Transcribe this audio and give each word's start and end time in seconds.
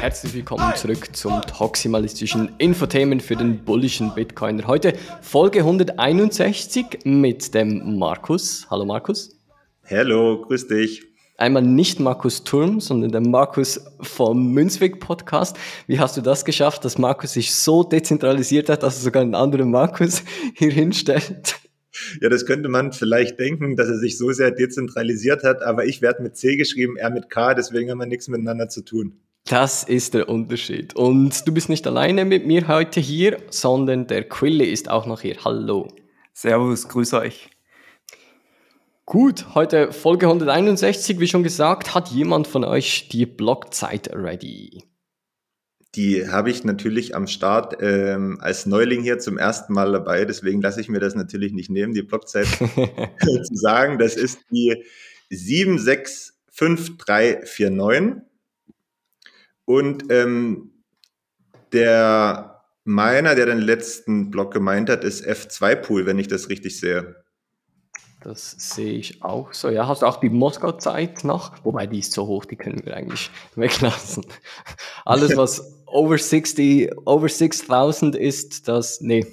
herzlich 0.00 0.32
willkommen 0.32 0.74
zurück 0.76 1.14
zum 1.14 1.42
toximalistischen 1.42 2.52
Infotainment 2.56 3.22
für 3.22 3.36
den 3.36 3.62
bullischen 3.66 4.14
Bitcoiner. 4.14 4.66
Heute 4.66 4.94
Folge 5.20 5.58
161 5.58 7.00
mit 7.04 7.52
dem 7.52 7.98
Markus. 7.98 8.66
Hallo 8.70 8.86
Markus. 8.86 9.36
Hallo, 9.84 10.40
grüß 10.40 10.68
dich. 10.68 11.02
Einmal 11.36 11.64
nicht 11.64 12.00
Markus 12.00 12.44
Turm, 12.44 12.80
sondern 12.80 13.12
der 13.12 13.20
Markus 13.20 13.78
vom 14.00 14.54
Münzweg 14.54 15.00
Podcast. 15.00 15.58
Wie 15.86 16.00
hast 16.00 16.16
du 16.16 16.22
das 16.22 16.46
geschafft, 16.46 16.86
dass 16.86 16.96
Markus 16.96 17.34
sich 17.34 17.54
so 17.54 17.82
dezentralisiert 17.82 18.70
hat, 18.70 18.82
dass 18.82 18.96
er 18.96 19.02
sogar 19.02 19.20
einen 19.20 19.34
anderen 19.34 19.70
Markus 19.70 20.22
hier 20.54 20.70
hinstellt? 20.70 21.56
Ja, 22.22 22.30
das 22.30 22.46
könnte 22.46 22.70
man 22.70 22.94
vielleicht 22.94 23.38
denken, 23.38 23.76
dass 23.76 23.88
er 23.88 23.98
sich 23.98 24.16
so 24.16 24.32
sehr 24.32 24.50
dezentralisiert 24.50 25.44
hat, 25.44 25.62
aber 25.62 25.84
ich 25.84 26.00
werde 26.00 26.22
mit 26.22 26.38
C 26.38 26.56
geschrieben, 26.56 26.96
er 26.96 27.10
mit 27.10 27.28
K, 27.28 27.52
deswegen 27.52 27.90
haben 27.90 27.98
wir 27.98 28.06
nichts 28.06 28.28
miteinander 28.28 28.70
zu 28.70 28.80
tun. 28.82 29.20
Das 29.50 29.82
ist 29.82 30.14
der 30.14 30.28
Unterschied. 30.28 30.94
Und 30.94 31.48
du 31.48 31.52
bist 31.52 31.68
nicht 31.68 31.84
alleine 31.84 32.24
mit 32.24 32.46
mir 32.46 32.68
heute 32.68 33.00
hier, 33.00 33.42
sondern 33.50 34.06
der 34.06 34.28
Quille 34.28 34.64
ist 34.64 34.88
auch 34.88 35.06
noch 35.06 35.22
hier. 35.22 35.38
Hallo. 35.44 35.88
Servus, 36.32 36.86
grüß 36.86 37.14
euch. 37.14 37.50
Gut, 39.06 39.56
heute 39.56 39.92
Folge 39.92 40.26
161, 40.26 41.18
wie 41.18 41.26
schon 41.26 41.42
gesagt, 41.42 41.96
hat 41.96 42.10
jemand 42.10 42.46
von 42.46 42.62
euch 42.62 43.08
die 43.08 43.26
Blockzeit 43.26 44.14
ready? 44.14 44.84
Die 45.96 46.28
habe 46.28 46.50
ich 46.50 46.62
natürlich 46.62 47.16
am 47.16 47.26
Start 47.26 47.78
ähm, 47.80 48.38
als 48.40 48.66
Neuling 48.66 49.02
hier 49.02 49.18
zum 49.18 49.36
ersten 49.36 49.72
Mal 49.72 49.90
dabei, 49.90 50.26
deswegen 50.26 50.62
lasse 50.62 50.80
ich 50.80 50.88
mir 50.88 51.00
das 51.00 51.16
natürlich 51.16 51.52
nicht 51.52 51.70
nehmen, 51.70 51.92
die 51.92 52.02
Blockzeit 52.02 52.46
zu 52.46 53.56
sagen. 53.56 53.98
Das 53.98 54.14
ist 54.14 54.38
die 54.52 54.84
765349. 55.30 58.29
Und 59.70 60.10
ähm, 60.10 60.72
der 61.72 62.64
Miner, 62.82 63.36
der 63.36 63.46
den 63.46 63.60
letzten 63.60 64.32
Block 64.32 64.52
gemeint 64.52 64.90
hat, 64.90 65.04
ist 65.04 65.24
F2-Pool, 65.24 66.06
wenn 66.06 66.18
ich 66.18 66.26
das 66.26 66.48
richtig 66.48 66.80
sehe. 66.80 67.22
Das 68.20 68.50
sehe 68.50 68.94
ich 68.94 69.22
auch 69.22 69.52
so. 69.52 69.68
Ja, 69.68 69.86
hast 69.86 70.02
du 70.02 70.06
auch 70.06 70.18
die 70.18 70.28
Moskau-Zeit 70.28 71.22
noch? 71.22 71.64
Wobei 71.64 71.86
die 71.86 72.00
ist 72.00 72.10
so 72.10 72.26
hoch, 72.26 72.46
die 72.46 72.56
können 72.56 72.84
wir 72.84 72.96
eigentlich 72.96 73.30
weglassen. 73.54 74.26
Alles, 75.04 75.36
was 75.36 75.80
over 75.86 76.18
60, 76.18 76.90
over 77.06 77.28
6000 77.28 78.16
ist, 78.16 78.66
das, 78.66 79.00
nee, 79.00 79.24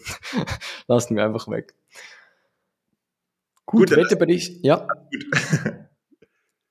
lassen 0.87 1.15
wir 1.15 1.25
einfach 1.25 1.47
weg. 1.47 1.73
Gut, 3.65 3.89
Gut 3.89 3.97
Wetterbericht, 3.97 4.63
ja. 4.63 4.85
Gut. 4.85 5.25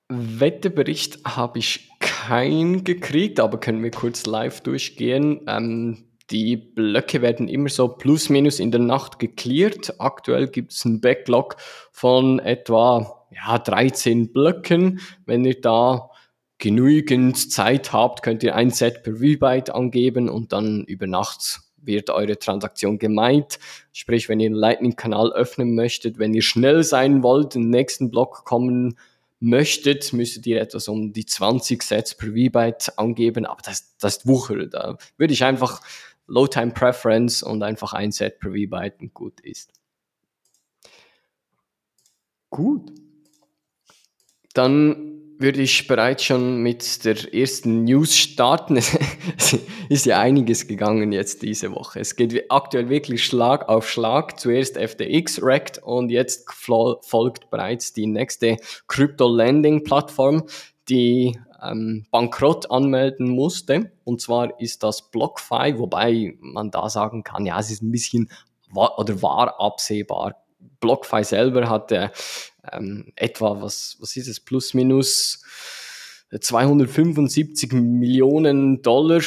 Wetterbericht 0.07 1.19
habe 1.25 1.59
ich 1.59 1.86
keinen 2.27 2.83
gekriegt, 2.83 3.39
aber 3.39 3.57
können 3.57 3.81
wir 3.81 3.91
kurz 3.91 4.25
live 4.25 4.59
durchgehen. 4.59 5.39
Ähm, 5.47 6.03
die 6.29 6.57
Blöcke 6.57 7.21
werden 7.21 7.47
immer 7.47 7.69
so 7.69 7.87
plus 7.87 8.27
minus 8.27 8.59
in 8.59 8.69
der 8.69 8.81
Nacht 8.81 9.17
geklärt. 9.17 9.95
Aktuell 9.99 10.47
gibt 10.49 10.73
es 10.73 10.85
einen 10.85 10.99
Backlog 10.99 11.55
von 11.93 12.39
etwa 12.39 13.23
ja, 13.31 13.57
13 13.57 14.33
Blöcken. 14.33 14.99
Wenn 15.25 15.45
ihr 15.45 15.61
da 15.61 16.09
genügend 16.57 17.49
Zeit 17.49 17.93
habt, 17.93 18.23
könnt 18.23 18.43
ihr 18.43 18.55
ein 18.55 18.71
Set 18.71 19.03
per 19.03 19.13
V-Byte 19.15 19.69
angeben 19.73 20.27
und 20.27 20.51
dann 20.51 20.83
über 20.83 21.07
Nacht 21.07 21.61
wird 21.77 22.09
eure 22.09 22.37
Transaktion 22.37 22.99
gemeint. 22.99 23.57
Sprich, 23.93 24.27
wenn 24.27 24.41
ihr 24.41 24.47
einen 24.47 24.55
Lightning-Kanal 24.55 25.31
öffnen 25.31 25.75
möchtet, 25.75 26.19
wenn 26.19 26.33
ihr 26.33 26.41
schnell 26.41 26.83
sein 26.83 27.23
wollt, 27.23 27.55
den 27.55 27.69
nächsten 27.69 28.11
Block 28.11 28.43
kommen 28.43 28.97
möchtet, 29.39 30.13
müsstet 30.13 30.45
ihr 30.47 30.61
etwas 30.61 30.87
um 30.87 31.13
die 31.13 31.25
20 31.25 31.83
Sets 31.83 32.15
per 32.15 32.29
V-Byte 32.29 32.97
angeben, 32.97 33.45
aber 33.45 33.61
das, 33.63 33.95
das 33.97 34.17
ist 34.17 34.27
Wucher. 34.27 34.65
Da 34.67 34.97
würde 35.17 35.33
ich 35.33 35.43
einfach 35.43 35.81
Low 36.27 36.47
Time 36.47 36.71
Preference 36.71 37.43
und 37.43 37.63
einfach 37.63 37.93
ein 37.93 38.11
Set 38.11 38.39
per 38.39 38.51
V-Byte 38.51 38.99
und 38.99 39.13
gut 39.13 39.39
ist. 39.41 39.71
Gut. 42.49 42.91
Dann 44.53 45.16
würde 45.39 45.61
ich 45.61 45.87
bereits 45.87 46.23
schon 46.23 46.57
mit 46.63 47.05
der 47.05 47.33
ersten 47.33 47.83
News 47.83 48.17
starten. 48.17 48.79
Es 49.37 49.57
ist 49.89 50.05
ja 50.05 50.19
einiges 50.19 50.67
gegangen 50.67 51.11
jetzt 51.11 51.41
diese 51.43 51.71
Woche. 51.71 51.99
Es 51.99 52.15
geht 52.15 52.51
aktuell 52.51 52.89
wirklich 52.89 53.23
Schlag 53.23 53.69
auf 53.69 53.89
Schlag. 53.89 54.39
Zuerst 54.39 54.77
FTX 54.77 55.41
wrecked 55.41 55.77
und 55.83 56.09
jetzt 56.09 56.51
folgt 56.51 57.49
bereits 57.49 57.93
die 57.93 58.07
nächste 58.07 58.57
Crypto-Landing-Plattform, 58.87 60.43
die 60.89 61.39
ähm, 61.63 62.05
Bankrott 62.11 62.69
anmelden 62.71 63.29
musste. 63.29 63.91
Und 64.03 64.21
zwar 64.21 64.59
ist 64.59 64.83
das 64.83 65.09
BlockFi, 65.11 65.75
wobei 65.77 66.35
man 66.39 66.71
da 66.71 66.89
sagen 66.89 67.23
kann, 67.23 67.45
ja, 67.45 67.59
es 67.59 67.71
ist 67.71 67.81
ein 67.81 67.91
bisschen 67.91 68.29
war, 68.71 68.99
oder 68.99 69.21
war 69.21 69.59
absehbar. 69.59 70.35
BlockFi 70.79 71.23
selber 71.23 71.69
hatte 71.69 72.11
ähm, 72.71 73.11
etwa, 73.15 73.61
was, 73.61 73.97
was 73.99 74.15
ist 74.15 74.27
es, 74.27 74.39
plus 74.39 74.73
minus 74.73 75.43
275 76.37 77.71
Millionen 77.73 78.81
Dollar, 78.81 79.21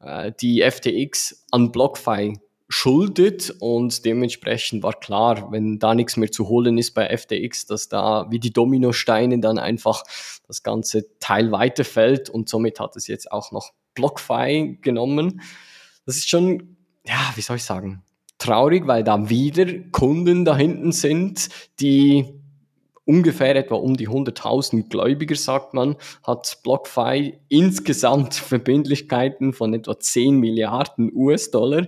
äh, 0.00 0.32
die 0.40 0.62
FTX 0.68 1.44
an 1.50 1.70
BlockFi 1.72 2.38
schuldet. 2.68 3.54
Und 3.60 4.04
dementsprechend 4.04 4.82
war 4.82 4.98
klar, 4.98 5.50
wenn 5.52 5.78
da 5.78 5.94
nichts 5.94 6.16
mehr 6.16 6.30
zu 6.30 6.48
holen 6.48 6.78
ist 6.78 6.94
bei 6.94 7.16
FTX, 7.16 7.66
dass 7.66 7.88
da 7.88 8.26
wie 8.30 8.38
die 8.38 8.52
Dominosteine 8.52 9.40
dann 9.40 9.58
einfach 9.58 10.04
das 10.46 10.62
ganze 10.62 11.18
Teil 11.18 11.52
weiterfällt. 11.52 12.30
Und 12.30 12.48
somit 12.48 12.80
hat 12.80 12.96
es 12.96 13.06
jetzt 13.06 13.30
auch 13.30 13.52
noch 13.52 13.72
BlockFi 13.94 14.78
genommen. 14.80 15.42
Das 16.06 16.16
ist 16.16 16.28
schon, 16.28 16.76
ja, 17.06 17.32
wie 17.34 17.42
soll 17.42 17.56
ich 17.56 17.64
sagen, 17.64 18.02
traurig, 18.38 18.86
weil 18.86 19.04
da 19.04 19.28
wieder 19.28 19.66
Kunden 19.90 20.44
da 20.44 20.56
hinten 20.56 20.92
sind, 20.92 21.48
die 21.78 22.39
ungefähr 23.04 23.56
etwa 23.56 23.76
um 23.76 23.96
die 23.96 24.08
100.000 24.08 24.88
Gläubiger, 24.88 25.34
sagt 25.34 25.74
man, 25.74 25.96
hat 26.22 26.58
BlockFi 26.62 27.38
insgesamt 27.48 28.34
Verbindlichkeiten 28.34 29.52
von 29.52 29.74
etwa 29.74 29.98
10 29.98 30.38
Milliarden 30.38 31.10
US-Dollar. 31.14 31.86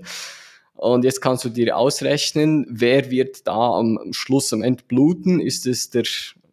Und 0.75 1.05
jetzt 1.05 1.21
kannst 1.21 1.45
du 1.45 1.49
dir 1.49 1.77
ausrechnen, 1.77 2.67
wer 2.69 3.11
wird 3.11 3.47
da 3.47 3.73
am 3.75 3.99
Schluss 4.11 4.53
am 4.53 4.63
Ende 4.63 4.83
bluten? 4.89 5.41
Ist 5.41 5.67
es 5.67 5.91
der 5.91 6.05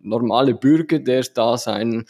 normale 0.01 0.53
Bürger, 0.53 0.99
der 0.99 1.23
da 1.33 1.57
sein 1.57 2.05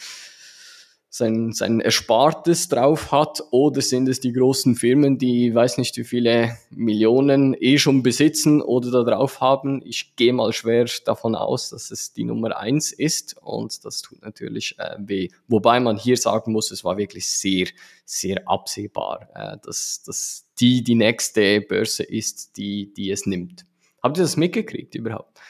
sein, 1.12 1.52
sein 1.52 1.80
Erspartes 1.80 2.68
drauf 2.68 3.10
hat 3.10 3.42
oder 3.50 3.82
sind 3.82 4.08
es 4.08 4.20
die 4.20 4.32
großen 4.32 4.76
Firmen, 4.76 5.18
die 5.18 5.52
weiß 5.52 5.76
nicht 5.78 5.96
wie 5.96 6.04
viele 6.04 6.56
Millionen 6.70 7.56
eh 7.58 7.78
schon 7.78 8.04
besitzen 8.04 8.62
oder 8.62 8.92
da 8.92 9.02
drauf 9.02 9.40
haben. 9.40 9.82
Ich 9.84 10.14
gehe 10.14 10.32
mal 10.32 10.52
schwer 10.52 10.86
davon 11.04 11.34
aus, 11.34 11.70
dass 11.70 11.90
es 11.90 12.12
die 12.12 12.22
Nummer 12.22 12.56
eins 12.56 12.92
ist 12.92 13.36
und 13.42 13.84
das 13.84 14.02
tut 14.02 14.22
natürlich 14.22 14.78
äh, 14.78 14.96
weh. 14.98 15.28
Wobei 15.48 15.80
man 15.80 15.96
hier 15.96 16.16
sagen 16.16 16.52
muss, 16.52 16.70
es 16.70 16.84
war 16.84 16.96
wirklich 16.96 17.28
sehr, 17.28 17.66
sehr 18.04 18.46
absehbar, 18.46 19.28
äh, 19.34 19.56
dass, 19.64 20.04
dass 20.04 20.46
die 20.60 20.84
die 20.84 20.94
nächste 20.94 21.60
Börse 21.60 22.04
ist, 22.04 22.56
die, 22.56 22.92
die 22.94 23.10
es 23.10 23.26
nimmt. 23.26 23.66
Habt 24.00 24.16
ihr 24.16 24.22
das 24.22 24.36
mitgekriegt 24.36 24.94
überhaupt? 24.94 25.40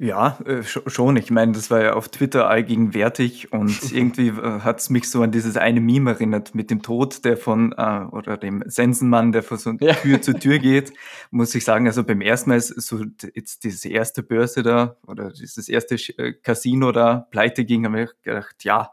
Ja, 0.00 0.38
äh, 0.46 0.62
schon. 0.62 1.16
Ich 1.16 1.32
meine, 1.32 1.52
das 1.52 1.72
war 1.72 1.82
ja 1.82 1.94
auf 1.94 2.08
Twitter 2.08 2.48
allgegenwärtig 2.48 3.52
und 3.52 3.70
irgendwie 3.92 4.28
äh, 4.28 4.60
hat's 4.60 4.90
mich 4.90 5.10
so 5.10 5.22
an 5.22 5.32
dieses 5.32 5.56
eine 5.56 5.80
Meme 5.80 6.12
erinnert 6.12 6.54
mit 6.54 6.70
dem 6.70 6.82
Tod, 6.82 7.24
der 7.24 7.36
von, 7.36 7.72
äh, 7.76 8.04
oder 8.12 8.36
dem 8.36 8.62
Sensenmann, 8.66 9.32
der 9.32 9.42
von 9.42 9.58
so 9.58 9.72
ja. 9.80 9.94
Tür 9.94 10.22
zu 10.22 10.38
Tür 10.38 10.60
geht. 10.60 10.92
Muss 11.32 11.52
ich 11.56 11.64
sagen, 11.64 11.88
also 11.88 12.04
beim 12.04 12.20
ersten 12.20 12.50
Mal 12.50 12.60
so 12.60 13.04
jetzt 13.34 13.64
diese 13.64 13.88
erste 13.88 14.22
Börse 14.22 14.62
da 14.62 14.96
oder 15.04 15.32
dieses 15.32 15.68
erste 15.68 15.96
äh, 16.16 16.32
Casino 16.32 16.92
da 16.92 17.26
pleite 17.32 17.64
ging, 17.64 17.84
haben 17.84 17.96
wir 17.96 18.10
gedacht, 18.22 18.62
ja, 18.62 18.92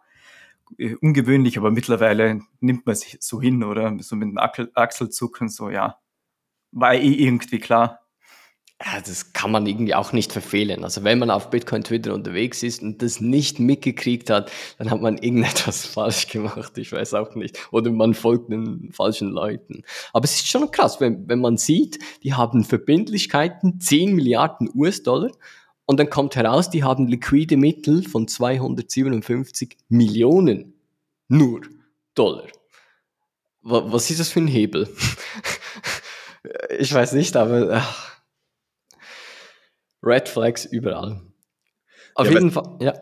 äh, 0.79 0.95
ungewöhnlich, 0.95 1.59
aber 1.59 1.69
mittlerweile 1.69 2.41
nimmt 2.61 2.87
man 2.87 2.95
sich 2.95 3.17
so 3.19 3.39
hin, 3.39 3.63
oder? 3.63 3.95
So 3.99 4.15
mit 4.15 4.29
dem 4.29 4.39
Achselzucken, 4.39 5.49
so, 5.49 5.69
ja, 5.69 5.99
war 6.71 6.95
eh 6.95 7.13
irgendwie 7.13 7.59
klar 7.59 8.04
ja, 8.85 9.01
das 9.01 9.33
kann 9.33 9.49
man 9.49 9.65
irgendwie 9.65 9.95
auch 9.95 10.13
nicht 10.13 10.31
verfehlen. 10.31 10.83
Also 10.83 11.03
wenn 11.03 11.17
man 11.17 11.31
auf 11.31 11.49
Bitcoin 11.49 11.83
Twitter 11.83 12.13
unterwegs 12.13 12.61
ist 12.61 12.83
und 12.83 13.01
das 13.01 13.19
nicht 13.19 13.59
mitgekriegt 13.59 14.29
hat, 14.29 14.51
dann 14.77 14.91
hat 14.91 15.01
man 15.01 15.17
irgendetwas 15.17 15.85
falsch 15.87 16.27
gemacht. 16.27 16.77
Ich 16.77 16.91
weiß 16.91 17.15
auch 17.15 17.33
nicht. 17.33 17.57
Oder 17.71 17.89
man 17.89 18.13
folgt 18.13 18.51
den 18.51 18.91
falschen 18.91 19.31
Leuten. 19.31 19.81
Aber 20.13 20.25
es 20.25 20.35
ist 20.35 20.47
schon 20.47 20.69
krass, 20.69 21.01
wenn, 21.01 21.27
wenn 21.27 21.39
man 21.39 21.57
sieht, 21.57 21.97
die 22.21 22.35
haben 22.35 22.63
Verbindlichkeiten 22.63 23.79
10 23.79 24.13
Milliarden 24.13 24.69
US-Dollar 24.75 25.31
und 25.87 25.99
dann 25.99 26.11
kommt 26.11 26.35
heraus, 26.35 26.69
die 26.69 26.83
haben 26.83 27.07
liquide 27.07 27.57
Mittel 27.57 28.03
von 28.03 28.27
257 28.27 29.77
Millionen 29.89 30.75
nur 31.27 31.61
Dollar. 32.13 32.47
Was 33.63 34.11
ist 34.11 34.19
das 34.19 34.29
für 34.29 34.41
ein 34.41 34.47
Hebel? 34.47 34.87
ich 36.77 36.93
weiß 36.93 37.13
nicht, 37.13 37.35
aber 37.35 37.69
ach, 37.71 38.14
Red 40.05 40.29
Flags 40.29 40.65
überall. 40.65 41.21
Auf 42.15 42.27
ja, 42.27 42.33
jeden 42.33 42.51
Fall, 42.51 42.77
ja. 42.79 42.93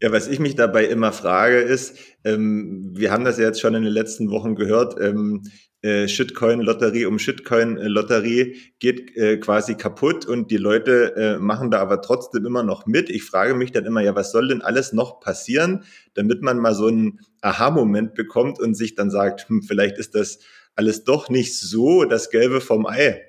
Ja, 0.00 0.12
was 0.12 0.28
ich 0.28 0.38
mich 0.38 0.54
dabei 0.54 0.84
immer 0.84 1.12
frage, 1.12 1.58
ist, 1.58 1.96
ähm, 2.24 2.92
wir 2.94 3.10
haben 3.10 3.24
das 3.24 3.36
ja 3.36 3.44
jetzt 3.46 3.60
schon 3.60 3.74
in 3.74 3.82
den 3.82 3.92
letzten 3.92 4.30
Wochen 4.30 4.54
gehört, 4.54 5.00
ähm, 5.00 5.42
äh, 5.80 6.08
Shitcoin-Lotterie 6.08 7.06
um 7.06 7.20
Shitcoin-Lotterie 7.20 8.56
geht 8.80 9.16
äh, 9.16 9.36
quasi 9.38 9.76
kaputt 9.76 10.26
und 10.26 10.50
die 10.50 10.56
Leute 10.56 11.14
äh, 11.14 11.38
machen 11.38 11.70
da 11.70 11.78
aber 11.78 12.02
trotzdem 12.02 12.46
immer 12.46 12.64
noch 12.64 12.86
mit. 12.86 13.10
Ich 13.10 13.24
frage 13.24 13.54
mich 13.54 13.70
dann 13.70 13.86
immer, 13.86 14.00
ja, 14.00 14.16
was 14.16 14.32
soll 14.32 14.48
denn 14.48 14.60
alles 14.60 14.92
noch 14.92 15.20
passieren, 15.20 15.84
damit 16.14 16.42
man 16.42 16.58
mal 16.58 16.74
so 16.74 16.88
einen 16.88 17.20
Aha-Moment 17.42 18.14
bekommt 18.14 18.58
und 18.58 18.74
sich 18.74 18.96
dann 18.96 19.10
sagt, 19.10 19.48
hm, 19.48 19.62
vielleicht 19.62 19.98
ist 19.98 20.16
das 20.16 20.40
alles 20.74 21.04
doch 21.04 21.28
nicht 21.28 21.56
so 21.56 22.04
das 22.04 22.30
Gelbe 22.30 22.60
vom 22.60 22.86
Ei. 22.86 23.22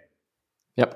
Ja, 0.76 0.90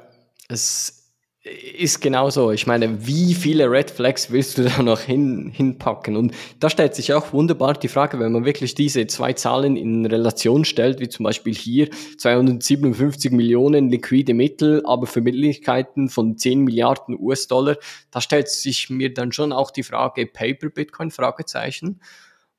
es 0.50 1.03
ist 1.44 2.00
genauso. 2.00 2.52
Ich 2.52 2.68
meine, 2.68 3.06
wie 3.06 3.34
viele 3.34 3.70
Red 3.70 3.92
Flags 3.92 4.32
willst 4.32 4.58
du 4.58 4.64
da 4.64 4.82
noch 4.82 5.02
hin, 5.02 5.52
hinpacken? 5.54 6.16
Und 6.16 6.34
da 6.62 6.70
stellt 6.70 6.96
sich 6.96 7.14
auch 7.14 7.34
wunderbar 7.34 7.74
die 7.74 7.90
Frage, 7.90 8.18
wenn 8.20 8.32
man 8.32 8.46
wirklich 8.46 8.76
diese 8.76 9.06
zwei 9.08 9.34
Zahlen 9.34 9.76
in 9.76 10.06
Relation 10.06 10.64
stellt, 10.64 11.02
wie 11.02 11.10
zum 11.10 11.26
Beispiel 11.26 11.54
hier 11.54 11.90
257 12.18 13.32
Millionen 13.34 13.90
liquide 13.90 14.34
Mittel, 14.34 14.84
aber 14.86 15.06
Verbindlichkeiten 15.06 16.08
von 16.08 16.38
10 16.38 16.62
Milliarden 16.62 17.20
US-Dollar, 17.20 17.76
da 18.10 18.22
stellt 18.22 18.48
sich 18.48 18.90
mir 18.90 19.14
dann 19.14 19.34
schon 19.34 19.52
auch 19.52 19.72
die 19.72 19.84
Frage 19.84 20.26
Paper 20.26 20.70
Bitcoin 20.70 21.12
Fragezeichen, 21.12 22.00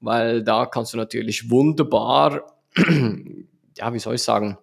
weil 0.01 0.43
da 0.43 0.67
kannst 0.67 0.93
du 0.93 0.99
natürlich 0.99 1.49
wunderbar, 1.49 2.53
ja, 3.79 3.95
wie 3.95 3.99
soll 3.99 4.17
ich 4.17 4.23
sagen, 4.23 4.59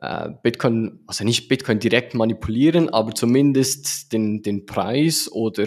äh, 0.00 0.30
Bitcoin, 0.42 1.00
also 1.06 1.24
nicht 1.24 1.48
Bitcoin 1.48 1.78
direkt 1.78 2.14
manipulieren, 2.14 2.88
aber 2.88 3.14
zumindest 3.14 4.12
den, 4.12 4.42
den 4.42 4.66
Preis 4.66 5.30
oder 5.30 5.64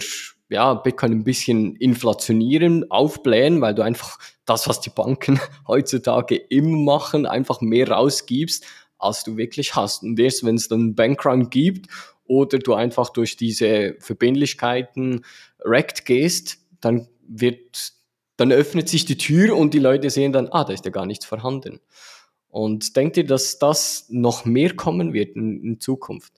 ja, 0.50 0.74
Bitcoin 0.74 1.12
ein 1.12 1.24
bisschen 1.24 1.76
inflationieren, 1.76 2.90
aufblähen, 2.90 3.60
weil 3.60 3.74
du 3.74 3.82
einfach 3.82 4.18
das, 4.44 4.66
was 4.68 4.80
die 4.80 4.90
Banken 4.90 5.40
heutzutage 5.68 6.36
immer 6.36 6.78
machen, 6.78 7.26
einfach 7.26 7.60
mehr 7.60 7.90
rausgibst, 7.90 8.64
als 8.98 9.24
du 9.24 9.36
wirklich 9.36 9.74
hast. 9.74 10.02
Und 10.02 10.18
erst 10.18 10.44
wenn 10.44 10.56
es 10.56 10.68
dann 10.68 10.94
Bankrun 10.94 11.50
gibt 11.50 11.86
oder 12.24 12.58
du 12.58 12.74
einfach 12.74 13.10
durch 13.10 13.36
diese 13.36 13.96
Verbindlichkeiten 14.00 15.24
wrecked 15.64 16.04
gehst, 16.04 16.58
dann 16.80 17.08
wird, 17.26 17.92
dann 18.36 18.52
öffnet 18.52 18.88
sich 18.88 19.04
die 19.04 19.18
Tür 19.18 19.56
und 19.56 19.74
die 19.74 19.78
Leute 19.78 20.10
sehen 20.10 20.32
dann, 20.32 20.48
ah, 20.48 20.64
da 20.64 20.72
ist 20.72 20.84
ja 20.84 20.90
gar 20.90 21.06
nichts 21.06 21.26
vorhanden. 21.26 21.80
Und 22.48 22.96
denkt 22.96 23.16
ihr, 23.16 23.26
dass 23.26 23.58
das 23.58 24.06
noch 24.08 24.44
mehr 24.44 24.74
kommen 24.74 25.12
wird 25.12 25.36
in, 25.36 25.62
in 25.62 25.80
Zukunft? 25.80 26.32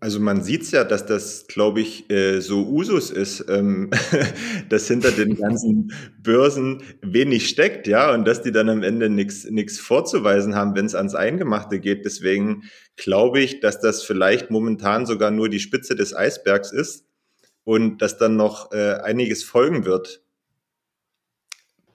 Also 0.00 0.20
man 0.20 0.42
sieht 0.42 0.70
ja, 0.70 0.84
dass 0.84 1.06
das, 1.06 1.48
glaube 1.48 1.80
ich, 1.80 2.08
äh, 2.08 2.40
so 2.40 2.64
Usus 2.68 3.10
ist, 3.10 3.44
ähm, 3.48 3.90
dass 4.68 4.86
hinter 4.86 5.10
den 5.10 5.34
ganzen 5.34 5.92
Börsen 6.22 6.82
wenig 7.02 7.48
steckt, 7.48 7.88
ja, 7.88 8.14
und 8.14 8.24
dass 8.24 8.42
die 8.42 8.52
dann 8.52 8.68
am 8.68 8.84
Ende 8.84 9.10
nichts 9.10 9.78
vorzuweisen 9.80 10.54
haben, 10.54 10.76
wenn 10.76 10.86
es 10.86 10.94
ans 10.94 11.16
Eingemachte 11.16 11.80
geht. 11.80 12.04
Deswegen 12.04 12.62
glaube 12.94 13.40
ich, 13.40 13.58
dass 13.58 13.80
das 13.80 14.04
vielleicht 14.04 14.52
momentan 14.52 15.04
sogar 15.04 15.32
nur 15.32 15.48
die 15.48 15.60
Spitze 15.60 15.96
des 15.96 16.14
Eisbergs 16.14 16.70
ist 16.70 17.04
und 17.64 18.00
dass 18.00 18.18
dann 18.18 18.36
noch 18.36 18.70
äh, 18.70 19.00
einiges 19.02 19.42
folgen 19.42 19.84
wird 19.84 20.22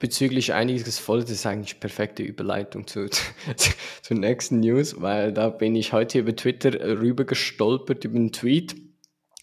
bezüglich 0.04 0.52
einiges 0.52 0.98
voll, 0.98 1.22
das 1.22 1.30
ist 1.30 1.46
eigentlich 1.46 1.80
perfekte 1.80 2.22
Überleitung 2.22 2.86
zu, 2.86 3.08
zur 4.02 4.16
nächsten 4.18 4.60
News, 4.60 5.00
weil 5.00 5.32
da 5.32 5.48
bin 5.48 5.74
ich 5.74 5.94
heute 5.94 6.18
über 6.18 6.36
Twitter 6.36 6.78
rüber 7.00 7.24
gestolpert 7.24 8.04
über 8.04 8.16
einen 8.16 8.30
Tweet 8.30 8.76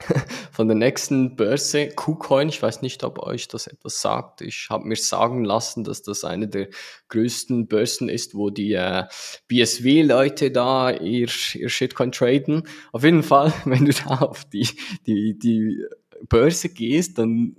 von 0.52 0.68
der 0.68 0.78
nächsten 0.78 1.36
Börse, 1.36 1.90
KuCoin. 1.90 2.50
Ich 2.50 2.62
weiß 2.62 2.84
nicht, 2.84 3.04
ob 3.04 3.18
euch 3.18 3.48
das 3.48 3.66
etwas 3.66 4.02
sagt. 4.02 4.42
Ich 4.42 4.68
habe 4.69 4.88
mir 4.88 4.98
sagen 4.98 5.46
lassen, 5.46 5.84
dass 5.84 6.04
das 6.04 6.24
eine 6.24 6.48
der 6.48 6.68
größten 7.10 7.68
Börsen 7.68 8.08
ist, 8.08 8.36
wo 8.36 8.52
die 8.52 8.74
äh, 8.74 9.06
BSW-Leute 9.48 10.52
da 10.52 10.92
ihr, 10.92 11.28
ihr 11.56 11.69
Shitcoin 11.69 12.12
traden. 12.12 12.68
Auf 12.92 13.04
jeden 13.04 13.24
Fall, 13.24 13.52
wenn 13.66 13.86
du 13.86 13.94
da 13.94 14.19
auf 14.19 14.46
die, 14.46 14.69
die, 15.08 15.40
die 15.40 15.84
Börse 16.29 16.69
gehst, 16.69 17.18
dann 17.18 17.56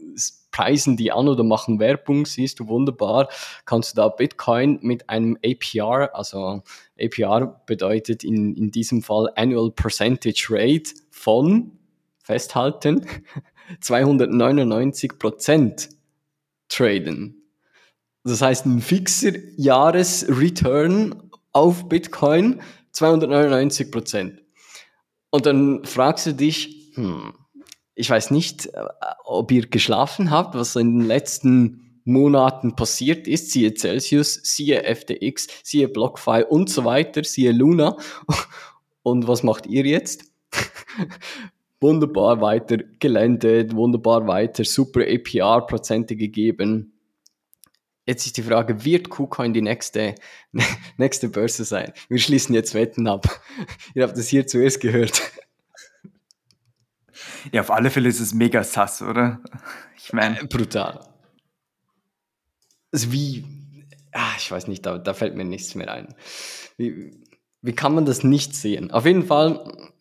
preisen 0.51 0.97
die 0.97 1.11
an 1.11 1.29
oder 1.29 1.43
machen 1.43 1.81
Werbung, 1.81 2.27
siehst 2.27 2.61
du 2.61 2.69
wunderbar, 2.69 3.29
kannst 3.65 3.93
du 3.93 3.97
da 3.97 4.09
Bitcoin 4.09 4.79
mit 4.83 5.09
einem 5.09 5.39
APR, 5.45 6.15
also 6.15 6.63
APR 7.01 7.63
bedeutet 7.67 8.23
in, 8.23 8.55
in 8.55 8.71
diesem 8.71 9.03
Fall 9.03 9.31
Annual 9.35 9.71
Percentage 9.71 10.47
Rate 10.51 10.93
von, 11.11 11.73
festhalten, 12.23 13.07
299 13.81 15.19
Prozent 15.19 15.89
traden. 16.69 17.43
Das 18.25 18.43
heißt, 18.43 18.67
ein 18.67 18.81
fixer 18.81 19.33
Jahresreturn 19.57 21.31
auf 21.53 21.89
Bitcoin 21.89 22.61
299 22.93 23.91
Prozent. 23.91 24.43
Und 25.31 25.47
dann 25.47 25.85
fragst 25.85 26.27
du 26.27 26.35
dich, 26.35 26.93
hm, 26.95 27.33
ich 27.95 28.09
weiß 28.09 28.31
nicht, 28.31 28.67
äh, 28.67 28.85
ob 29.25 29.51
ihr 29.53 29.67
geschlafen 29.67 30.31
habt, 30.31 30.55
was 30.55 30.77
in 30.77 30.99
den 30.99 31.07
letzten 31.07 32.01
Monaten 32.05 32.75
passiert 32.75 33.29
ist, 33.29 33.53
siehe 33.53 33.75
Celsius, 33.75 34.41
siehe 34.43 34.83
FTX, 34.83 35.47
siehe 35.63 35.89
BlockFi 35.89 36.45
und 36.49 36.69
so 36.69 36.85
weiter, 36.85 37.23
siehe 37.25 37.53
Luna. 37.53 37.97
Und 39.05 39.27
was 39.27 39.43
macht 39.43 39.67
ihr 39.67 39.85
jetzt? 39.85 40.31
wunderbar 41.81 42.41
weiter 42.41 42.79
gelendet, 43.01 43.75
wunderbar 43.75 44.29
weiter, 44.29 44.65
super 44.65 45.01
APR-Prozente 45.01 46.15
gegeben. 46.15 46.93
Jetzt 48.07 48.27
ist 48.27 48.37
die 48.37 48.43
Frage, 48.43 48.85
wird 48.85 49.11
KuCoin 49.11 49.53
die 49.53 49.63
nächste, 49.63 50.15
nächste 50.97 51.29
Börse 51.29 51.65
sein? 51.65 51.93
Wir 52.09 52.19
schließen 52.19 52.55
jetzt 52.55 52.75
Wetten 52.75 53.09
ab. 53.09 53.27
ihr 53.95 54.05
habt 54.05 54.17
es 54.17 54.29
hier 54.29 54.47
zuerst 54.47 54.81
gehört. 54.81 55.21
Ja, 57.51 57.63
auf 57.63 57.71
alle 57.71 57.91
Fälle 57.91 58.09
ist 58.09 58.21
es 58.21 58.35
mega 58.35 58.63
sass, 58.63 59.03
oder? 59.03 59.41
Ich 59.97 60.13
meine. 60.13 60.41
Äh, 60.41 60.47
brutal. 60.47 61.01
Also 62.93 63.11
wie, 63.11 63.45
ah, 64.13 64.33
ich 64.39 64.51
weiß 64.51 64.69
nicht, 64.69 64.85
da, 64.85 64.99
da 64.99 65.15
fällt 65.15 65.35
mir 65.35 65.45
nichts 65.45 65.75
mehr 65.75 65.91
ein. 65.91 66.15
Wie, 66.77 67.25
wie 67.63 67.73
kann 67.73 67.95
man 67.95 68.05
das 68.05 68.23
nicht 68.23 68.55
sehen? 68.55 68.91
Auf 68.91 69.07
jeden 69.07 69.25
Fall, 69.25 69.93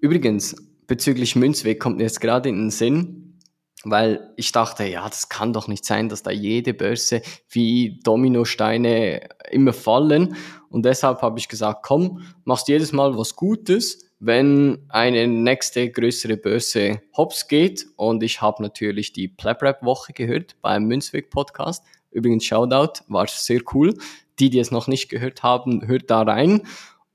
übrigens, 0.00 0.56
bezüglich 0.86 1.36
Münzweg 1.36 1.80
kommt 1.80 1.96
mir 1.96 2.04
jetzt 2.04 2.20
gerade 2.20 2.48
in 2.48 2.56
den 2.56 2.70
Sinn, 2.70 3.38
weil 3.84 4.32
ich 4.36 4.52
dachte, 4.52 4.84
ja, 4.84 5.08
das 5.08 5.28
kann 5.28 5.52
doch 5.52 5.66
nicht 5.66 5.84
sein, 5.84 6.08
dass 6.08 6.22
da 6.22 6.30
jede 6.30 6.74
Börse 6.74 7.22
wie 7.48 7.98
Dominosteine 8.02 9.28
immer 9.50 9.72
fallen. 9.72 10.36
Und 10.68 10.84
deshalb 10.84 11.22
habe 11.22 11.38
ich 11.38 11.48
gesagt, 11.48 11.82
komm, 11.82 12.22
machst 12.44 12.68
jedes 12.68 12.92
Mal 12.92 13.16
was 13.16 13.34
Gutes 13.34 14.09
wenn 14.20 14.84
eine 14.90 15.26
nächste 15.26 15.90
größere 15.90 16.36
Börse 16.36 17.00
hops 17.16 17.48
geht. 17.48 17.86
Und 17.96 18.22
ich 18.22 18.42
habe 18.42 18.62
natürlich 18.62 19.12
die 19.12 19.28
Plabrap-Woche 19.28 20.12
gehört 20.12 20.56
beim 20.60 20.84
Münzweg-Podcast. 20.84 21.84
Übrigens, 22.10 22.44
Shoutout, 22.44 23.02
war 23.08 23.26
sehr 23.26 23.62
cool. 23.72 23.94
Die, 24.38 24.50
die 24.50 24.58
es 24.58 24.70
noch 24.70 24.88
nicht 24.88 25.08
gehört 25.08 25.42
haben, 25.42 25.86
hört 25.86 26.10
da 26.10 26.22
rein. 26.22 26.62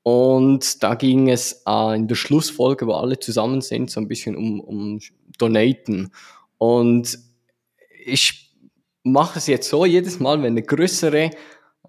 Und 0.02 0.84
da 0.84 0.96
ging 0.96 1.30
es 1.30 1.64
äh, 1.68 1.96
in 1.96 2.08
der 2.08 2.16
Schlussfolge, 2.16 2.88
wo 2.88 2.94
alle 2.94 3.20
zusammen 3.20 3.62
sind, 3.62 3.90
so 3.90 4.00
ein 4.00 4.08
bisschen 4.08 4.36
um, 4.36 4.60
um 4.60 5.00
Donaten. 5.38 6.12
Und 6.58 7.20
ich 8.04 8.56
mache 9.04 9.38
es 9.40 9.48
jetzt 9.48 9.70
so, 9.70 9.86
jedes 9.86 10.20
Mal, 10.20 10.40
wenn 10.40 10.54
eine 10.54 10.64
größere 10.64 11.30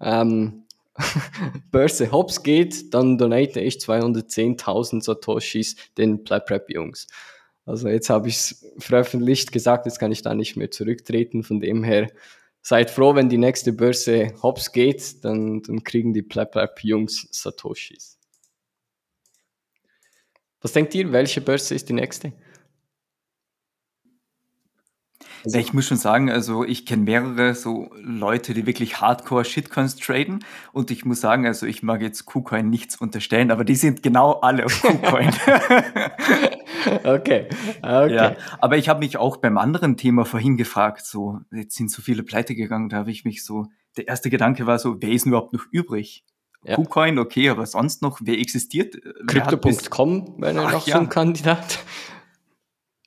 ähm, 0.01 0.66
Börse 1.71 2.11
hops 2.11 2.43
geht, 2.43 2.93
dann 2.93 3.17
donate 3.17 3.59
ich 3.59 3.75
210.000 3.75 5.03
Satoshis 5.03 5.75
den 5.97 6.23
PlayPrep-Jungs. 6.23 7.07
Also 7.65 7.89
jetzt 7.89 8.09
habe 8.09 8.29
ich 8.29 8.35
es 8.35 8.65
veröffentlicht 8.77 9.51
gesagt, 9.51 9.85
jetzt 9.85 9.99
kann 9.99 10.11
ich 10.11 10.21
da 10.21 10.33
nicht 10.33 10.55
mehr 10.55 10.71
zurücktreten. 10.71 11.43
Von 11.43 11.59
dem 11.59 11.83
her 11.83 12.07
seid 12.61 12.89
froh, 12.89 13.15
wenn 13.15 13.29
die 13.29 13.37
nächste 13.37 13.73
Börse 13.73 14.33
hops 14.41 14.71
geht, 14.71 15.23
dann, 15.23 15.61
dann 15.63 15.83
kriegen 15.83 16.13
die 16.13 16.21
PlayPrep-Jungs 16.21 17.27
Satoshis. 17.31 18.17
Was 20.61 20.71
denkt 20.73 20.95
ihr, 20.95 21.11
welche 21.11 21.41
Börse 21.41 21.75
ist 21.75 21.89
die 21.89 21.93
nächste? 21.93 22.33
Also 25.47 25.59
ich 25.59 25.73
muss 25.73 25.85
schon 25.85 25.95
sagen, 25.95 26.29
also 26.29 26.65
ich 26.65 26.85
kenne 26.85 27.03
mehrere 27.03 27.55
so 27.55 27.89
Leute, 28.01 28.53
die 28.53 28.65
wirklich 28.65 28.99
Hardcore 28.99 29.45
Shitcoins 29.45 29.95
traden 29.95 30.43
und 30.73 30.91
ich 30.91 31.05
muss 31.05 31.21
sagen, 31.21 31.45
also 31.45 31.65
ich 31.65 31.83
mag 31.83 32.01
jetzt 32.01 32.25
KuCoin 32.25 32.69
nichts 32.69 32.97
unterstellen, 32.97 33.49
aber 33.49 33.63
die 33.63 33.75
sind 33.75 34.03
genau 34.03 34.33
alle 34.41 34.65
auf 34.65 34.81
KuCoin. 34.81 35.29
okay, 37.05 37.47
okay. 37.81 38.13
Ja, 38.13 38.35
aber 38.59 38.75
ich 38.75 38.89
habe 38.89 38.99
mich 38.99 39.15
auch 39.15 39.37
beim 39.37 39.57
anderen 39.57 39.95
Thema 39.95 40.25
vorhin 40.25 40.57
gefragt, 40.57 41.05
so 41.05 41.39
jetzt 41.53 41.77
sind 41.77 41.91
so 41.91 42.01
viele 42.01 42.23
pleite 42.23 42.53
gegangen, 42.53 42.89
da 42.89 42.97
habe 42.97 43.11
ich 43.11 43.23
mich 43.23 43.45
so, 43.45 43.67
der 43.95 44.09
erste 44.09 44.29
Gedanke 44.29 44.67
war 44.67 44.79
so, 44.79 44.97
wer 44.99 45.11
ist 45.11 45.23
denn 45.23 45.31
überhaupt 45.31 45.53
noch 45.53 45.63
übrig? 45.71 46.25
ja. 46.63 46.75
KuCoin, 46.75 47.19
okay, 47.19 47.49
aber 47.49 47.65
sonst 47.65 48.01
noch, 48.01 48.19
wer 48.21 48.37
existiert? 48.37 48.97
Crypto.com 49.27 50.35
wäre 50.39 50.53
noch 50.53 50.85
ja. 50.87 50.95
so 50.95 50.99
ein 50.99 51.07
Kandidat. 51.09 51.79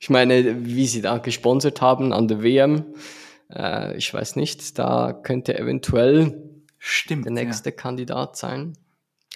Ich 0.00 0.08
meine, 0.08 0.64
wie 0.64 0.86
sie 0.86 1.02
da 1.02 1.18
gesponsert 1.18 1.82
haben 1.82 2.14
an 2.14 2.26
der 2.26 2.42
WM, 2.42 2.94
äh, 3.52 3.94
ich 3.98 4.12
weiß 4.12 4.36
nicht, 4.36 4.78
da 4.78 5.12
könnte 5.12 5.58
eventuell 5.58 6.42
Stimmt, 6.78 7.26
der 7.26 7.32
nächste 7.32 7.68
ja. 7.68 7.76
Kandidat 7.76 8.36
sein. 8.36 8.78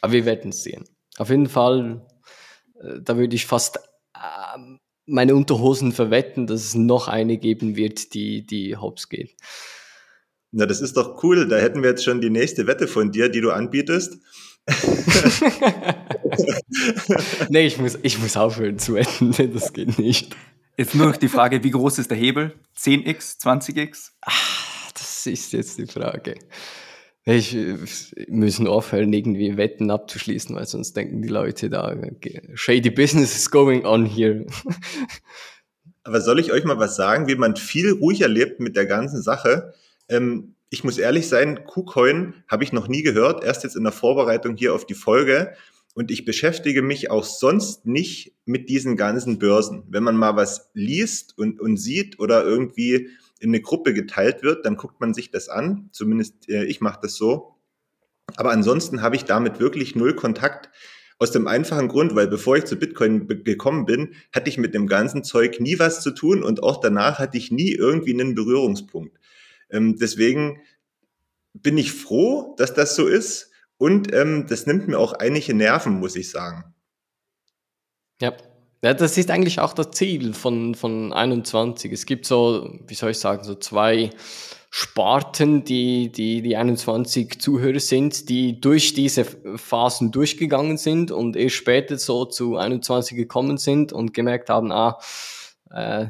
Aber 0.00 0.14
wir 0.14 0.25
werden 0.25 0.50
es 0.50 0.62
sehen. 0.62 0.87
Auf 1.18 1.28
jeden 1.28 1.50
Fall, 1.50 2.06
äh, 2.80 3.00
da 3.02 3.18
würde 3.18 3.37
ich 3.37 3.44
fast 3.44 3.76
äh, 4.14 4.59
meine 5.04 5.35
Unterhosen 5.35 5.92
verwetten, 5.92 6.47
dass 6.47 6.64
es 6.64 6.75
noch 6.75 7.09
eine 7.09 7.37
geben 7.37 7.76
wird, 7.76 8.14
die, 8.14 8.47
die 8.47 8.75
hops 8.76 9.11
geht. 9.11 9.37
Na, 10.50 10.64
das 10.64 10.80
ist 10.80 10.97
doch 10.97 11.23
cool. 11.23 11.47
Da 11.47 11.59
hätten 11.59 11.83
wir 11.83 11.90
jetzt 11.90 12.04
schon 12.04 12.23
die 12.23 12.30
nächste 12.30 12.66
Wette 12.66 12.88
von 12.88 13.12
dir, 13.12 13.28
die 13.28 13.42
du 13.42 13.50
anbietest. 13.50 14.16
nee, 17.50 17.66
ich 17.66 17.76
muss, 17.78 17.99
ich 18.02 18.18
muss 18.18 18.38
aufhören 18.38 18.78
zu 18.78 18.94
wetten. 18.94 19.33
Das 19.52 19.75
geht 19.75 19.99
nicht. 19.99 20.35
Jetzt 20.76 20.95
nur 20.95 21.07
noch 21.07 21.16
die 21.16 21.28
Frage, 21.28 21.62
wie 21.62 21.71
groß 21.71 21.99
ist 21.99 22.11
der 22.11 22.19
Hebel? 22.19 22.52
10x, 22.76 23.40
20x? 23.40 24.11
Ach, 24.23 24.90
das 24.93 25.26
ist 25.26 25.52
jetzt 25.52 25.78
die 25.78 25.87
Frage. 25.87 26.35
Ich, 27.26 27.57
müssen 28.28 28.66
aufhören, 28.66 29.12
irgendwie 29.12 29.57
Wetten 29.57 29.90
abzuschließen, 29.90 30.54
weil 30.54 30.66
sonst 30.66 30.95
denken 30.95 31.23
die 31.23 31.28
Leute 31.28 31.71
da, 31.71 31.95
shady 32.54 32.90
business 32.90 33.35
is 33.35 33.50
going 33.50 33.87
on 33.87 34.04
here. 34.04 34.47
Aber 36.02 36.21
soll 36.21 36.38
ich 36.38 36.52
euch 36.52 36.64
mal 36.64 36.78
was 36.78 36.97
sagen, 36.97 37.28
wie 37.28 37.37
man 37.37 37.57
viel 37.57 37.93
ruhiger 37.93 38.28
lebt 38.28 38.61
mit 38.61 38.76
der 38.76 38.85
ganzen 38.85 39.23
Sache? 39.23 39.73
Ähm, 40.09 40.54
ich 40.69 40.85
muss 40.85 40.99
ehrlich 40.99 41.28
sein, 41.28 41.64
KuCoin 41.64 42.35
habe 42.49 42.64
ich 42.64 42.73
noch 42.73 42.88
nie 42.88 43.02
gehört, 43.02 43.45
erst 43.45 43.62
jetzt 43.62 43.76
in 43.76 43.85
der 43.85 43.93
Vorbereitung 43.93 44.57
hier 44.57 44.75
auf 44.75 44.85
die 44.85 44.95
Folge. 44.95 45.54
Und 45.94 46.10
ich 46.10 46.24
beschäftige 46.24 46.82
mich 46.82 47.10
auch 47.10 47.24
sonst 47.24 47.86
nicht 47.86 48.34
mit 48.44 48.68
diesen 48.68 48.96
ganzen 48.96 49.38
Börsen. 49.38 49.84
Wenn 49.88 50.02
man 50.02 50.16
mal 50.16 50.34
was 50.34 50.70
liest 50.74 51.38
und, 51.38 51.60
und 51.60 51.76
sieht 51.76 52.18
oder 52.18 52.44
irgendwie 52.44 53.08
in 53.38 53.50
eine 53.50 53.60
Gruppe 53.60 53.94
geteilt 53.94 54.42
wird, 54.42 54.66
dann 54.66 54.76
guckt 54.76 55.00
man 55.00 55.14
sich 55.14 55.30
das 55.30 55.48
an. 55.48 55.88
Zumindest 55.92 56.48
äh, 56.48 56.64
ich 56.64 56.80
mache 56.80 56.98
das 57.02 57.14
so. 57.14 57.54
Aber 58.36 58.50
ansonsten 58.50 59.02
habe 59.02 59.14
ich 59.14 59.24
damit 59.24 59.60
wirklich 59.60 59.94
null 59.94 60.14
Kontakt. 60.14 60.68
Aus 61.20 61.30
dem 61.30 61.46
einfachen 61.46 61.86
Grund, 61.86 62.16
weil 62.16 62.26
bevor 62.26 62.56
ich 62.56 62.64
zu 62.64 62.74
Bitcoin 62.74 63.28
gekommen 63.44 63.86
bin, 63.86 64.14
hatte 64.34 64.50
ich 64.50 64.58
mit 64.58 64.74
dem 64.74 64.88
ganzen 64.88 65.22
Zeug 65.22 65.60
nie 65.60 65.78
was 65.78 66.02
zu 66.02 66.10
tun 66.10 66.42
und 66.42 66.64
auch 66.64 66.80
danach 66.80 67.20
hatte 67.20 67.38
ich 67.38 67.52
nie 67.52 67.70
irgendwie 67.70 68.12
einen 68.12 68.34
Berührungspunkt. 68.34 69.16
Ähm, 69.70 69.96
deswegen 69.96 70.60
bin 71.52 71.78
ich 71.78 71.92
froh, 71.92 72.56
dass 72.58 72.74
das 72.74 72.96
so 72.96 73.06
ist 73.06 73.52
und 73.78 74.12
ähm, 74.14 74.47
das 74.49 74.66
nimmt 74.66 74.88
mir 74.88 74.99
auch 74.99 75.12
einige 75.14 75.54
Nerven, 75.54 75.99
muss 76.00 76.16
ich 76.16 76.31
sagen. 76.31 76.75
Ja, 78.21 78.33
ja, 78.85 78.93
das 78.93 79.16
ist 79.16 79.31
eigentlich 79.31 79.61
auch 79.61 79.73
das 79.73 79.93
Ziel 79.93 80.35
von, 80.35 80.75
von 80.75 81.14
21. 81.14 81.90
Es 81.90 82.04
gibt 82.04 82.26
so, 82.26 82.78
wie 82.87 82.93
soll 82.93 83.12
ich 83.12 83.19
sagen, 83.19 83.43
so 83.43 83.54
zwei 83.54 84.11
Sparten, 84.69 85.64
die, 85.64 86.12
die, 86.12 86.43
die 86.43 86.54
21 86.54 87.40
Zuhörer 87.40 87.81
sind, 87.81 88.28
die 88.28 88.61
durch 88.61 88.93
diese 88.93 89.25
Phasen 89.25 90.12
durchgegangen 90.12 90.76
sind 90.76 91.11
und 91.11 91.35
erst 91.35 91.54
später 91.54 91.97
so 91.97 92.26
zu 92.26 92.57
21 92.57 93.16
gekommen 93.16 93.57
sind 93.57 93.95
und 93.95 94.12
gemerkt 94.12 94.50
haben, 94.50 94.71
ah, 94.71 94.99
äh, 95.71 96.09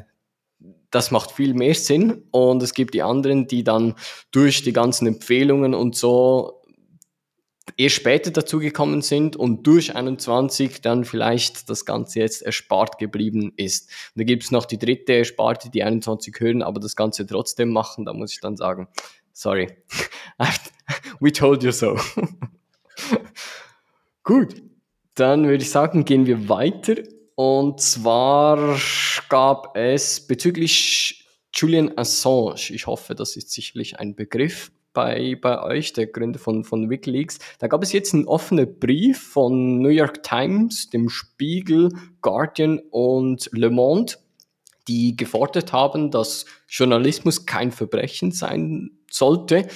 das 0.91 1.11
macht 1.11 1.31
viel 1.31 1.53
mehr 1.53 1.75
Sinn. 1.75 2.23
Und 2.31 2.61
es 2.61 2.73
gibt 2.73 2.93
die 2.93 3.03
anderen, 3.03 3.47
die 3.47 3.63
dann 3.63 3.95
durch 4.31 4.63
die 4.63 4.73
ganzen 4.73 5.07
Empfehlungen 5.07 5.73
und 5.73 5.95
so 5.95 6.54
erst 7.77 7.95
später 7.95 8.31
dazugekommen 8.31 9.01
sind 9.01 9.35
und 9.35 9.65
durch 9.65 9.95
21 9.95 10.81
dann 10.81 11.03
vielleicht 11.03 11.69
das 11.69 11.85
Ganze 11.85 12.19
jetzt 12.19 12.41
erspart 12.41 12.97
geblieben 12.97 13.53
ist. 13.57 13.89
Und 14.15 14.19
da 14.19 14.23
gibt 14.23 14.43
es 14.43 14.51
noch 14.51 14.65
die 14.65 14.77
dritte 14.77 15.13
Ersparte, 15.13 15.69
die 15.69 15.83
21 15.83 16.35
hören, 16.39 16.61
aber 16.61 16.79
das 16.79 16.95
Ganze 16.95 17.25
trotzdem 17.25 17.71
machen. 17.71 18.05
Da 18.05 18.13
muss 18.13 18.33
ich 18.33 18.39
dann 18.39 18.55
sagen, 18.55 18.87
sorry, 19.33 19.67
we 21.19 21.31
told 21.31 21.63
you 21.63 21.71
so. 21.71 21.99
Gut, 24.23 24.61
dann 25.15 25.45
würde 25.45 25.63
ich 25.63 25.69
sagen, 25.69 26.05
gehen 26.05 26.25
wir 26.25 26.49
weiter. 26.49 26.95
Und 27.35 27.81
zwar 27.81 28.79
gab 29.27 29.75
es 29.75 30.25
bezüglich 30.25 31.27
Julian 31.53 31.97
Assange, 31.97 32.69
ich 32.69 32.87
hoffe, 32.87 33.15
das 33.15 33.35
ist 33.35 33.51
sicherlich 33.51 33.99
ein 33.99 34.15
Begriff, 34.15 34.71
bei, 34.95 35.37
bei 35.39 35.61
euch, 35.61 35.93
der 35.93 36.07
Gründer 36.07 36.39
von, 36.39 36.63
von 36.63 36.89
Wikileaks. 36.89 37.37
Da 37.59 37.67
gab 37.67 37.83
es 37.83 37.93
jetzt 37.93 38.15
einen 38.15 38.25
offenen 38.25 38.79
Brief 38.79 39.21
von 39.21 39.79
New 39.79 39.89
York 39.89 40.23
Times, 40.23 40.89
dem 40.89 41.09
Spiegel, 41.09 41.89
Guardian 42.21 42.79
und 42.89 43.47
Le 43.51 43.69
Monde, 43.69 44.13
die 44.87 45.15
gefordert 45.15 45.71
haben, 45.71 46.09
dass 46.09 46.45
Journalismus 46.67 47.45
kein 47.45 47.71
Verbrechen 47.71 48.31
sein 48.31 48.91
sollte 49.11 49.67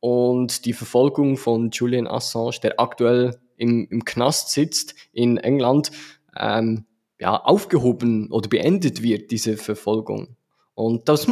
und 0.00 0.64
die 0.64 0.72
Verfolgung 0.72 1.36
von 1.36 1.70
Julian 1.70 2.08
Assange, 2.08 2.58
der 2.62 2.80
aktuell 2.80 3.38
im, 3.56 3.86
im 3.88 4.04
Knast 4.04 4.50
sitzt 4.50 4.96
in 5.12 5.36
England, 5.36 5.92
ähm, 6.36 6.86
ja, 7.20 7.36
aufgehoben 7.36 8.32
oder 8.32 8.48
beendet 8.48 9.02
wird, 9.02 9.30
diese 9.30 9.56
Verfolgung. 9.56 10.36
Und 10.74 11.08
das, 11.08 11.28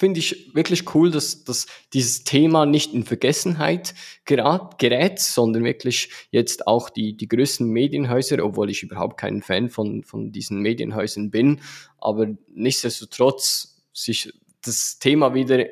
finde 0.00 0.18
ich 0.20 0.54
wirklich 0.54 0.94
cool, 0.94 1.10
dass, 1.10 1.44
dass 1.44 1.66
dieses 1.92 2.24
Thema 2.24 2.64
nicht 2.64 2.94
in 2.94 3.04
Vergessenheit 3.04 3.94
gerät, 4.24 4.78
gerät, 4.78 5.18
sondern 5.18 5.62
wirklich 5.62 6.08
jetzt 6.30 6.66
auch 6.66 6.88
die, 6.88 7.14
die 7.14 7.28
größten 7.28 7.68
Medienhäuser, 7.68 8.42
obwohl 8.42 8.70
ich 8.70 8.82
überhaupt 8.82 9.18
kein 9.18 9.42
Fan 9.42 9.68
von, 9.68 10.02
von 10.02 10.32
diesen 10.32 10.60
Medienhäusern 10.60 11.30
bin, 11.30 11.60
aber 11.98 12.28
nichtsdestotrotz 12.48 13.82
sich 13.92 14.32
das 14.64 14.98
Thema 15.00 15.34
wieder 15.34 15.66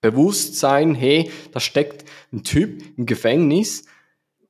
bewusst 0.00 0.56
sein, 0.56 0.94
hey, 0.94 1.30
da 1.52 1.60
steckt 1.60 2.08
ein 2.32 2.42
Typ 2.42 2.82
im 2.96 3.04
Gefängnis, 3.04 3.84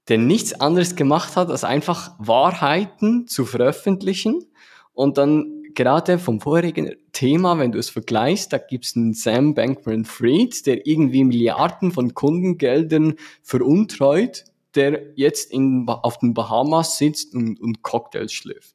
der 0.07 0.19
nichts 0.19 0.61
anderes 0.61 0.95
gemacht 0.95 1.35
hat, 1.35 1.51
als 1.51 1.65
einfach 1.65 2.15
Wahrheiten 2.21 3.27
zu 3.27 3.47
veröffentlichen 3.47 4.45
und 4.93 5.19
dann 5.19 5.56
gerade 5.77 6.19
vom 6.19 6.41
vorigen 6.41 6.97
Thema, 7.13 7.59
wenn 7.59 7.71
du 7.71 7.79
es 7.79 7.91
vergleichst, 7.91 8.53
da 8.53 8.59
gibt 8.59 8.87
es 8.87 8.97
einen 8.97 9.15
Sam 9.15 9.55
Bankman-Fried, 9.55 10.67
der 10.67 10.87
irgendwie 10.87 11.23
Milliarden 11.23 11.93
von 11.93 12.15
Kundengeldern 12.15 13.15
veruntreut, 13.43 14.45
der 14.75 15.13
jetzt 15.15 15.53
in, 15.53 15.87
auf 15.89 16.19
den 16.19 16.35
Bahamas 16.35 16.99
sitzt 16.99 17.35
und, 17.35 17.61
und 17.61 17.83
Cocktails 17.83 18.33
schlürft. 18.33 18.75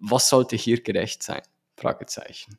Was 0.00 0.28
sollte 0.28 0.54
hier 0.54 0.80
gerecht 0.80 1.24
sein? 1.24 1.42
Fragezeichen. 1.76 2.56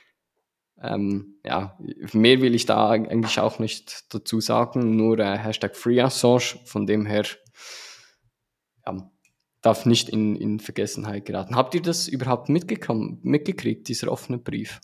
ähm, 0.82 1.36
ja, 1.44 1.78
mehr 2.12 2.40
will 2.40 2.54
ich 2.54 2.66
da 2.66 2.90
eigentlich 2.90 3.38
auch 3.38 3.60
nicht 3.60 4.12
dazu 4.12 4.40
sagen, 4.40 4.96
nur 4.96 5.18
äh, 5.18 5.38
Hashtag 5.38 5.76
FreeAssange, 5.76 6.58
von 6.64 6.86
dem 6.86 7.06
her 7.06 7.24
ja, 8.86 9.10
darf 9.62 9.86
nicht 9.86 10.08
in, 10.08 10.36
in 10.36 10.60
Vergessenheit 10.60 11.24
geraten. 11.24 11.56
Habt 11.56 11.74
ihr 11.74 11.82
das 11.82 12.08
überhaupt 12.08 12.48
mitgekriegt, 12.48 13.88
dieser 13.88 14.10
offene 14.10 14.38
Brief, 14.38 14.80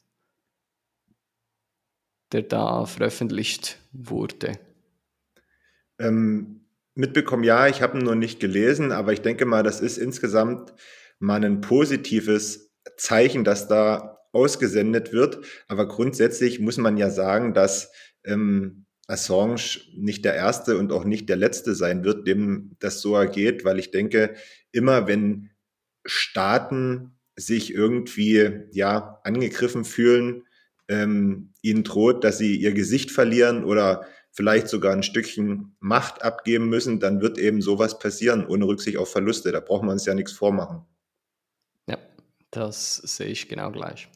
der 2.33 2.43
da 2.43 2.85
veröffentlicht 2.87 3.79
wurde? 3.93 4.59
Ähm, 5.99 6.67
mitbekommen, 6.95 7.45
ja, 7.45 7.69
ich 7.69 7.83
habe 7.83 7.99
ihn 7.99 8.05
nur 8.05 8.17
nicht 8.17 8.41
gelesen, 8.41 8.93
aber 8.93 9.13
ich 9.13 9.21
denke 9.21 9.47
mal, 9.47 9.63
das 9.63 9.81
ist 9.81 9.97
insgesamt 9.99 10.75
mal 11.19 11.45
ein 11.45 11.61
positives 11.61 12.73
Zeichen, 12.97 13.45
dass 13.45 13.69
da 13.69 14.19
ausgesendet 14.33 15.13
wird. 15.13 15.45
Aber 15.69 15.87
grundsätzlich 15.87 16.61
muss 16.61 16.77
man 16.77 16.97
ja 16.97 17.11
sagen, 17.11 17.55
dass 17.55 17.93
ähm, 18.25 18.87
Assange 19.07 19.81
nicht 19.95 20.25
der 20.25 20.35
erste 20.35 20.79
und 20.79 20.93
auch 20.93 21.05
nicht 21.05 21.29
der 21.29 21.37
letzte 21.37 21.75
sein 21.75 22.05
wird, 22.05 22.27
dem 22.27 22.77
das 22.79 23.01
so 23.01 23.15
ergeht, 23.17 23.65
weil 23.65 23.79
ich 23.79 23.91
denke, 23.91 24.35
immer 24.73 25.07
wenn 25.07 25.51
Staaten 26.07 27.19
sich 27.37 27.75
irgendwie 27.75 28.61
ja 28.73 29.21
angegriffen 29.25 29.85
fühlen, 29.85 30.45
ähm, 30.89 31.53
ihnen 31.63 31.85
droht, 31.85 32.25
dass 32.25 32.39
sie 32.39 32.57
ihr 32.57 32.73
Gesicht 32.73 33.11
verlieren 33.11 33.65
oder 33.65 34.07
vielleicht 34.31 34.69
sogar 34.69 34.93
ein 34.93 35.03
Stückchen 35.03 35.77
Macht 35.81 36.23
abgeben 36.23 36.69
müssen, 36.69 37.01
dann 37.01 37.21
wird 37.21 37.39
eben 37.39 37.63
sowas 37.63 37.99
passieren, 37.99 38.47
ohne 38.47 38.67
Rücksicht 38.67 38.97
auf 38.97 39.11
Verluste. 39.11 39.53
Da 39.53 39.61
braucht 39.61 39.83
man 39.83 39.93
uns 39.93 40.07
ja 40.07 40.15
nichts 40.15 40.33
vormachen. 40.33 40.85
Ja, 41.89 41.99
das 42.51 42.97
sehe 42.97 43.29
ich 43.29 43.49
genau 43.49 43.71
gleich. 43.71 44.09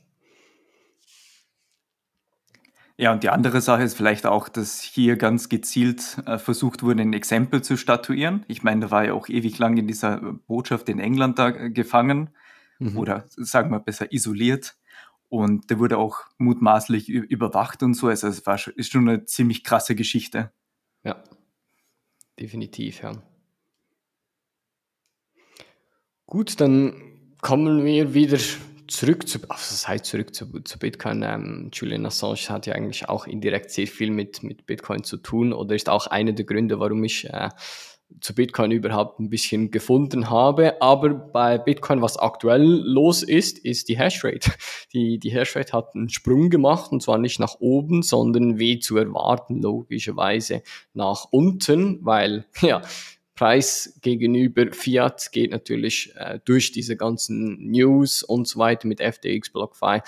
Ja, 3.00 3.12
und 3.12 3.22
die 3.22 3.30
andere 3.30 3.60
Sache 3.60 3.84
ist 3.84 3.96
vielleicht 3.96 4.26
auch, 4.26 4.48
dass 4.48 4.82
hier 4.82 5.16
ganz 5.16 5.48
gezielt 5.48 6.18
äh, 6.26 6.36
versucht 6.36 6.82
wurde, 6.82 7.02
ein 7.02 7.12
Exempel 7.12 7.62
zu 7.62 7.76
statuieren. 7.76 8.44
Ich 8.48 8.64
meine, 8.64 8.80
da 8.80 8.90
war 8.90 9.04
ja 9.04 9.12
auch 9.12 9.28
ewig 9.28 9.56
lang 9.58 9.76
in 9.76 9.86
dieser 9.86 10.18
Botschaft 10.48 10.88
in 10.88 10.98
England 10.98 11.38
da 11.38 11.50
äh, 11.50 11.70
gefangen 11.70 12.30
mhm. 12.80 12.98
oder 12.98 13.24
sagen 13.36 13.70
wir 13.70 13.78
besser 13.78 14.12
isoliert. 14.12 14.76
Und 15.28 15.70
der 15.70 15.78
wurde 15.78 15.96
auch 15.96 16.22
mutmaßlich 16.38 17.08
überwacht 17.08 17.84
und 17.84 17.94
so. 17.94 18.08
Also 18.08 18.26
es 18.26 18.44
war, 18.46 18.58
ist 18.74 18.90
schon 18.90 19.08
eine 19.08 19.24
ziemlich 19.26 19.62
krasse 19.62 19.94
Geschichte. 19.94 20.50
Ja, 21.04 21.22
definitiv, 22.40 23.02
ja. 23.02 23.12
Gut, 26.26 26.60
dann 26.60 26.94
kommen 27.42 27.84
wir 27.84 28.12
wieder 28.12 28.38
zurück 28.88 29.28
zu, 29.28 29.38
also 29.48 29.70
das 29.70 29.86
heißt 29.86 30.06
zurück 30.06 30.34
zu, 30.34 30.46
zu 30.64 30.78
Bitcoin. 30.78 31.22
Ähm, 31.22 31.70
Julian 31.72 32.06
Assange 32.06 32.48
hat 32.48 32.66
ja 32.66 32.74
eigentlich 32.74 33.08
auch 33.08 33.26
indirekt 33.26 33.70
sehr 33.70 33.86
viel 33.86 34.10
mit, 34.10 34.42
mit 34.42 34.66
Bitcoin 34.66 35.04
zu 35.04 35.18
tun 35.18 35.52
oder 35.52 35.74
ist 35.74 35.88
auch 35.88 36.06
einer 36.06 36.32
der 36.32 36.44
Gründe, 36.44 36.80
warum 36.80 37.04
ich 37.04 37.28
äh, 37.28 37.50
zu 38.20 38.34
Bitcoin 38.34 38.70
überhaupt 38.70 39.20
ein 39.20 39.28
bisschen 39.28 39.70
gefunden 39.70 40.30
habe. 40.30 40.80
Aber 40.80 41.10
bei 41.10 41.58
Bitcoin, 41.58 42.00
was 42.00 42.16
aktuell 42.16 42.62
los 42.62 43.22
ist, 43.22 43.58
ist 43.58 43.88
die 43.88 43.98
Hashrate. 43.98 44.50
Die, 44.94 45.18
die 45.18 45.30
Hashrate 45.30 45.74
hat 45.74 45.94
einen 45.94 46.08
Sprung 46.08 46.48
gemacht 46.48 46.90
und 46.92 47.02
zwar 47.02 47.18
nicht 47.18 47.38
nach 47.38 47.56
oben, 47.60 48.02
sondern 48.02 48.58
wie 48.58 48.78
zu 48.78 48.96
erwarten, 48.96 49.60
logischerweise 49.60 50.62
nach 50.94 51.26
unten, 51.30 51.98
weil, 52.06 52.46
ja, 52.62 52.80
Preis 53.38 53.96
gegenüber 54.02 54.72
Fiat 54.72 55.30
geht 55.30 55.52
natürlich 55.52 56.12
äh, 56.16 56.40
durch 56.44 56.72
diese 56.72 56.96
ganzen 56.96 57.70
News 57.70 58.24
und 58.24 58.48
so 58.48 58.58
weiter 58.58 58.88
mit 58.88 59.00
FTX, 59.00 59.50
BlockFi 59.50 60.00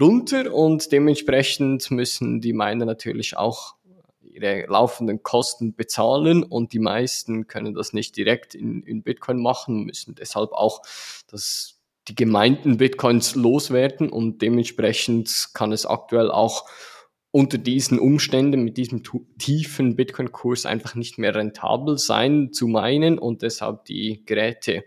runter 0.00 0.54
und 0.54 0.90
dementsprechend 0.90 1.90
müssen 1.90 2.40
die 2.40 2.54
Miner 2.54 2.86
natürlich 2.86 3.36
auch 3.36 3.74
ihre 4.22 4.64
laufenden 4.68 5.22
Kosten 5.22 5.74
bezahlen 5.74 6.44
und 6.44 6.72
die 6.72 6.78
meisten 6.78 7.46
können 7.46 7.74
das 7.74 7.92
nicht 7.92 8.16
direkt 8.16 8.54
in, 8.54 8.82
in 8.84 9.02
Bitcoin 9.02 9.42
machen, 9.42 9.84
müssen 9.84 10.14
deshalb 10.14 10.52
auch 10.52 10.80
das, 11.26 11.78
die 12.08 12.14
gemeinten 12.14 12.78
Bitcoins 12.78 13.34
loswerden 13.34 14.08
und 14.08 14.40
dementsprechend 14.40 15.50
kann 15.52 15.72
es 15.72 15.84
aktuell 15.84 16.30
auch 16.30 16.66
unter 17.32 17.58
diesen 17.58 17.98
Umständen 17.98 18.62
mit 18.62 18.76
diesem 18.76 19.02
tiefen 19.38 19.96
Bitcoin-Kurs 19.96 20.66
einfach 20.66 20.94
nicht 20.94 21.18
mehr 21.18 21.34
rentabel 21.34 21.98
sein 21.98 22.52
zu 22.52 22.68
meinen 22.68 23.18
und 23.18 23.42
deshalb 23.42 23.86
die 23.86 24.22
Geräte 24.26 24.84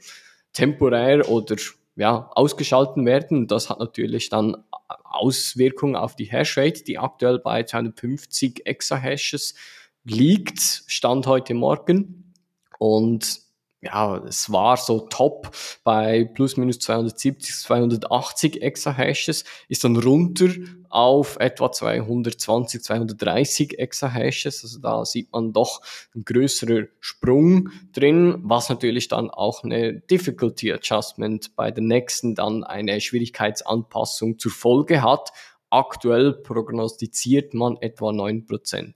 temporär 0.53 1.27
oder 1.27 1.55
ja, 1.95 2.29
ausgeschalten 2.35 3.05
werden. 3.05 3.47
Das 3.47 3.69
hat 3.69 3.79
natürlich 3.79 4.29
dann 4.29 4.57
Auswirkungen 5.03 5.95
auf 5.95 6.15
die 6.15 6.25
Hashrate, 6.25 6.83
die 6.83 6.99
aktuell 6.99 7.39
bei 7.39 7.63
250 7.63 8.67
Exahashes 8.67 9.55
liegt, 10.03 10.59
Stand 10.59 11.25
heute 11.25 11.55
Morgen. 11.55 12.33
Und 12.77 13.44
ja, 13.85 14.17
es 14.25 14.51
war 14.51 14.77
so 14.77 15.01
top 15.01 15.51
bei 15.83 16.25
plus 16.25 16.57
minus 16.57 16.79
270, 16.79 17.55
280 17.55 18.61
Exahashes, 18.61 19.45
ist 19.69 19.83
dann 19.83 19.95
runter 19.95 20.49
auf 20.89 21.37
etwa 21.39 21.71
220, 21.71 22.81
230 22.81 23.77
Exahashes. 23.77 24.63
Also 24.63 24.79
da 24.79 25.05
sieht 25.05 25.31
man 25.31 25.53
doch 25.53 25.81
ein 26.15 26.23
größerer 26.25 26.87
Sprung 26.99 27.69
drin, 27.93 28.37
was 28.41 28.69
natürlich 28.69 29.07
dann 29.07 29.29
auch 29.29 29.63
eine 29.63 29.93
Difficulty 29.93 30.73
Adjustment 30.73 31.55
bei 31.55 31.69
der 31.69 31.83
nächsten 31.83 32.33
dann 32.33 32.63
eine 32.63 32.99
Schwierigkeitsanpassung 32.99 34.39
zur 34.39 34.51
Folge 34.51 35.03
hat. 35.03 35.29
Aktuell 35.69 36.33
prognostiziert 36.33 37.53
man 37.53 37.77
etwa 37.81 38.09
9% 38.09 38.93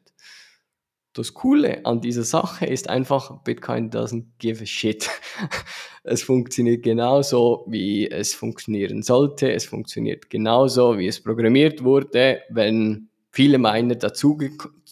das 1.13 1.33
Coole 1.33 1.85
an 1.85 2.01
dieser 2.01 2.23
Sache 2.23 2.65
ist 2.65 2.89
einfach, 2.89 3.43
Bitcoin 3.43 3.89
doesn't 3.89 4.25
give 4.37 4.63
a 4.63 4.65
shit. 4.65 5.09
Es 6.03 6.23
funktioniert 6.23 6.81
genauso, 6.81 7.65
wie 7.67 8.09
es 8.09 8.33
funktionieren 8.33 9.03
sollte. 9.03 9.51
Es 9.51 9.65
funktioniert 9.65 10.29
genauso, 10.29 10.97
wie 10.97 11.07
es 11.07 11.21
programmiert 11.21 11.83
wurde. 11.83 12.41
Wenn 12.49 13.09
viele 13.31 13.57
Miner 13.59 13.95
dazu, 13.95 14.37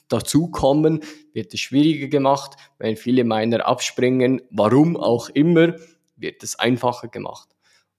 dazu 0.10 0.52
kommen, 0.52 1.00
wird 1.34 1.54
es 1.54 1.62
schwieriger 1.62 2.08
gemacht. 2.08 2.58
Wenn 2.78 2.98
viele 2.98 3.24
Miner 3.24 3.66
abspringen, 3.66 4.42
warum 4.52 4.98
auch 4.98 5.30
immer, 5.30 5.76
wird 6.18 6.44
es 6.44 6.60
einfacher 6.60 7.08
gemacht. 7.08 7.50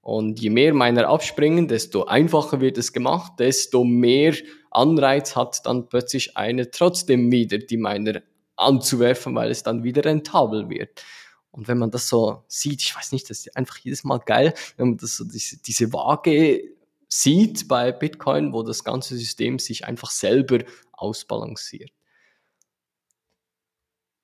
Und 0.00 0.40
je 0.40 0.50
mehr 0.50 0.74
Miner 0.74 1.08
abspringen, 1.08 1.66
desto 1.66 2.04
einfacher 2.04 2.60
wird 2.60 2.78
es 2.78 2.92
gemacht, 2.92 3.32
desto 3.38 3.84
mehr 3.84 4.34
Anreiz 4.70 5.36
hat 5.36 5.64
dann 5.66 5.88
plötzlich 5.88 6.36
einer 6.36 6.70
trotzdem 6.70 7.30
wieder 7.30 7.58
die 7.58 7.76
Miner 7.76 8.22
anzuwerfen, 8.56 9.34
weil 9.34 9.50
es 9.50 9.62
dann 9.62 9.84
wieder 9.84 10.04
rentabel 10.04 10.68
wird. 10.68 11.02
Und 11.50 11.68
wenn 11.68 11.78
man 11.78 11.90
das 11.90 12.08
so 12.08 12.44
sieht, 12.48 12.82
ich 12.82 12.94
weiß 12.94 13.12
nicht, 13.12 13.28
das 13.30 13.40
ist 13.40 13.56
einfach 13.56 13.78
jedes 13.78 14.04
Mal 14.04 14.18
geil, 14.18 14.54
wenn 14.76 14.90
man 14.90 14.98
das 14.98 15.16
so 15.16 15.24
diese, 15.24 15.58
diese 15.58 15.92
Waage 15.92 16.62
sieht 17.08 17.68
bei 17.68 17.90
Bitcoin, 17.90 18.52
wo 18.52 18.62
das 18.62 18.84
ganze 18.84 19.16
System 19.16 19.58
sich 19.58 19.86
einfach 19.86 20.10
selber 20.10 20.58
ausbalanciert. 20.92 21.90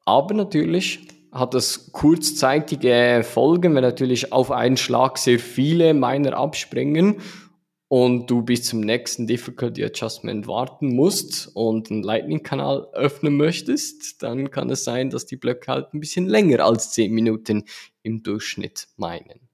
Aber 0.05 0.35
natürlich 0.35 1.09
hat 1.33 1.55
das 1.55 1.91
kurzzeitige 1.93 3.25
Folgen, 3.25 3.75
wenn 3.75 3.83
natürlich 3.83 4.33
auf 4.33 4.51
einen 4.51 4.77
Schlag 4.77 5.19
sehr 5.19 5.41
viele 5.41 5.95
Miner 5.95 6.37
abspringen 6.37 7.21
und 7.95 8.29
du 8.29 8.43
bis 8.43 8.65
zum 8.65 8.81
nächsten 8.81 9.29
Difficulty 9.29 9.85
Adjustment 9.85 10.49
warten 10.49 10.97
musst 10.97 11.49
und 11.55 11.93
einen 11.93 12.03
Lightning-Kanal 12.03 12.89
öffnen 12.93 13.37
möchtest, 13.37 14.21
dann 14.21 14.51
kann 14.51 14.69
es 14.69 14.83
sein, 14.83 15.11
dass 15.11 15.27
die 15.27 15.37
Blöcke 15.37 15.71
halt 15.71 15.95
ein 15.95 16.01
bisschen 16.01 16.27
länger 16.27 16.65
als 16.65 16.91
10 16.91 17.13
Minuten 17.13 17.67
im 18.03 18.25
Durchschnitt 18.25 18.89
meinen. 18.97 19.49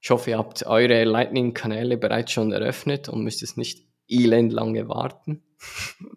Ich 0.00 0.08
hoffe, 0.08 0.30
ihr 0.30 0.38
habt 0.38 0.64
eure 0.66 1.04
Lightning-Kanäle 1.04 1.98
bereits 1.98 2.32
schon 2.32 2.52
eröffnet 2.52 3.10
und 3.10 3.22
müsst 3.22 3.42
es 3.42 3.58
nicht 3.58 3.86
elend 4.08 4.54
lange 4.54 4.88
warten. 4.88 5.42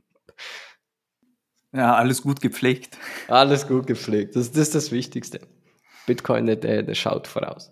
Ja, 1.72 1.94
alles 1.94 2.24
gut 2.24 2.42
gepflegt. 2.42 2.98
Alles 3.28 3.68
gut 3.68 3.86
gepflegt. 3.86 4.36
Das, 4.36 4.52
das 4.52 4.60
ist 4.60 4.74
das 4.74 4.92
Wichtigste. 4.92 5.42
Bitcoin, 6.08 6.48
der, 6.48 6.82
der 6.82 6.96
schaut 6.96 7.28
voraus. 7.28 7.72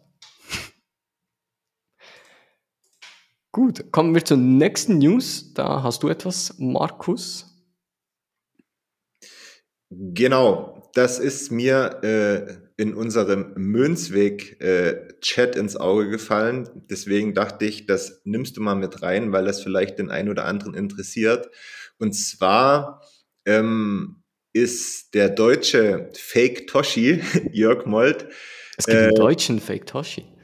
Gut, 3.58 3.92
kommen 3.92 4.14
wir 4.14 4.24
zur 4.24 4.38
nächsten 4.38 5.00
News. 5.00 5.52
Da 5.56 5.82
hast 5.82 6.04
du 6.04 6.10
etwas, 6.10 6.54
Markus. 6.60 7.58
Genau, 9.90 10.88
das 10.94 11.18
ist 11.18 11.52
mir 11.52 12.04
äh, 12.04 12.54
in 12.80 12.94
unserem 12.94 13.54
Münzweg-Chat 13.56 15.56
äh, 15.56 15.60
ins 15.60 15.76
Auge 15.76 16.08
gefallen. 16.08 16.70
Deswegen 16.88 17.34
dachte 17.34 17.66
ich, 17.66 17.88
das 17.88 18.22
nimmst 18.26 18.58
du 18.58 18.62
mal 18.62 18.76
mit 18.76 19.02
rein, 19.02 19.32
weil 19.32 19.46
das 19.46 19.64
vielleicht 19.64 19.98
den 19.98 20.12
einen 20.12 20.30
oder 20.30 20.46
anderen 20.46 20.76
interessiert. 20.76 21.50
Und 21.98 22.14
zwar 22.14 23.02
ähm, 23.48 24.22
ist 24.54 25.16
der 25.16 25.30
deutsche 25.30 26.12
Fake 26.16 26.68
Toshi, 26.68 27.24
Jörg 27.54 27.88
Molt. 27.88 28.28
Es 28.78 28.86
gibt 28.86 29.00
äh, 29.00 29.04
einen 29.06 29.16
deutschen 29.16 29.60
Fake 29.60 29.88
Toshi. 29.88 30.37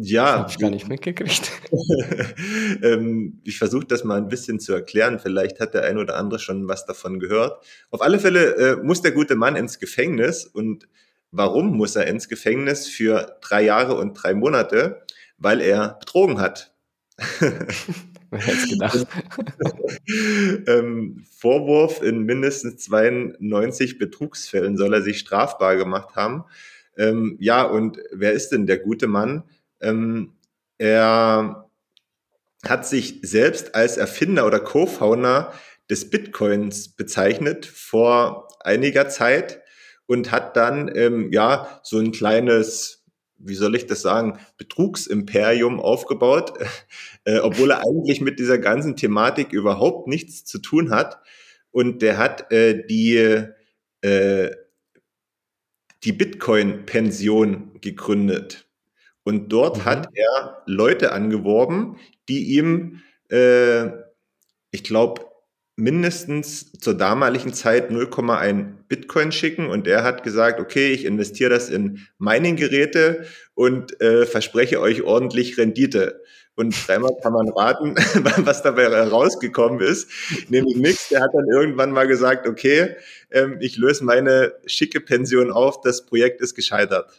Ja. 0.00 0.38
Habe 0.38 0.50
ich 0.50 0.58
gar 0.58 0.70
nicht 0.70 0.88
mitgekriegt. 0.88 1.50
ähm, 2.82 3.40
ich 3.42 3.58
versuche 3.58 3.84
das 3.84 4.04
mal 4.04 4.16
ein 4.16 4.28
bisschen 4.28 4.60
zu 4.60 4.72
erklären. 4.72 5.18
Vielleicht 5.18 5.58
hat 5.58 5.74
der 5.74 5.82
ein 5.84 5.98
oder 5.98 6.16
andere 6.16 6.38
schon 6.38 6.68
was 6.68 6.86
davon 6.86 7.18
gehört. 7.18 7.64
Auf 7.90 8.00
alle 8.00 8.20
Fälle 8.20 8.54
äh, 8.54 8.76
muss 8.76 9.02
der 9.02 9.10
gute 9.10 9.34
Mann 9.34 9.56
ins 9.56 9.80
Gefängnis. 9.80 10.46
Und 10.46 10.86
warum 11.32 11.76
muss 11.76 11.96
er 11.96 12.06
ins 12.06 12.28
Gefängnis 12.28 12.86
für 12.86 13.38
drei 13.40 13.64
Jahre 13.64 13.96
und 13.96 14.14
drei 14.14 14.34
Monate? 14.34 15.02
Weil 15.36 15.60
er 15.60 15.96
betrogen 15.98 16.40
hat. 16.40 16.72
Wer 17.40 18.40
hätte 18.40 18.68
gedacht? 18.68 19.06
ähm, 20.68 21.24
Vorwurf 21.36 22.02
in 22.02 22.20
mindestens 22.20 22.84
92 22.84 23.98
Betrugsfällen 23.98 24.76
soll 24.76 24.94
er 24.94 25.02
sich 25.02 25.18
strafbar 25.18 25.76
gemacht 25.76 26.14
haben. 26.14 26.44
Ähm, 26.96 27.36
ja, 27.40 27.62
und 27.62 27.98
wer 28.12 28.32
ist 28.32 28.50
denn 28.50 28.66
der 28.66 28.78
gute 28.78 29.06
Mann? 29.06 29.44
Ähm, 29.80 30.34
er 30.78 31.68
hat 32.64 32.86
sich 32.86 33.20
selbst 33.22 33.74
als 33.74 33.96
Erfinder 33.96 34.46
oder 34.46 34.60
Co-Founder 34.60 35.52
des 35.90 36.10
Bitcoins 36.10 36.90
bezeichnet 36.90 37.66
vor 37.66 38.48
einiger 38.60 39.08
Zeit 39.08 39.60
und 40.06 40.30
hat 40.32 40.56
dann 40.56 40.90
ähm, 40.94 41.32
ja 41.32 41.80
so 41.82 41.98
ein 41.98 42.12
kleines, 42.12 43.04
wie 43.38 43.54
soll 43.54 43.76
ich 43.76 43.86
das 43.86 44.02
sagen, 44.02 44.38
Betrugsimperium 44.56 45.80
aufgebaut, 45.80 46.54
äh, 47.24 47.38
obwohl 47.38 47.70
er 47.70 47.80
eigentlich 47.80 48.20
mit 48.20 48.38
dieser 48.38 48.58
ganzen 48.58 48.96
Thematik 48.96 49.52
überhaupt 49.52 50.08
nichts 50.08 50.44
zu 50.44 50.58
tun 50.58 50.90
hat. 50.90 51.20
Und 51.70 52.02
der 52.02 52.18
hat 52.18 52.50
äh, 52.50 52.86
die 52.86 53.16
äh, 54.00 54.50
die 56.04 56.12
Bitcoin-Pension 56.12 57.80
gegründet. 57.80 58.67
Und 59.28 59.50
dort 59.50 59.76
mhm. 59.76 59.84
hat 59.84 60.08
er 60.14 60.62
Leute 60.64 61.12
angeworben, 61.12 61.98
die 62.30 62.56
ihm, 62.56 63.02
äh, 63.30 63.88
ich 64.70 64.84
glaube, 64.84 65.20
mindestens 65.76 66.72
zur 66.72 66.94
damaligen 66.94 67.52
Zeit 67.52 67.90
0,1 67.90 68.68
Bitcoin 68.88 69.30
schicken 69.30 69.68
und 69.68 69.86
er 69.86 70.02
hat 70.02 70.22
gesagt, 70.22 70.60
okay, 70.60 70.92
ich 70.92 71.04
investiere 71.04 71.50
das 71.50 71.68
in 71.68 72.06
Mining-Geräte 72.18 73.26
und 73.52 74.00
äh, 74.00 74.24
verspreche 74.24 74.80
euch 74.80 75.02
ordentlich 75.02 75.58
Rendite. 75.58 76.22
Und 76.54 76.74
dreimal 76.88 77.12
kann 77.22 77.34
man 77.34 77.50
raten, 77.50 77.96
was 78.46 78.62
dabei 78.62 78.86
rausgekommen 78.88 79.80
ist. 79.80 80.08
Nämlich 80.48 80.76
nichts. 80.78 81.10
Der 81.10 81.20
hat 81.20 81.34
dann 81.34 81.44
irgendwann 81.52 81.90
mal 81.90 82.08
gesagt, 82.08 82.48
okay, 82.48 82.96
ähm, 83.30 83.58
ich 83.60 83.76
löse 83.76 84.06
meine 84.06 84.54
schicke 84.64 85.02
Pension 85.02 85.52
auf, 85.52 85.82
das 85.82 86.06
Projekt 86.06 86.40
ist 86.40 86.54
gescheitert. 86.54 87.12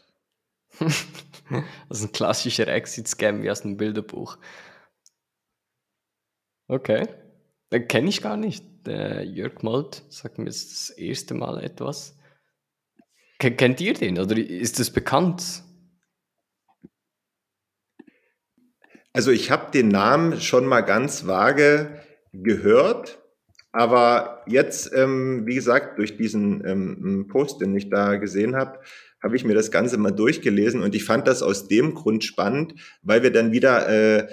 Das 1.89 1.99
ist 1.99 2.05
ein 2.05 2.11
klassischer 2.11 2.67
Exit-Scam 2.67 3.41
wie 3.43 3.51
aus 3.51 3.61
dem 3.61 3.77
Bilderbuch. 3.77 4.37
Okay. 6.67 7.07
Den 7.71 7.87
kenne 7.87 8.09
ich 8.09 8.21
gar 8.21 8.37
nicht. 8.37 8.65
Der 8.85 9.23
Jörg 9.23 9.61
Molt 9.63 10.03
sagt 10.09 10.37
mir 10.37 10.45
das 10.45 10.89
erste 10.91 11.33
Mal 11.33 11.63
etwas. 11.63 12.15
Kennt 13.39 13.79
ihr 13.79 13.93
den 13.93 14.19
oder 14.19 14.37
ist 14.37 14.79
das 14.79 14.91
bekannt? 14.91 15.63
Also 19.13 19.31
ich 19.31 19.49
habe 19.49 19.71
den 19.71 19.87
Namen 19.87 20.39
schon 20.39 20.65
mal 20.65 20.81
ganz 20.81 21.25
vage 21.25 22.03
gehört, 22.31 23.19
aber 23.71 24.43
jetzt, 24.45 24.91
ähm, 24.93 25.45
wie 25.45 25.55
gesagt, 25.55 25.97
durch 25.97 26.17
diesen 26.17 26.65
ähm, 26.65 27.27
Post, 27.27 27.61
den 27.61 27.75
ich 27.75 27.89
da 27.89 28.17
gesehen 28.17 28.55
habe, 28.55 28.79
habe 29.21 29.35
ich 29.35 29.43
mir 29.43 29.53
das 29.53 29.71
Ganze 29.71 29.97
mal 29.97 30.11
durchgelesen 30.11 30.81
und 30.81 30.95
ich 30.95 31.03
fand 31.03 31.27
das 31.27 31.41
aus 31.41 31.67
dem 31.67 31.93
Grund 31.93 32.23
spannend, 32.23 32.75
weil 33.01 33.23
wir 33.23 33.31
dann 33.31 33.51
wieder 33.51 33.87
äh, 33.89 34.27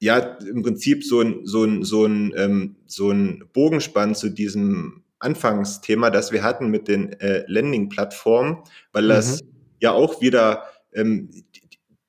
ja 0.00 0.18
im 0.18 0.62
Prinzip 0.62 1.04
so 1.04 1.20
ein 1.20 1.40
so 1.44 1.64
ein 1.64 1.82
so 1.84 2.04
ein 2.04 2.32
ähm, 2.36 2.76
so 2.86 3.10
ein 3.10 3.44
Bogenspann 3.52 4.14
zu 4.14 4.28
diesem 4.28 5.04
Anfangsthema, 5.18 6.10
das 6.10 6.32
wir 6.32 6.42
hatten 6.42 6.68
mit 6.68 6.88
den 6.88 7.12
äh, 7.20 7.44
Landing-Plattformen, 7.48 8.58
weil 8.92 9.08
das 9.08 9.42
mhm. 9.42 9.48
ja 9.80 9.92
auch 9.92 10.20
wieder 10.20 10.64
ähm, 10.92 11.30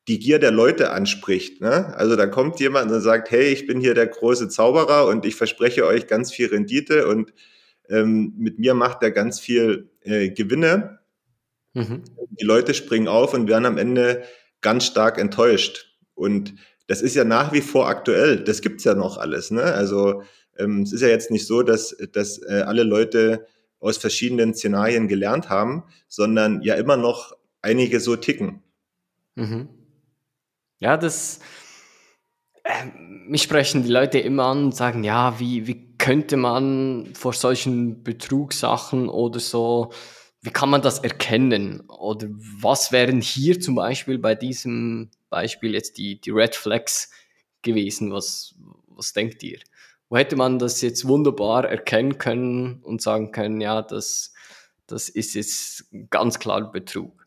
die 0.08 0.19
Gier 0.19 0.39
der 0.39 0.51
Leute 0.51 0.91
anspricht. 0.91 1.62
Ne? 1.62 1.95
Also 1.95 2.15
da 2.15 2.27
kommt 2.27 2.60
jemand 2.60 2.91
und 2.91 3.01
sagt, 3.01 3.29
hey, 3.32 3.45
ich 3.45 3.67
bin 3.67 3.79
hier 3.79 3.93
der 3.93 4.08
große 4.08 4.49
Zauberer 4.49 5.08
und 5.08 5.25
ich 5.25 5.36
verspreche 5.36 5.86
euch 5.86 6.08
ganz 6.08 6.32
viel 6.32 6.47
Rendite 6.47 7.08
und 7.08 7.32
ähm, 7.89 8.34
mit 8.38 8.60
mir 8.60 8.73
macht 8.73 9.03
er 9.03 9.12
ganz 9.12 9.39
viel 9.39 9.89
äh, 10.01 10.29
Gewinne. 10.29 10.98
Mhm. 11.73 12.03
Die 12.32 12.45
Leute 12.45 12.73
springen 12.73 13.08
auf 13.08 13.34
und 13.34 13.47
werden 13.47 13.65
am 13.65 13.77
Ende 13.77 14.23
ganz 14.62 14.86
stark 14.86 15.17
enttäuscht. 15.17 15.97
Und 16.13 16.55
das 16.88 17.01
ist 17.01 17.15
ja 17.15 17.23
nach 17.23 17.53
wie 17.53 17.62
vor 17.62 17.88
aktuell. 17.88 18.43
Das 18.43 18.62
gibt's 18.62 18.84
ja 18.84 18.95
noch 18.95 19.17
alles. 19.17 19.51
Ne? 19.51 19.63
Also 19.63 20.23
ähm, 20.58 20.82
es 20.82 20.91
ist 20.91 21.01
ja 21.01 21.08
jetzt 21.08 21.32
nicht 21.32 21.47
so, 21.47 21.62
dass, 21.62 21.95
dass 22.12 22.41
äh, 22.41 22.63
alle 22.65 22.84
Leute 22.84 23.45
aus 23.79 23.97
verschiedenen 23.97 24.53
Szenarien 24.53 25.08
gelernt 25.08 25.49
haben, 25.49 25.84
sondern 26.08 26.62
ja 26.62 26.75
immer 26.75 26.97
noch 26.97 27.34
einige 27.62 27.99
so 27.99 28.15
ticken. 28.15 28.63
Mhm. 29.36 29.69
Ja, 30.79 30.97
das, 30.97 31.39
äh, 32.63 32.86
mich 33.27 33.43
sprechen 33.43 33.84
die 33.84 33.91
Leute 33.91 34.19
immer 34.19 34.45
an 34.45 34.65
und 34.65 34.75
sagen, 34.75 35.03
ja, 35.03 35.39
wie, 35.39 35.67
wie 35.67 35.95
könnte 35.97 36.38
man 36.38 37.10
vor 37.13 37.34
solchen 37.34 38.03
Betrugssachen 38.03 39.10
oder 39.10 39.39
so, 39.39 39.91
wie 40.41 40.52
kann 40.52 40.69
man 40.69 40.82
das 40.82 40.99
erkennen? 40.99 41.82
Oder 41.89 42.28
was 42.30 42.91
wären 42.91 43.21
hier 43.21 43.60
zum 43.60 43.75
Beispiel 43.75 44.17
bei 44.17 44.36
diesem 44.36 45.10
Beispiel 45.30 45.73
jetzt 45.73 45.97
die, 45.97 46.19
die 46.19 46.32
Red 46.32 46.56
Flags 46.56 47.12
gewesen? 47.62 48.12
Was, 48.12 48.56
was 48.88 49.13
denkt 49.13 49.43
ihr? 49.43 49.60
wo 50.10 50.17
hätte 50.17 50.36
man 50.36 50.60
das 50.60 50.82
jetzt 50.82 51.08
wunderbar 51.08 51.65
erkennen 51.65 52.17
können 52.17 52.82
und 52.82 53.02
sagen 53.02 53.32
können, 53.32 53.62
ja, 53.62 53.82
das, 53.82 54.34
das 54.88 55.08
ist 55.08 55.36
jetzt 55.36 55.86
ganz 56.10 56.39
klar 56.39 56.71
Betrug. 56.71 57.23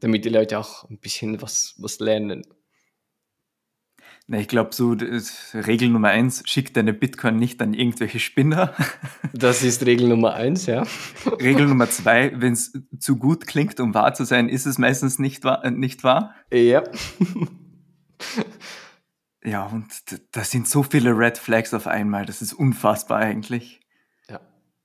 Damit 0.00 0.24
die 0.24 0.30
Leute 0.30 0.58
auch 0.58 0.88
ein 0.90 0.98
bisschen 0.98 1.40
was, 1.40 1.74
was 1.78 2.00
lernen. 2.00 2.42
Na, 4.30 4.38
ich 4.38 4.48
glaube, 4.48 4.74
so 4.74 4.94
Regel 5.54 5.88
Nummer 5.88 6.08
eins, 6.08 6.42
schick 6.44 6.74
deine 6.74 6.92
Bitcoin 6.92 7.36
nicht 7.36 7.62
an 7.62 7.72
irgendwelche 7.72 8.20
Spinner. 8.20 8.74
Das 9.32 9.62
ist 9.62 9.86
Regel 9.86 10.08
Nummer 10.08 10.34
eins, 10.34 10.66
ja. 10.66 10.84
Regel 11.40 11.66
Nummer 11.66 11.88
zwei, 11.90 12.32
wenn 12.34 12.52
es 12.52 12.72
zu 12.98 13.16
gut 13.16 13.46
klingt, 13.46 13.80
um 13.80 13.94
wahr 13.94 14.14
zu 14.14 14.24
sein, 14.24 14.48
ist 14.48 14.66
es 14.66 14.78
meistens 14.78 15.18
nicht 15.18 15.44
wahr. 15.44 15.68
Nicht 15.70 16.04
wahr? 16.04 16.34
Ja. 16.52 16.84
Ja, 19.44 19.66
und 19.66 19.86
da 20.32 20.42
sind 20.42 20.68
so 20.68 20.82
viele 20.82 21.16
Red 21.16 21.38
Flags 21.38 21.72
auf 21.72 21.86
einmal, 21.86 22.26
das 22.26 22.42
ist 22.42 22.52
unfassbar 22.52 23.18
eigentlich. 23.18 23.80
Ja. 24.28 24.40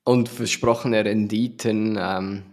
Und 0.06 0.30
versprochene 0.30 1.04
Renditen, 1.04 1.98
ähm, 2.00 2.44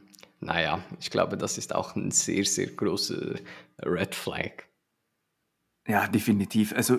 naja, 0.40 0.82
ich 0.98 1.10
glaube, 1.10 1.36
das 1.36 1.58
ist 1.58 1.74
auch 1.74 1.94
ein 1.94 2.10
sehr, 2.10 2.44
sehr 2.46 2.68
großer 2.68 3.34
Red 3.84 4.14
Flag. 4.14 4.64
Ja, 5.90 6.06
definitiv. 6.06 6.72
Also 6.72 6.98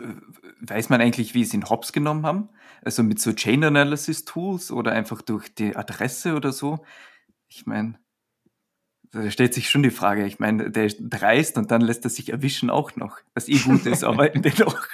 weiß 0.59 0.89
man 0.89 0.99
eigentlich, 0.99 1.33
wie 1.33 1.45
sie 1.45 1.55
ihn 1.55 1.69
Hops 1.69 1.93
genommen 1.93 2.25
haben? 2.25 2.49
Also 2.83 3.03
mit 3.03 3.21
so 3.21 3.31
Chain 3.31 3.63
Analysis 3.63 4.25
Tools 4.25 4.69
oder 4.69 4.91
einfach 4.91 5.21
durch 5.21 5.47
die 5.55 5.77
Adresse 5.77 6.35
oder 6.35 6.51
so? 6.51 6.83
Ich 7.47 7.65
meine, 7.65 7.97
da 9.13 9.31
stellt 9.31 9.53
sich 9.53 9.69
schon 9.69 9.83
die 9.83 9.91
Frage, 9.91 10.25
ich 10.25 10.39
meine, 10.39 10.71
der 10.71 10.87
ist 10.87 10.97
dreist 10.99 11.57
und 11.57 11.71
dann 11.71 11.79
lässt 11.79 12.03
er 12.03 12.09
sich 12.09 12.33
erwischen 12.33 12.69
auch 12.69 12.97
noch, 12.97 13.19
was 13.33 13.47
eh 13.47 13.59
gut 13.59 13.85
ist, 13.85 14.03
aber 14.03 14.27
dennoch. 14.29 14.85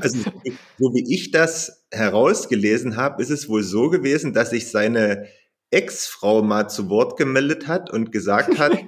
Also, 0.00 0.30
so 0.78 0.94
wie 0.94 1.12
ich 1.12 1.32
das 1.32 1.84
herausgelesen 1.90 2.96
habe, 2.96 3.20
ist 3.20 3.30
es 3.30 3.48
wohl 3.48 3.64
so 3.64 3.90
gewesen, 3.90 4.32
dass 4.32 4.50
sich 4.50 4.70
seine 4.70 5.26
Ex-Frau 5.74 6.42
mal 6.42 6.68
zu 6.68 6.88
Wort 6.88 7.16
gemeldet 7.16 7.66
hat 7.66 7.90
und 7.90 8.12
gesagt 8.12 8.58
hat, 8.58 8.72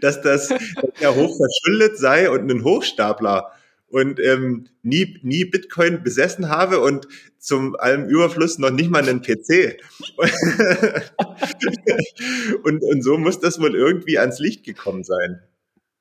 dass 0.00 0.22
das 0.22 0.48
dass 0.48 0.60
er 1.00 1.14
hoch 1.14 1.36
verschuldet 1.36 1.98
sei 1.98 2.30
und 2.30 2.50
ein 2.50 2.64
Hochstapler 2.64 3.52
und 3.88 4.18
ähm, 4.20 4.68
nie, 4.82 5.18
nie 5.22 5.44
Bitcoin 5.44 6.02
besessen 6.02 6.48
habe 6.48 6.80
und 6.80 7.06
zum 7.38 7.76
allem 7.76 8.08
Überfluss 8.08 8.58
noch 8.58 8.70
nicht 8.70 8.90
mal 8.90 9.06
einen 9.06 9.20
PC. 9.20 9.78
und, 12.64 12.82
und 12.82 13.02
so 13.02 13.18
muss 13.18 13.38
das 13.38 13.60
wohl 13.60 13.74
irgendwie 13.74 14.18
ans 14.18 14.38
Licht 14.38 14.64
gekommen 14.64 15.04
sein. 15.04 15.42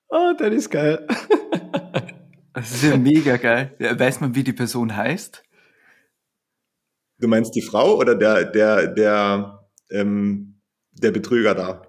Oh, 0.07 0.31
das 0.37 0.53
ist 0.53 0.69
geil. 0.69 1.05
Das 2.53 2.71
ist 2.71 2.83
ja 2.83 2.97
mega 2.97 3.37
geil. 3.37 3.73
Weiß 3.79 4.21
man, 4.21 4.35
wie 4.35 4.43
die 4.43 4.53
Person 4.53 4.95
heißt? 4.95 5.43
Du 7.21 7.27
meinst 7.27 7.55
die 7.55 7.62
Frau 7.62 7.97
oder 7.97 8.15
der, 8.15 8.45
der, 8.45 8.88
der, 8.88 9.67
ähm, 9.91 10.60
der 10.91 11.12
Betrüger 11.12 11.55
da? 11.55 11.84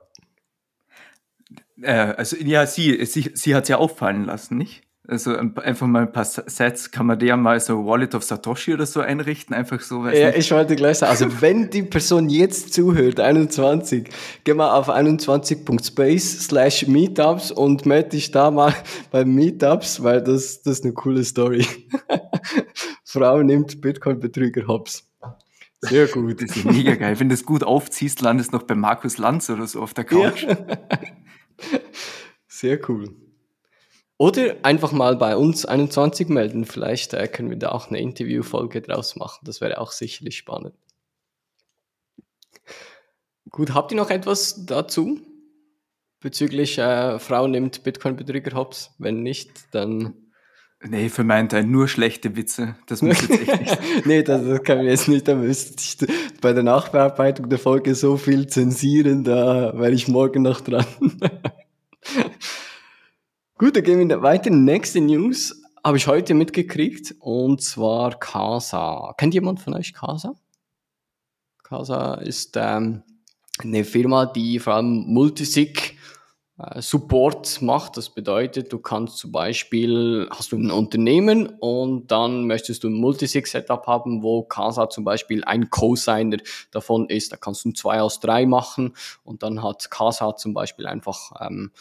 Äh, 1.80 2.14
also 2.16 2.36
ja, 2.36 2.66
sie, 2.66 3.04
sie, 3.06 3.30
sie 3.34 3.54
hat 3.54 3.64
es 3.64 3.70
ja 3.70 3.78
auffallen 3.78 4.26
lassen, 4.26 4.58
nicht? 4.58 4.82
Also 5.08 5.36
einfach 5.36 5.88
mal 5.88 6.02
ein 6.02 6.12
paar 6.12 6.24
Sets, 6.24 6.92
kann 6.92 7.06
man 7.06 7.18
der 7.18 7.36
mal 7.36 7.58
so 7.58 7.84
Wallet 7.86 8.14
of 8.14 8.22
Satoshi 8.22 8.72
oder 8.72 8.86
so 8.86 9.00
einrichten, 9.00 9.52
einfach 9.52 9.80
so. 9.80 10.06
ja, 10.06 10.28
nicht. 10.28 10.38
ich 10.38 10.50
wollte 10.52 10.76
gleich 10.76 10.98
sagen, 10.98 11.10
also 11.10 11.40
wenn 11.40 11.70
die 11.70 11.82
Person 11.82 12.28
jetzt 12.28 12.72
zuhört, 12.72 13.18
21, 13.18 14.08
geh 14.44 14.54
mal 14.54 14.70
auf 14.70 14.88
21.space 14.88 16.44
slash 16.46 16.86
Meetups 16.86 17.50
und 17.50 17.84
melde 17.84 18.10
dich 18.10 18.30
da 18.30 18.52
mal 18.52 18.72
bei 19.10 19.24
Meetups, 19.24 20.04
weil 20.04 20.22
das, 20.22 20.62
das 20.62 20.78
ist 20.78 20.84
eine 20.84 20.92
coole 20.92 21.24
Story. 21.24 21.66
Frau 23.12 23.42
nimmt 23.42 23.82
Bitcoin-Betrüger 23.82 24.66
hops. 24.66 25.06
Sehr 25.82 26.06
gut. 26.06 26.40
Das 26.40 26.56
ist 26.56 26.64
mega 26.64 26.94
geil. 26.94 27.20
Wenn 27.20 27.28
du 27.28 27.34
das 27.34 27.44
gut 27.44 27.62
aufziehst, 27.62 28.22
landest 28.22 28.52
du 28.52 28.56
noch 28.56 28.62
bei 28.62 28.74
Markus 28.74 29.18
Lanz 29.18 29.50
oder 29.50 29.66
so 29.66 29.82
auf 29.82 29.92
der 29.92 30.04
Couch. 30.04 30.44
Ja. 30.44 30.56
Sehr 32.48 32.88
cool. 32.88 33.14
Oder 34.16 34.56
einfach 34.62 34.92
mal 34.92 35.16
bei 35.16 35.36
uns 35.36 35.66
21 35.66 36.28
melden. 36.28 36.64
Vielleicht 36.64 37.12
äh, 37.12 37.28
können 37.28 37.50
wir 37.50 37.58
da 37.58 37.72
auch 37.72 37.88
eine 37.88 38.00
Interviewfolge 38.00 38.80
draus 38.80 39.14
machen. 39.16 39.40
Das 39.44 39.60
wäre 39.60 39.78
auch 39.78 39.92
sicherlich 39.92 40.38
spannend. 40.38 40.74
Gut, 43.50 43.74
habt 43.74 43.90
ihr 43.92 43.98
noch 43.98 44.08
etwas 44.08 44.64
dazu? 44.64 45.20
Bezüglich 46.20 46.78
äh, 46.78 47.18
Frau 47.18 47.46
nimmt 47.46 47.82
Bitcoin-Betrüger 47.82 48.56
hops? 48.56 48.94
Wenn 48.96 49.22
nicht, 49.22 49.50
dann. 49.74 50.14
Nee, 50.84 51.08
für 51.08 51.22
meinen 51.22 51.48
Teil 51.48 51.64
nur 51.64 51.86
schlechte 51.86 52.34
Witze. 52.36 52.74
Das 52.86 53.02
muss 53.02 53.20
jetzt 53.22 53.48
echt 53.48 53.60
nicht. 53.60 53.78
nee, 54.06 54.22
das, 54.22 54.44
das 54.44 54.62
kann 54.64 54.80
ich 54.80 54.86
jetzt 54.86 55.08
nicht. 55.08 55.28
Da 55.28 55.36
müsste 55.36 55.74
ich 55.78 55.96
bei 56.40 56.52
der 56.52 56.64
Nachbearbeitung 56.64 57.48
der 57.48 57.58
Folge 57.58 57.94
so 57.94 58.16
viel 58.16 58.48
zensieren, 58.48 59.22
da 59.22 59.72
wäre 59.78 59.92
ich 59.92 60.08
morgen 60.08 60.42
noch 60.42 60.60
dran. 60.60 60.84
Gut, 63.58 63.76
dann 63.76 63.84
gehen 63.84 64.08
wir 64.08 64.22
weiter. 64.22 64.50
Nächste 64.50 65.00
News 65.00 65.62
habe 65.84 65.98
ich 65.98 66.08
heute 66.08 66.34
mitgekriegt 66.34 67.14
und 67.20 67.62
zwar 67.62 68.18
Casa. 68.18 69.14
Kennt 69.16 69.34
jemand 69.34 69.60
von 69.60 69.74
euch 69.74 69.94
Casa? 69.94 70.34
Casa 71.62 72.14
ist 72.14 72.56
ähm, 72.56 73.02
eine 73.62 73.84
Firma, 73.84 74.26
die 74.26 74.58
vor 74.58 74.74
allem 74.74 75.04
Multisig 75.06 75.91
Support 76.76 77.62
macht. 77.62 77.96
Das 77.96 78.10
bedeutet, 78.10 78.72
du 78.72 78.78
kannst 78.78 79.18
zum 79.18 79.32
Beispiel, 79.32 80.28
hast 80.30 80.52
du 80.52 80.58
ein 80.58 80.70
Unternehmen 80.70 81.46
und 81.46 82.08
dann 82.08 82.46
möchtest 82.46 82.84
du 82.84 82.88
ein 82.88 82.94
Multisig-Setup 82.94 83.86
haben, 83.86 84.22
wo 84.22 84.42
Casa 84.42 84.90
zum 84.90 85.02
Beispiel 85.04 85.44
ein 85.44 85.70
Co-Signer 85.70 86.36
davon 86.70 87.08
ist. 87.08 87.32
Da 87.32 87.36
kannst 87.36 87.64
du 87.64 87.70
ein 87.70 87.74
2 87.74 88.02
aus 88.02 88.20
3 88.20 88.46
machen 88.46 88.94
und 89.24 89.42
dann 89.42 89.62
hat 89.62 89.90
Casa 89.90 90.36
zum 90.36 90.52
Beispiel 90.52 90.86
einfach 90.86 91.32
ähm, 91.40 91.72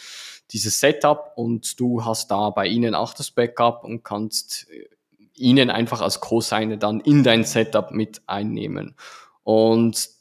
dieses 0.52 0.80
Setup 0.80 1.34
und 1.36 1.80
du 1.80 2.06
hast 2.06 2.32
da 2.32 2.50
bei 2.50 2.68
ihnen 2.68 2.96
auch 2.96 3.14
das 3.14 3.30
Backup 3.30 3.84
und 3.84 4.04
kannst 4.04 4.68
äh, 4.72 4.88
ihnen 5.36 5.70
einfach 5.70 6.02
als 6.02 6.22
Co-Signer 6.22 6.78
dann 6.78 7.02
in 7.02 7.24
dein 7.24 7.44
Setup 7.44 7.92
mit 7.92 8.22
einnehmen. 8.26 8.96
Und 9.44 10.21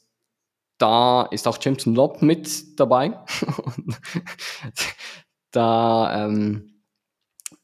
da 0.81 1.23
ist 1.23 1.47
auch 1.47 1.57
Jameson 1.61 1.95
Lobb 1.95 2.21
mit 2.21 2.79
dabei. 2.79 3.19
da 5.51 6.25
ähm, 6.25 6.81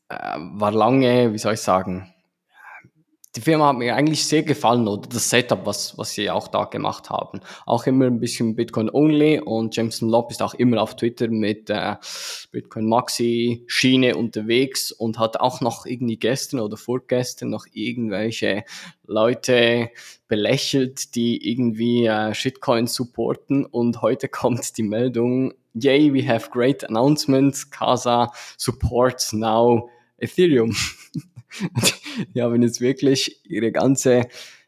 äh, 0.09 0.37
war 0.37 0.71
lange, 0.71 1.33
wie 1.33 1.37
soll 1.37 1.55
ich 1.55 1.61
sagen, 1.61 2.13
die 3.37 3.41
Firma 3.41 3.67
hat 3.67 3.77
mir 3.77 3.95
eigentlich 3.95 4.25
sehr 4.25 4.41
gefallen 4.41 4.87
oder 4.87 5.07
das 5.07 5.29
Setup, 5.29 5.63
was, 5.63 5.95
was 5.95 6.11
sie 6.13 6.31
auch 6.31 6.47
da 6.47 6.65
gemacht 6.65 7.11
haben. 7.11 7.39
Auch 7.67 7.85
immer 7.85 8.05
ein 8.05 8.19
bisschen 8.19 8.55
Bitcoin 8.55 8.89
only 8.89 9.39
und 9.39 9.75
Jameson 9.75 10.09
Lobb 10.09 10.31
ist 10.31 10.41
auch 10.41 10.55
immer 10.55 10.81
auf 10.81 10.95
Twitter 10.95 11.27
mit 11.27 11.69
äh, 11.69 11.97
Bitcoin 12.51 12.89
Maxi 12.89 13.63
Schiene 13.67 14.15
unterwegs 14.15 14.91
und 14.91 15.19
hat 15.19 15.39
auch 15.39 15.61
noch 15.61 15.85
irgendwie 15.85 16.17
gestern 16.17 16.59
oder 16.61 16.77
vorgestern 16.77 17.51
noch 17.51 17.67
irgendwelche 17.71 18.63
Leute 19.05 19.91
belächelt, 20.27 21.13
die 21.13 21.51
irgendwie 21.51 22.07
äh, 22.07 22.33
Shitcoin 22.33 22.87
supporten 22.87 23.67
und 23.67 24.01
heute 24.01 24.27
kommt 24.29 24.79
die 24.79 24.83
Meldung, 24.83 25.53
yay, 25.75 26.11
we 26.11 26.27
have 26.27 26.49
great 26.49 26.83
announcements, 26.83 27.69
Casa 27.69 28.31
supports 28.57 29.31
now 29.31 29.91
Ethereum. 30.17 30.75
die 32.35 32.41
haben 32.41 32.61
jetzt 32.61 32.81
wirklich 32.81 33.41
ihre 33.45 33.71
ganze, 33.71 34.27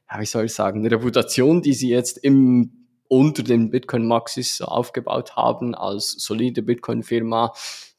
ja, 0.09 0.19
wie 0.19 0.25
soll 0.25 0.45
ich 0.45 0.53
sagen, 0.53 0.85
Reputation, 0.85 1.61
die 1.61 1.73
sie 1.73 1.89
jetzt 1.89 2.17
im 2.17 2.79
unter 3.09 3.41
den 3.41 3.71
Bitcoin 3.71 4.05
Maxis 4.07 4.61
aufgebaut 4.61 5.35
haben 5.35 5.73
als 5.75 6.11
solide 6.11 6.61
Bitcoin-Firma, 6.61 7.53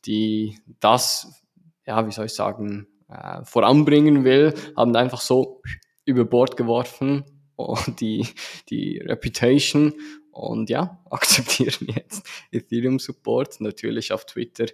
die 0.07 0.59
das, 0.79 1.43
ja, 1.85 2.07
wie 2.07 2.13
soll 2.13 2.27
ich 2.27 2.33
sagen, 2.33 2.87
äh, 3.09 3.45
voranbringen 3.45 4.25
will, 4.25 4.55
haben 4.77 4.95
einfach 4.95 5.21
so 5.21 5.63
über 6.05 6.25
Bord 6.25 6.57
geworfen 6.57 7.25
und 7.57 8.01
die, 8.01 8.27
die 8.71 8.99
Reputation 8.99 9.95
und 10.31 10.71
ja, 10.71 11.03
akzeptieren 11.11 11.89
jetzt 11.95 12.27
Ethereum 12.53 12.99
Support, 12.99 13.61
natürlich 13.61 14.13
auf 14.13 14.25
Twitter 14.27 14.67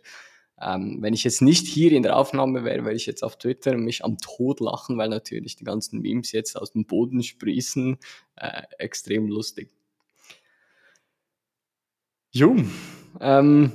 ähm, 0.61 0.99
wenn 1.01 1.13
ich 1.13 1.25
jetzt 1.25 1.43
nicht 1.43 1.67
hier 1.67 1.93
in 1.93 2.03
der 2.03 2.17
Aufnahme 2.17 2.65
wäre, 2.65 2.85
wäre 2.85 2.95
ich 2.95 3.07
jetzt 3.07 3.23
auf 3.23 3.37
Twitter 3.37 3.77
mich 3.77 4.05
am 4.05 4.19
Tod 4.19 4.61
lachen, 4.61 4.97
weil 4.97 5.09
natürlich 5.09 5.57
die 5.57 5.65
ganzen 5.65 6.01
Memes 6.01 6.33
jetzt 6.33 6.57
aus 6.57 6.73
dem 6.73 6.87
Boden 6.87 7.23
sprießen. 7.23 7.99
Äh, 8.37 8.63
extrem 8.79 9.29
lustig. 9.29 9.71
Jo, 12.33 12.57
ähm, 13.21 13.73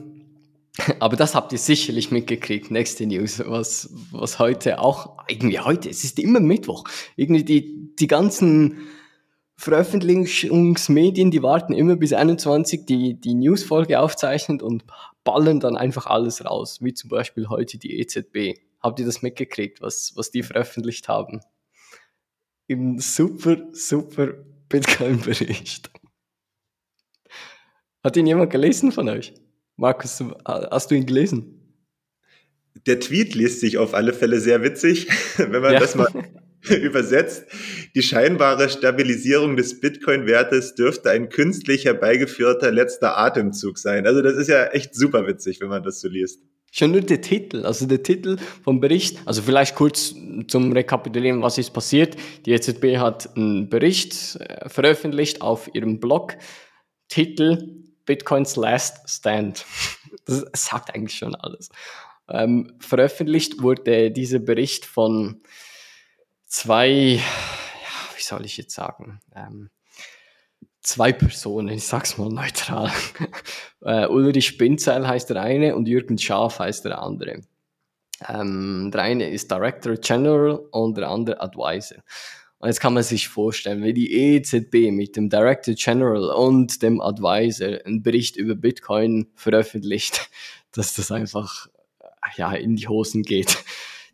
aber 1.00 1.16
das 1.16 1.36
habt 1.36 1.52
ihr 1.52 1.60
sicherlich 1.60 2.12
mitgekriegt. 2.12 2.72
Nächste 2.72 3.06
News, 3.06 3.42
was, 3.46 3.90
was 4.12 4.40
heute 4.40 4.80
auch, 4.80 5.18
irgendwie 5.28 5.60
heute, 5.60 5.90
es 5.90 6.04
ist 6.04 6.18
immer 6.18 6.40
Mittwoch. 6.40 6.86
Irgendwie 7.16 7.44
die, 7.44 7.96
die 7.96 8.08
ganzen 8.08 8.88
Veröffentlichungsmedien, 9.56 11.30
die 11.30 11.44
warten 11.44 11.74
immer 11.74 11.96
bis 11.96 12.14
21 12.14 12.88
die, 12.88 13.22
die 13.22 13.36
Newsfolge 13.36 14.00
aufzeichnen 14.00 14.60
und 14.60 14.84
ballern 15.24 15.60
dann 15.60 15.78
einfach 15.78 16.08
alles 16.08 16.46
raus, 16.46 16.80
wie 16.82 16.94
zum 16.94 17.10
Beispiel 17.10 17.50
heute 17.50 17.78
die 17.78 18.00
EZB. 18.00 18.60
Habt 18.80 19.00
ihr 19.00 19.06
das 19.06 19.22
mitgekriegt, 19.22 19.82
was, 19.82 20.14
was 20.16 20.32
die 20.32 20.44
veröffentlicht 20.44 21.08
haben? 21.08 21.42
Im 22.68 23.00
super, 23.00 23.58
super 23.72 24.34
Bitcoin-Bericht. 24.70 25.92
Hat 28.04 28.18
ihn 28.18 28.26
jemand 28.26 28.52
gelesen 28.52 28.92
von 28.92 29.10
euch? 29.10 29.34
Markus, 29.76 30.24
hast 30.46 30.90
du 30.90 30.96
ihn 30.96 31.06
gelesen? 31.06 31.58
Der 32.88 33.00
Tweet 33.00 33.36
liest 33.36 33.60
sich 33.60 33.78
auf 33.78 33.94
alle 33.94 34.14
Fälle 34.14 34.40
sehr 34.40 34.64
witzig, 34.64 35.08
wenn 35.38 35.62
man 35.62 35.74
ja. 35.74 35.80
das 35.80 35.96
mal 35.96 36.08
übersetzt. 36.70 37.46
Die 37.96 38.04
scheinbare 38.04 38.70
Stabilisierung 38.70 39.56
des 39.56 39.80
Bitcoin-Wertes 39.80 40.76
dürfte 40.76 41.10
ein 41.10 41.30
künstlich 41.30 41.86
herbeigeführter 41.86 42.72
letzter 42.72 43.18
Atemzug 43.18 43.78
sein. 43.78 44.06
Also 44.06 44.22
das 44.22 44.36
ist 44.36 44.48
ja 44.48 44.66
echt 44.68 44.96
super 44.96 45.28
witzig, 45.28 45.62
wenn 45.62 45.70
man 45.70 45.84
das 45.84 46.02
so 46.02 46.08
liest. 46.08 46.42
Schon 46.74 46.92
nur 46.92 47.02
der 47.02 47.20
Titel, 47.20 47.66
also 47.66 47.86
der 47.86 48.02
Titel 48.02 48.38
vom 48.64 48.80
Bericht, 48.80 49.20
also 49.26 49.42
vielleicht 49.42 49.76
kurz 49.76 50.16
zum 50.48 50.72
Rekapitulieren, 50.72 51.42
was 51.42 51.58
ist 51.58 51.72
passiert. 51.72 52.16
Die 52.46 52.54
EZB 52.54 52.98
hat 52.98 53.36
einen 53.36 53.70
Bericht 53.70 54.38
äh, 54.40 54.70
veröffentlicht 54.70 55.42
auf 55.42 55.70
ihrem 55.74 56.00
Blog. 56.00 56.38
Titel 57.10 57.82
Bitcoins 58.06 58.56
Last 58.56 59.10
Stand. 59.10 59.66
Das 60.26 60.46
sagt 60.54 60.94
eigentlich 60.94 61.18
schon 61.18 61.34
alles. 61.34 61.70
Ähm, 62.30 62.74
veröffentlicht 62.80 63.62
wurde 63.62 64.12
dieser 64.12 64.40
Bericht 64.40 64.86
von 64.86 65.42
zwei, 66.52 67.16
ja, 67.16 68.16
wie 68.16 68.22
soll 68.22 68.46
ich 68.46 68.58
jetzt 68.58 68.76
sagen, 68.76 69.20
ähm, 69.34 69.70
zwei 70.82 71.14
Personen, 71.14 71.70
ich 71.70 71.86
sag's 71.86 72.18
mal 72.18 72.30
neutral. 72.30 72.92
äh, 73.82 74.06
Ulrich 74.08 74.48
Spinzeil 74.48 75.08
heißt 75.08 75.30
der 75.30 75.42
eine 75.42 75.76
und 75.76 75.88
Jürgen 75.88 76.18
Schaaf 76.18 76.60
heißt 76.60 76.86
der 76.86 77.02
andere. 77.02 77.42
Ähm, 78.28 78.92
der 78.94 79.02
eine 79.02 79.30
ist 79.30 79.50
Director 79.50 79.96
General 79.96 80.60
und 80.72 80.98
der 80.98 81.10
andere 81.10 81.42
Advisor. 81.42 82.04
Und 82.60 82.68
jetzt 82.68 82.82
kann 82.82 82.94
man 82.94 83.04
sich 83.04 83.30
vorstellen, 83.30 83.84
wie 83.84 83.94
die 83.94 84.14
EZB 84.14 84.92
mit 84.92 85.16
dem 85.16 85.30
Director 85.30 85.74
General 85.74 86.30
und 86.32 86.84
dem 86.84 87.02
Advisor 87.02 87.80
einen 87.86 88.04
Bericht 88.04 88.36
über 88.36 88.56
Bitcoin 88.56 89.32
veröffentlicht, 89.36 90.30
dass 90.74 90.94
das 90.94 91.12
einfach 91.12 91.68
ja, 92.36 92.52
in 92.54 92.76
die 92.76 92.88
Hosen 92.88 93.24
geht 93.24 93.58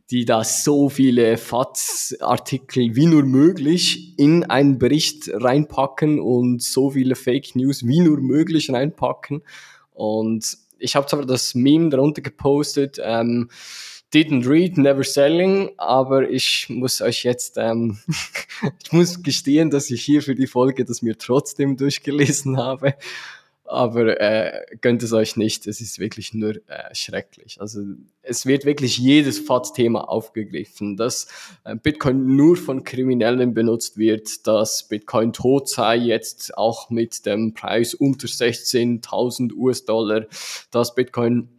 die 0.10 0.24
da 0.24 0.44
so 0.44 0.90
viele 0.90 1.38
FATS-Artikel 1.38 2.96
wie 2.96 3.08
nur 3.08 3.24
möglich 3.24 4.18
in 4.18 4.46
einen 4.46 4.80
Bericht 4.80 5.30
reinpacken 5.34 6.20
und 6.20 6.62
so 6.62 6.92
viele 6.92 7.16
Fake 7.16 7.56
News 7.56 7.86
wie 7.86 8.00
nur 8.00 8.22
möglich 8.22 8.70
reinpacken. 8.70 9.44
Und 9.94 10.58
ich 10.80 10.96
habe 10.96 11.08
zwar 11.08 11.26
das 11.26 11.56
Meme 11.56 11.90
darunter 11.90 12.22
gepostet, 12.22 13.00
ähm, 13.04 13.50
didn't 14.14 14.48
read, 14.48 14.78
never 14.78 15.04
selling, 15.04 15.72
aber 15.78 16.30
ich 16.30 16.68
muss 16.70 17.02
euch 17.02 17.24
jetzt, 17.24 17.58
ähm, 17.58 17.98
ich 18.84 18.94
muss 18.94 19.22
gestehen, 19.22 19.70
dass 19.70 19.92
ich 19.92 20.02
hier 20.04 20.22
für 20.22 20.36
die 20.36 20.48
Folge 20.48 20.86
das 20.86 21.02
mir 21.02 21.18
trotzdem 21.18 21.76
durchgelesen 21.76 22.58
habe 22.58 22.96
aber 23.68 24.20
äh, 24.20 24.66
gönnt 24.82 25.04
es 25.04 25.14
euch 25.14 25.36
nicht. 25.36 25.68
Es 25.68 25.82
ist 25.82 26.00
wirklich 26.00 26.34
nur 26.34 26.56
äh, 26.68 26.94
schrecklich. 26.94 27.60
Also 27.60 27.82
es 28.22 28.46
wird 28.46 28.66
wirklich 28.66 28.98
jedes 28.98 29.40
FATS-Thema 29.40 30.10
aufgegriffen, 30.10 30.98
dass 30.98 31.28
äh, 31.64 31.76
Bitcoin 31.76 32.36
nur 32.36 32.58
von 32.58 32.84
Kriminellen 32.84 33.54
benutzt 33.54 33.98
wird, 33.98 34.48
dass 34.48 34.88
Bitcoin 34.88 35.34
tot 35.34 35.70
sei, 35.70 35.98
jetzt 35.98 36.58
auch 36.58 36.90
mit 36.90 37.26
dem 37.26 37.54
Preis 37.54 37.94
unter 37.94 38.28
16.000 38.28 39.54
US-Dollar, 39.54 40.26
dass 40.72 40.96
Bitcoin 40.96 41.50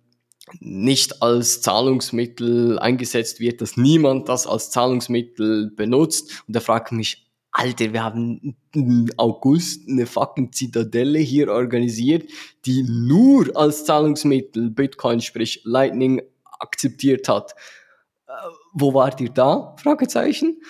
nicht 0.60 1.22
als 1.22 1.60
Zahlungsmittel 1.60 2.78
eingesetzt 2.78 3.38
wird, 3.38 3.60
dass 3.60 3.76
niemand 3.76 4.28
das 4.28 4.46
als 4.46 4.70
Zahlungsmittel 4.70 5.70
benutzt. 5.70 6.42
Und 6.46 6.56
da 6.56 6.60
fragt 6.60 6.92
mich, 6.92 7.27
Alter, 7.58 7.92
wir 7.92 8.04
haben 8.04 8.54
im 8.72 9.10
August 9.16 9.88
eine 9.88 10.06
fucking 10.06 10.52
Zitadelle 10.52 11.18
hier 11.18 11.50
organisiert, 11.50 12.30
die 12.64 12.84
nur 12.84 13.50
als 13.56 13.84
Zahlungsmittel 13.84 14.70
Bitcoin, 14.70 15.20
sprich 15.20 15.62
Lightning, 15.64 16.22
akzeptiert 16.60 17.28
hat. 17.28 17.56
Äh, 18.28 18.30
wo 18.74 18.94
wart 18.94 19.20
ihr 19.20 19.30
da? 19.30 19.74
Fragezeichen. 19.82 20.62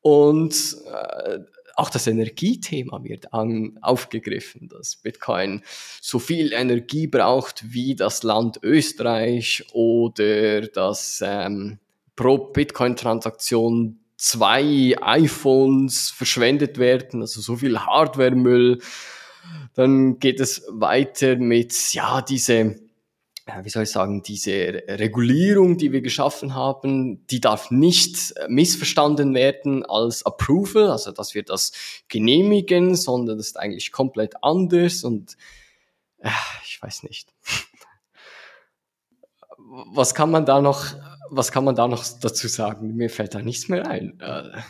Und 0.00 0.78
äh, 0.92 1.38
auch 1.76 1.90
das 1.90 2.08
Energiethema 2.08 3.04
wird 3.04 3.32
an, 3.32 3.78
aufgegriffen, 3.80 4.68
dass 4.68 4.96
Bitcoin 4.96 5.62
so 6.00 6.18
viel 6.18 6.52
Energie 6.52 7.06
braucht 7.06 7.72
wie 7.72 7.94
das 7.94 8.24
Land 8.24 8.58
Österreich 8.64 9.64
oder 9.74 10.62
dass 10.62 11.22
ähm, 11.24 11.78
pro 12.16 12.38
Bitcoin-Transaktion 12.38 14.01
zwei 14.22 14.94
iPhones 15.00 16.10
verschwendet 16.10 16.78
werden, 16.78 17.22
also 17.22 17.40
so 17.40 17.56
viel 17.56 17.80
Hardwaremüll. 17.80 18.80
Dann 19.74 20.20
geht 20.20 20.38
es 20.38 20.62
weiter 20.70 21.34
mit, 21.34 21.92
ja, 21.92 22.22
diese, 22.22 22.76
wie 23.62 23.68
soll 23.68 23.82
ich 23.82 23.90
sagen, 23.90 24.22
diese 24.22 24.84
Regulierung, 24.86 25.76
die 25.76 25.90
wir 25.90 26.02
geschaffen 26.02 26.54
haben, 26.54 27.26
die 27.26 27.40
darf 27.40 27.72
nicht 27.72 28.32
missverstanden 28.46 29.34
werden 29.34 29.84
als 29.84 30.24
Approval, 30.24 30.92
also 30.92 31.10
dass 31.10 31.34
wir 31.34 31.42
das 31.42 31.72
genehmigen, 32.06 32.94
sondern 32.94 33.38
das 33.38 33.48
ist 33.48 33.58
eigentlich 33.58 33.90
komplett 33.90 34.34
anders 34.44 35.02
und 35.02 35.36
äh, 36.18 36.30
ich 36.64 36.80
weiß 36.80 37.02
nicht. 37.02 37.34
was 39.92 40.14
kann 40.14 40.30
man 40.30 40.44
da 40.44 40.60
noch, 40.60 40.86
was 41.32 41.50
kann 41.50 41.64
man 41.64 41.74
da 41.74 41.88
noch 41.88 42.04
dazu 42.20 42.46
sagen? 42.46 42.94
Mir 42.94 43.10
fällt 43.10 43.34
da 43.34 43.42
nichts 43.42 43.68
mehr 43.68 43.86
ein. 43.86 44.20
Äh, 44.20 44.60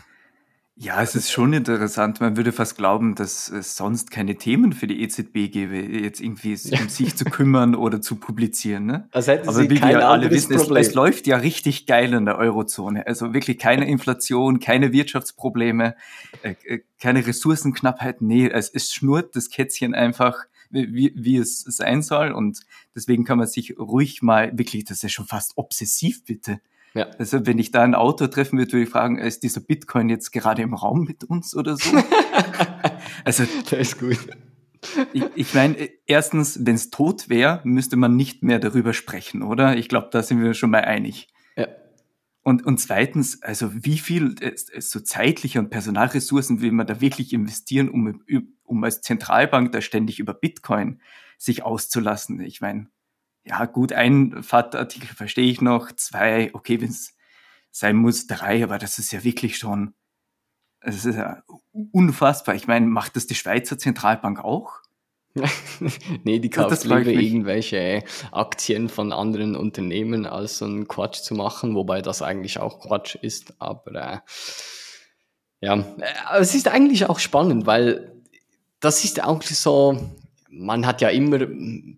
ja, 0.74 1.02
es 1.02 1.14
ist 1.14 1.30
schon 1.30 1.52
interessant. 1.52 2.20
Man 2.20 2.36
würde 2.36 2.50
fast 2.50 2.76
glauben, 2.76 3.14
dass 3.14 3.50
es 3.50 3.76
sonst 3.76 4.10
keine 4.10 4.36
Themen 4.36 4.72
für 4.72 4.86
die 4.86 5.02
EZB 5.02 5.52
gäbe, 5.52 5.76
jetzt 5.76 6.20
irgendwie 6.20 6.52
um 6.52 6.88
sich 6.88 7.14
zu 7.14 7.24
kümmern 7.26 7.74
oder 7.74 8.00
zu 8.00 8.16
publizieren. 8.16 8.86
Ne? 8.86 9.08
Als 9.12 9.26
hätten 9.26 9.48
Aber 9.48 9.58
Sie 9.58 9.68
wie 9.68 9.82
wir 9.82 10.08
alle 10.08 10.30
wissen, 10.30 10.54
es, 10.54 10.70
es, 10.70 10.94
läuft 10.94 11.26
ja 11.26 11.36
richtig 11.36 11.86
geil 11.86 12.14
in 12.14 12.24
der 12.24 12.38
Eurozone. 12.38 13.06
Also 13.06 13.34
wirklich 13.34 13.58
keine 13.58 13.86
Inflation, 13.86 14.60
keine 14.60 14.92
Wirtschaftsprobleme, 14.92 15.94
äh, 16.42 16.54
äh, 16.64 16.80
keine 16.98 17.26
Ressourcenknappheit. 17.26 18.22
Nee, 18.22 18.48
es, 18.48 18.70
es 18.70 18.94
schnurrt 18.94 19.36
das 19.36 19.50
Kätzchen 19.50 19.94
einfach, 19.94 20.46
wie, 20.72 21.12
wie 21.14 21.36
es 21.36 21.60
sein 21.60 22.02
soll. 22.02 22.32
Und 22.32 22.60
deswegen 22.94 23.24
kann 23.24 23.38
man 23.38 23.46
sich 23.46 23.78
ruhig 23.78 24.22
mal, 24.22 24.56
wirklich, 24.56 24.84
das 24.84 25.04
ist 25.04 25.12
schon 25.12 25.26
fast 25.26 25.52
obsessiv, 25.56 26.24
bitte 26.24 26.60
ja. 26.94 27.08
Also 27.18 27.46
wenn 27.46 27.58
ich 27.58 27.70
da 27.70 27.82
ein 27.82 27.94
Auto 27.94 28.26
treffen 28.26 28.58
würde, 28.58 28.72
würde 28.72 28.84
ich 28.84 28.90
fragen, 28.90 29.18
ist 29.18 29.42
dieser 29.42 29.60
Bitcoin 29.60 30.08
jetzt 30.08 30.30
gerade 30.30 30.62
im 30.62 30.74
Raum 30.74 31.04
mit 31.04 31.24
uns 31.24 31.56
oder 31.56 31.76
so? 31.76 31.90
also 33.24 33.44
das 33.70 33.78
ist 33.78 33.98
gut. 33.98 34.18
Ich, 35.12 35.24
ich 35.34 35.54
meine, 35.54 35.76
erstens, 36.06 36.66
wenn 36.66 36.74
es 36.74 36.90
tot 36.90 37.28
wäre, 37.28 37.60
müsste 37.64 37.96
man 37.96 38.16
nicht 38.16 38.42
mehr 38.42 38.58
darüber 38.58 38.92
sprechen, 38.92 39.42
oder? 39.42 39.76
Ich 39.76 39.88
glaube, 39.88 40.08
da 40.10 40.22
sind 40.22 40.42
wir 40.42 40.54
schon 40.54 40.70
mal 40.70 40.84
einig. 40.84 41.28
Ja. 41.56 41.68
Und, 42.42 42.66
und 42.66 42.78
zweitens, 42.78 43.42
also 43.42 43.70
wie 43.72 43.98
viel 43.98 44.34
so 44.56 45.00
zeitliche 45.00 45.60
und 45.60 45.70
Personalressourcen 45.70 46.60
will 46.60 46.72
man 46.72 46.88
da 46.88 47.00
wirklich 47.00 47.32
investieren, 47.32 47.88
um, 47.88 48.22
um 48.72 48.84
als 48.84 49.00
Zentralbank 49.02 49.72
da 49.72 49.80
ständig 49.80 50.18
über 50.18 50.34
Bitcoin 50.34 51.00
sich 51.38 51.62
auszulassen? 51.62 52.40
Ich 52.40 52.60
meine, 52.60 52.88
ja 53.44 53.64
gut, 53.66 53.92
ein 53.92 54.42
FAT-Artikel 54.42 55.14
verstehe 55.14 55.50
ich 55.50 55.60
noch, 55.60 55.92
zwei, 55.92 56.50
okay, 56.54 56.80
wenn 56.80 56.90
es 56.90 57.16
sein 57.70 57.96
muss, 57.96 58.26
drei, 58.26 58.62
aber 58.64 58.78
das 58.78 58.98
ist 58.98 59.12
ja 59.12 59.24
wirklich 59.24 59.56
schon, 59.58 59.94
das 60.80 61.04
ist 61.04 61.16
ja 61.16 61.42
unfassbar. 61.72 62.54
Ich 62.54 62.66
meine, 62.66 62.86
macht 62.86 63.16
das 63.16 63.26
die 63.26 63.34
Schweizer 63.34 63.78
Zentralbank 63.78 64.40
auch? 64.40 64.80
nee, 66.24 66.38
die 66.38 66.50
kauft 66.50 66.84
lieber 66.84 67.06
irgendwelche 67.06 68.04
Aktien 68.32 68.90
von 68.90 69.12
anderen 69.12 69.56
Unternehmen, 69.56 70.26
als 70.26 70.58
so 70.58 70.66
einen 70.66 70.88
Quatsch 70.88 71.22
zu 71.22 71.34
machen, 71.34 71.74
wobei 71.74 72.02
das 72.02 72.20
eigentlich 72.20 72.58
auch 72.58 72.80
Quatsch 72.80 73.14
ist. 73.14 73.54
Aber 73.58 73.94
äh, 73.94 74.18
ja, 75.62 75.76
äh, 75.76 76.38
es 76.38 76.54
ist 76.54 76.68
eigentlich 76.68 77.08
auch 77.08 77.18
spannend, 77.18 77.64
weil 77.64 78.11
das 78.82 79.04
ist 79.04 79.22
auch 79.22 79.42
so, 79.42 79.96
man 80.50 80.86
hat 80.86 81.00
ja 81.00 81.08
immer 81.08 81.38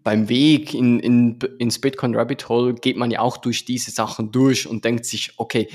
beim 0.05 0.29
Weg 0.29 0.75
in, 0.75 1.01
in, 1.01 1.39
ins 1.59 1.81
Bitcoin 1.81 2.15
Rabbit 2.15 2.49
Hole 2.49 2.75
geht 2.75 2.97
man 2.97 3.11
ja 3.11 3.21
auch 3.21 3.39
durch 3.39 3.65
diese 3.65 3.91
Sachen 3.91 4.31
durch 4.31 4.69
und 4.69 4.85
denkt 4.85 5.07
sich, 5.07 5.33
okay, 5.39 5.69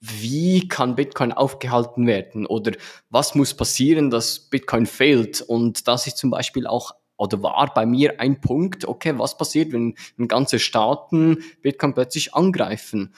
wie 0.00 0.66
kann 0.66 0.96
Bitcoin 0.96 1.32
aufgehalten 1.32 2.06
werden 2.06 2.46
oder 2.46 2.72
was 3.10 3.34
muss 3.34 3.54
passieren, 3.54 4.10
dass 4.10 4.38
Bitcoin 4.38 4.86
fehlt? 4.86 5.40
Und 5.42 5.86
das 5.86 6.06
ist 6.06 6.18
zum 6.18 6.30
Beispiel 6.30 6.66
auch 6.66 6.92
oder 7.16 7.42
war 7.42 7.72
bei 7.72 7.86
mir 7.86 8.20
ein 8.20 8.40
Punkt, 8.40 8.86
okay, 8.88 9.16
was 9.16 9.36
passiert, 9.36 9.72
wenn, 9.72 9.94
wenn 10.16 10.28
ganze 10.28 10.58
Staaten 10.58 11.44
Bitcoin 11.62 11.94
plötzlich 11.94 12.34
angreifen? 12.34 13.14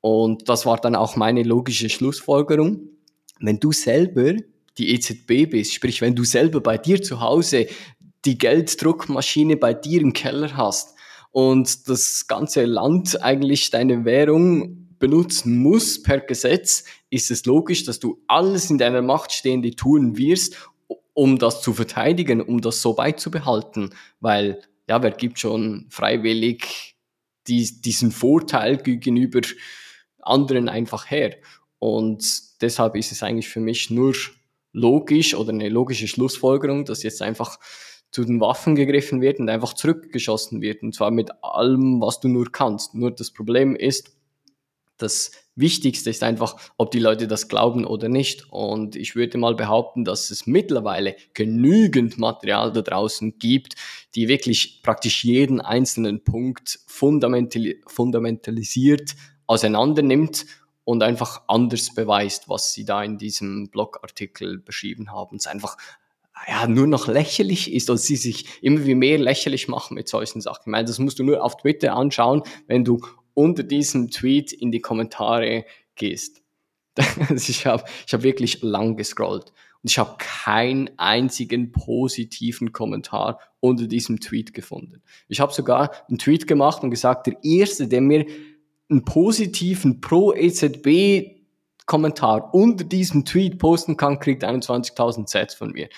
Und 0.00 0.48
das 0.48 0.66
war 0.66 0.78
dann 0.78 0.96
auch 0.96 1.16
meine 1.16 1.42
logische 1.42 1.88
Schlussfolgerung. 1.88 2.80
Wenn 3.38 3.60
du 3.60 3.72
selber 3.72 4.34
die 4.78 4.94
EZB 4.94 5.50
bist, 5.50 5.74
sprich, 5.74 6.00
wenn 6.00 6.14
du 6.14 6.24
selber 6.24 6.60
bei 6.60 6.78
dir 6.78 7.02
zu 7.02 7.20
Hause 7.20 7.66
die 8.24 8.38
Gelddruckmaschine 8.38 9.56
bei 9.56 9.72
dir 9.72 10.00
im 10.02 10.12
Keller 10.12 10.56
hast 10.56 10.96
und 11.30 11.88
das 11.88 12.26
ganze 12.26 12.64
Land 12.64 13.22
eigentlich 13.22 13.70
deine 13.70 14.04
Währung 14.04 14.86
benutzen 14.98 15.58
muss 15.58 16.02
per 16.02 16.20
Gesetz, 16.20 16.84
ist 17.10 17.30
es 17.30 17.44
logisch, 17.44 17.84
dass 17.84 18.00
du 18.00 18.22
alles 18.26 18.70
in 18.70 18.78
deiner 18.78 19.02
Macht 19.02 19.32
Stehende 19.32 19.70
tun 19.72 20.16
wirst, 20.16 20.56
um 21.14 21.38
das 21.38 21.62
zu 21.62 21.72
verteidigen, 21.72 22.40
um 22.40 22.60
das 22.60 22.82
so 22.82 22.94
beizubehalten. 22.94 23.90
Weil, 24.20 24.60
ja, 24.88 25.02
wer 25.02 25.10
gibt 25.10 25.38
schon 25.38 25.86
freiwillig 25.90 26.96
die, 27.46 27.80
diesen 27.80 28.10
Vorteil 28.10 28.78
gegenüber 28.78 29.40
anderen 30.20 30.68
einfach 30.68 31.10
her? 31.10 31.36
Und 31.78 32.60
deshalb 32.60 32.96
ist 32.96 33.12
es 33.12 33.22
eigentlich 33.22 33.48
für 33.48 33.60
mich 33.60 33.90
nur 33.90 34.14
logisch 34.76 35.34
oder 35.34 35.50
eine 35.50 35.70
logische 35.70 36.06
Schlussfolgerung, 36.06 36.84
dass 36.84 37.02
jetzt 37.02 37.22
einfach 37.22 37.58
zu 38.10 38.24
den 38.24 38.40
Waffen 38.40 38.76
gegriffen 38.76 39.20
wird 39.20 39.40
und 39.40 39.48
einfach 39.48 39.72
zurückgeschossen 39.72 40.60
wird. 40.60 40.82
Und 40.82 40.94
zwar 40.94 41.10
mit 41.10 41.30
allem, 41.42 42.00
was 42.00 42.20
du 42.20 42.28
nur 42.28 42.52
kannst. 42.52 42.94
Nur 42.94 43.10
das 43.10 43.30
Problem 43.30 43.74
ist, 43.74 44.16
das 44.98 45.32
Wichtigste 45.54 46.10
ist 46.10 46.22
einfach, 46.22 46.56
ob 46.76 46.90
die 46.90 46.98
Leute 46.98 47.26
das 47.26 47.48
glauben 47.48 47.86
oder 47.86 48.08
nicht. 48.08 48.50
Und 48.52 48.96
ich 48.96 49.16
würde 49.16 49.38
mal 49.38 49.54
behaupten, 49.54 50.04
dass 50.04 50.30
es 50.30 50.46
mittlerweile 50.46 51.16
genügend 51.32 52.18
Material 52.18 52.72
da 52.72 52.82
draußen 52.82 53.38
gibt, 53.38 53.74
die 54.14 54.28
wirklich 54.28 54.80
praktisch 54.82 55.24
jeden 55.24 55.60
einzelnen 55.60 56.22
Punkt 56.22 56.80
fundamental, 56.86 57.74
fundamentalisiert 57.86 59.14
auseinandernimmt 59.46 60.44
und 60.86 61.02
einfach 61.02 61.42
anders 61.48 61.92
beweist, 61.94 62.48
was 62.48 62.72
sie 62.72 62.84
da 62.84 63.02
in 63.02 63.18
diesem 63.18 63.70
Blogartikel 63.70 64.58
beschrieben 64.58 65.10
haben. 65.10 65.36
Es 65.36 65.48
einfach 65.48 65.76
ja, 66.46 66.68
nur 66.68 66.86
noch 66.86 67.08
lächerlich 67.08 67.72
ist 67.72 67.90
und 67.90 67.98
sie 67.98 68.14
sich 68.14 68.62
immer 68.62 68.86
wie 68.86 68.94
mehr 68.94 69.18
lächerlich 69.18 69.66
machen 69.66 69.96
mit 69.96 70.08
solchen 70.08 70.40
Sachen. 70.40 70.62
Ich 70.62 70.70
meine, 70.70 70.86
das 70.86 71.00
musst 71.00 71.18
du 71.18 71.24
nur 71.24 71.42
auf 71.42 71.56
Twitter 71.56 71.96
anschauen, 71.96 72.42
wenn 72.68 72.84
du 72.84 73.00
unter 73.34 73.64
diesem 73.64 74.12
Tweet 74.12 74.52
in 74.52 74.70
die 74.70 74.80
Kommentare 74.80 75.66
gehst. 75.96 76.42
Ich 77.30 77.66
habe 77.66 77.82
ich 78.06 78.14
hab 78.14 78.22
wirklich 78.22 78.62
lang 78.62 78.96
gescrollt 78.96 79.52
und 79.82 79.90
ich 79.90 79.98
habe 79.98 80.16
keinen 80.18 80.88
einzigen 80.98 81.72
positiven 81.72 82.72
Kommentar 82.72 83.40
unter 83.58 83.88
diesem 83.88 84.20
Tweet 84.20 84.54
gefunden. 84.54 85.02
Ich 85.26 85.40
habe 85.40 85.52
sogar 85.52 85.90
einen 86.08 86.18
Tweet 86.18 86.46
gemacht 86.46 86.84
und 86.84 86.90
gesagt, 86.90 87.26
der 87.26 87.42
Erste, 87.42 87.88
der 87.88 88.00
mir 88.00 88.24
einen 88.88 89.04
positiven 89.04 90.00
Pro-EZB 90.00 91.36
Kommentar 91.86 92.52
unter 92.52 92.84
diesem 92.84 93.24
Tweet 93.24 93.58
posten 93.58 93.96
kann, 93.96 94.18
kriegt 94.18 94.44
21.000 94.44 95.28
Sets 95.28 95.54
von 95.54 95.70
mir. 95.70 95.88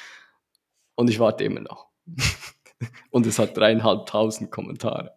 Und 0.95 1.09
ich 1.09 1.19
warte 1.19 1.45
immer 1.45 1.61
noch. 1.61 1.87
und 3.11 3.27
es 3.27 3.39
hat 3.39 3.57
dreieinhalbtausend 3.57 4.51
Kommentare. 4.51 5.15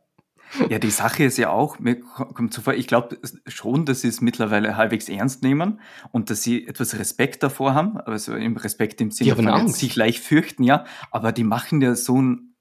Ja, 0.69 0.79
die 0.79 0.89
Sache 0.89 1.23
ist 1.23 1.37
ja 1.37 1.49
auch, 1.49 1.79
mir 1.79 1.99
kommt 1.99 2.53
zuvor, 2.53 2.73
ich 2.73 2.87
glaube 2.87 3.17
schon, 3.47 3.85
dass 3.85 4.01
sie 4.01 4.09
es 4.09 4.19
mittlerweile 4.19 4.75
halbwegs 4.75 5.07
ernst 5.07 5.43
nehmen 5.43 5.79
und 6.11 6.29
dass 6.29 6.43
sie 6.43 6.67
etwas 6.67 6.97
Respekt 6.99 7.41
davor 7.43 7.73
haben, 7.73 7.97
also 7.97 8.35
im 8.35 8.57
Respekt 8.57 8.99
im 8.99 9.11
Sinne 9.11 9.35
von 9.35 9.47
Angst. 9.47 9.77
sich 9.77 9.95
leicht 9.95 10.21
fürchten, 10.21 10.63
ja, 10.63 10.85
aber 11.09 11.31
die 11.31 11.45
machen 11.45 11.81
ja 11.81 11.95
so 11.95 12.21
ein, 12.21 12.55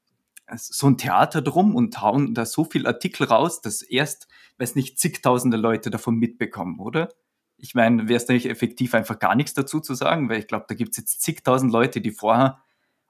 so 0.56 0.86
ein 0.86 0.98
Theater 0.98 1.42
drum 1.42 1.74
und 1.74 2.00
hauen 2.00 2.34
da 2.34 2.46
so 2.46 2.64
viel 2.64 2.86
Artikel 2.86 3.24
raus, 3.24 3.60
dass 3.60 3.82
erst, 3.82 4.28
weiß 4.60 4.74
nicht, 4.74 4.98
zigtausende 4.98 5.56
Leute 5.56 5.90
davon 5.90 6.16
mitbekommen, 6.16 6.78
oder? 6.78 7.08
Ich 7.56 7.74
meine, 7.74 8.08
wäre 8.08 8.16
es 8.16 8.28
nicht 8.28 8.46
effektiv, 8.46 8.94
einfach 8.94 9.18
gar 9.18 9.34
nichts 9.34 9.54
dazu 9.54 9.80
zu 9.80 9.94
sagen, 9.94 10.28
weil 10.28 10.38
ich 10.38 10.46
glaube, 10.46 10.66
da 10.68 10.74
gibt 10.74 10.92
es 10.92 10.98
jetzt 10.98 11.22
zigtausend 11.22 11.72
Leute, 11.72 12.00
die 12.00 12.10
vorher 12.10 12.62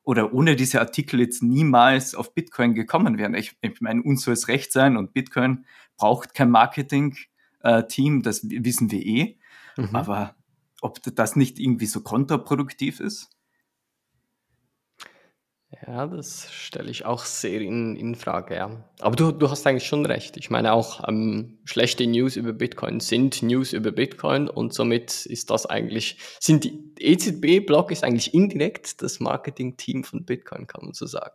oder 0.02 0.32
ohne 0.32 0.56
diese 0.56 0.80
Artikel 0.80 1.20
jetzt 1.20 1.42
niemals 1.42 2.14
auf 2.14 2.34
Bitcoin 2.34 2.74
gekommen 2.74 3.18
wären. 3.18 3.34
Ich, 3.34 3.56
ich 3.60 3.80
meine, 3.80 4.02
uns 4.02 4.22
soll 4.22 4.34
es 4.34 4.48
recht 4.48 4.72
sein 4.72 4.96
und 4.96 5.12
Bitcoin 5.12 5.66
braucht 5.96 6.34
kein 6.34 6.50
Marketing-Team, 6.50 8.22
das 8.22 8.48
wissen 8.48 8.90
wir 8.90 9.04
eh. 9.04 9.38
Mhm. 9.76 9.94
Aber 9.94 10.34
ob 10.80 11.00
das 11.14 11.36
nicht 11.36 11.58
irgendwie 11.58 11.86
so 11.86 12.00
kontraproduktiv 12.00 13.00
ist? 13.00 13.28
Ja, 15.87 16.09
das 16.09 16.52
stelle 16.52 16.90
ich 16.90 17.04
auch 17.04 17.24
sehr 17.24 17.61
in, 17.61 17.94
in 17.94 18.16
Frage, 18.16 18.56
ja. 18.56 18.85
Aber 18.98 19.14
du, 19.14 19.30
du 19.30 19.50
hast 19.50 19.64
eigentlich 19.66 19.87
schon 19.87 20.04
recht. 20.04 20.37
Ich 20.37 20.50
meine 20.50 20.72
auch, 20.72 21.06
ähm, 21.09 21.59
schlechte 21.64 22.04
News 22.09 22.35
über 22.35 22.52
Bitcoin 22.52 22.98
sind 22.98 23.40
News 23.42 23.72
über 23.72 23.92
Bitcoin 23.92 24.48
und 24.48 24.74
somit 24.74 25.26
ist 25.26 25.48
das 25.48 25.66
eigentlich, 25.66 26.18
sind 26.40 26.64
die 26.64 26.92
EZB-Block 26.98 27.92
ist 27.92 28.02
eigentlich 28.02 28.35
indirekt 28.35 29.00
das 29.00 29.20
Marketing-Team 29.20 30.02
von 30.02 30.24
Bitcoin, 30.24 30.66
kann 30.66 30.87
man 30.87 30.92
so 30.92 31.06
sagen. 31.06 31.35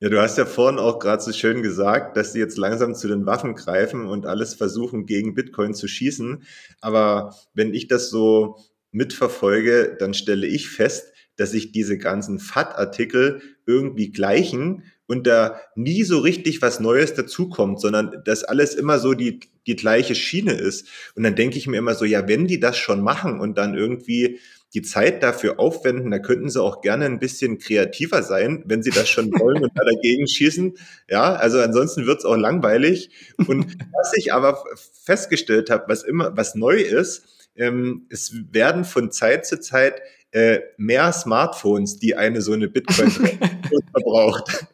Ja, 0.00 0.08
du 0.08 0.20
hast 0.20 0.36
ja 0.36 0.46
vorhin 0.46 0.80
auch 0.80 0.98
gerade 0.98 1.22
so 1.22 1.32
schön 1.32 1.62
gesagt, 1.62 2.16
dass 2.16 2.32
sie 2.32 2.40
jetzt 2.40 2.58
langsam 2.58 2.96
zu 2.96 3.06
den 3.06 3.26
Waffen 3.26 3.54
greifen 3.54 4.06
und 4.06 4.26
alles 4.26 4.54
versuchen, 4.54 5.06
gegen 5.06 5.34
Bitcoin 5.34 5.72
zu 5.72 5.86
schießen. 5.86 6.42
Aber 6.80 7.34
wenn 7.54 7.74
ich 7.74 7.86
das 7.86 8.10
so 8.10 8.58
mitverfolge, 8.90 9.96
dann 10.00 10.14
stelle 10.14 10.46
ich 10.48 10.68
fest, 10.68 11.12
dass 11.38 11.52
sich 11.52 11.72
diese 11.72 11.96
ganzen 11.96 12.38
FAT-Artikel 12.38 13.40
irgendwie 13.64 14.10
gleichen 14.10 14.82
und 15.06 15.26
da 15.26 15.58
nie 15.74 16.02
so 16.02 16.18
richtig 16.18 16.60
was 16.60 16.80
Neues 16.80 17.14
dazukommt, 17.14 17.80
sondern 17.80 18.22
dass 18.24 18.44
alles 18.44 18.74
immer 18.74 18.98
so 18.98 19.14
die, 19.14 19.40
die 19.66 19.76
gleiche 19.76 20.14
Schiene 20.14 20.52
ist. 20.52 20.86
Und 21.14 21.22
dann 21.22 21.34
denke 21.34 21.56
ich 21.56 21.66
mir 21.66 21.78
immer 21.78 21.94
so, 21.94 22.04
ja, 22.04 22.28
wenn 22.28 22.46
die 22.46 22.60
das 22.60 22.76
schon 22.76 23.02
machen 23.02 23.40
und 23.40 23.56
dann 23.56 23.74
irgendwie 23.74 24.38
die 24.74 24.82
Zeit 24.82 25.22
dafür 25.22 25.58
aufwenden, 25.58 26.10
da 26.10 26.18
könnten 26.18 26.50
sie 26.50 26.62
auch 26.62 26.82
gerne 26.82 27.06
ein 27.06 27.18
bisschen 27.18 27.58
kreativer 27.58 28.22
sein, 28.22 28.64
wenn 28.66 28.82
sie 28.82 28.90
das 28.90 29.08
schon 29.08 29.30
wollen 29.38 29.62
und 29.62 29.72
da 29.74 29.82
dagegen 29.82 30.28
schießen. 30.28 30.76
Ja, 31.08 31.34
also 31.34 31.58
ansonsten 31.60 32.06
wird 32.06 32.18
es 32.18 32.24
auch 32.26 32.36
langweilig. 32.36 33.10
Und 33.38 33.78
was 33.92 34.12
ich 34.14 34.34
aber 34.34 34.62
festgestellt 35.04 35.70
habe, 35.70 35.84
was 35.88 36.02
immer, 36.02 36.36
was 36.36 36.54
neu 36.54 36.76
ist, 36.76 37.24
ähm, 37.56 38.06
es 38.10 38.34
werden 38.52 38.84
von 38.84 39.10
Zeit 39.10 39.46
zu 39.46 39.58
Zeit 39.58 40.02
äh, 40.32 40.60
mehr 40.76 41.12
Smartphones, 41.12 41.98
die 41.98 42.16
eine 42.16 42.42
so 42.42 42.52
eine 42.52 42.68
Bitcoin 42.68 43.10
verbraucht. 43.10 44.66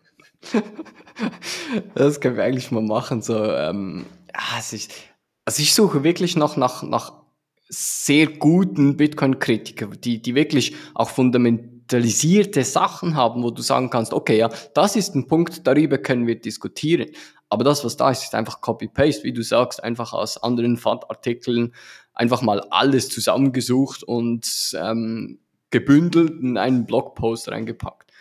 Das 1.94 2.20
können 2.20 2.36
wir 2.36 2.44
eigentlich 2.44 2.70
mal 2.70 2.82
machen. 2.82 3.22
So, 3.22 3.36
ähm, 3.36 4.06
also, 4.32 4.76
ich, 4.76 4.88
also 5.44 5.62
ich 5.62 5.74
suche 5.74 6.02
wirklich 6.04 6.36
noch 6.36 6.56
nach, 6.56 6.82
nach 6.82 7.12
sehr 7.68 8.26
guten 8.26 8.96
Bitcoin-Kritiker, 8.96 9.86
die, 9.86 10.20
die 10.20 10.34
wirklich 10.34 10.74
auch 10.94 11.08
fundamentalisierte 11.08 12.64
Sachen 12.64 13.16
haben, 13.16 13.42
wo 13.42 13.50
du 13.50 13.62
sagen 13.62 13.90
kannst, 13.90 14.12
okay, 14.12 14.38
ja, 14.38 14.50
das 14.74 14.96
ist 14.96 15.14
ein 15.14 15.26
Punkt, 15.26 15.66
darüber 15.66 15.98
können 15.98 16.26
wir 16.26 16.40
diskutieren. 16.40 17.08
Aber 17.48 17.64
das, 17.64 17.84
was 17.84 17.96
da 17.96 18.10
ist, 18.10 18.24
ist 18.24 18.34
einfach 18.34 18.60
Copy-Paste, 18.60 19.24
wie 19.24 19.32
du 19.32 19.42
sagst, 19.42 19.82
einfach 19.82 20.12
aus 20.12 20.42
anderen 20.42 20.76
FAT-Artikeln 20.76 21.72
einfach 22.12 22.42
mal 22.42 22.60
alles 22.70 23.08
zusammengesucht 23.08 24.02
und 24.02 24.76
ähm, 24.80 25.40
gebündelt 25.74 26.40
in 26.40 26.56
einen 26.56 26.86
Blogpost 26.86 27.50
reingepackt. 27.50 28.12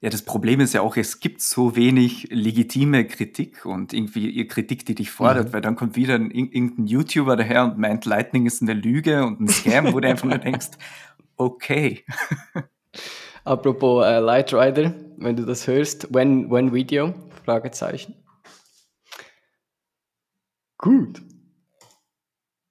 Ja, 0.00 0.08
das 0.08 0.22
Problem 0.22 0.58
ist 0.60 0.72
ja 0.72 0.80
auch, 0.80 0.96
es 0.96 1.20
gibt 1.20 1.42
so 1.42 1.76
wenig 1.76 2.28
legitime 2.30 3.06
Kritik 3.06 3.66
und 3.66 3.92
irgendwie 3.92 4.44
Kritik, 4.48 4.86
die 4.86 4.94
dich 4.94 5.10
fordert, 5.10 5.48
mhm. 5.48 5.52
weil 5.52 5.60
dann 5.60 5.76
kommt 5.76 5.96
wieder 5.96 6.14
ein, 6.14 6.30
irgendein 6.30 6.86
YouTuber 6.86 7.36
daher 7.36 7.64
und 7.64 7.76
meint, 7.76 8.06
Lightning 8.06 8.46
ist 8.46 8.62
eine 8.62 8.72
Lüge 8.72 9.22
und 9.22 9.38
ein 9.38 9.48
Scam, 9.48 9.92
wo 9.92 10.00
du 10.00 10.08
einfach 10.08 10.24
nur 10.24 10.38
denkst, 10.38 10.70
okay. 11.36 12.06
Apropos 13.44 14.06
äh, 14.06 14.18
Light 14.18 14.54
Rider, 14.54 14.94
wenn 15.18 15.36
du 15.36 15.44
das 15.44 15.66
hörst, 15.66 16.12
when, 16.12 16.50
when 16.50 16.72
Video? 16.72 17.12
Fragezeichen. 17.44 18.14
Gut. 20.78 21.20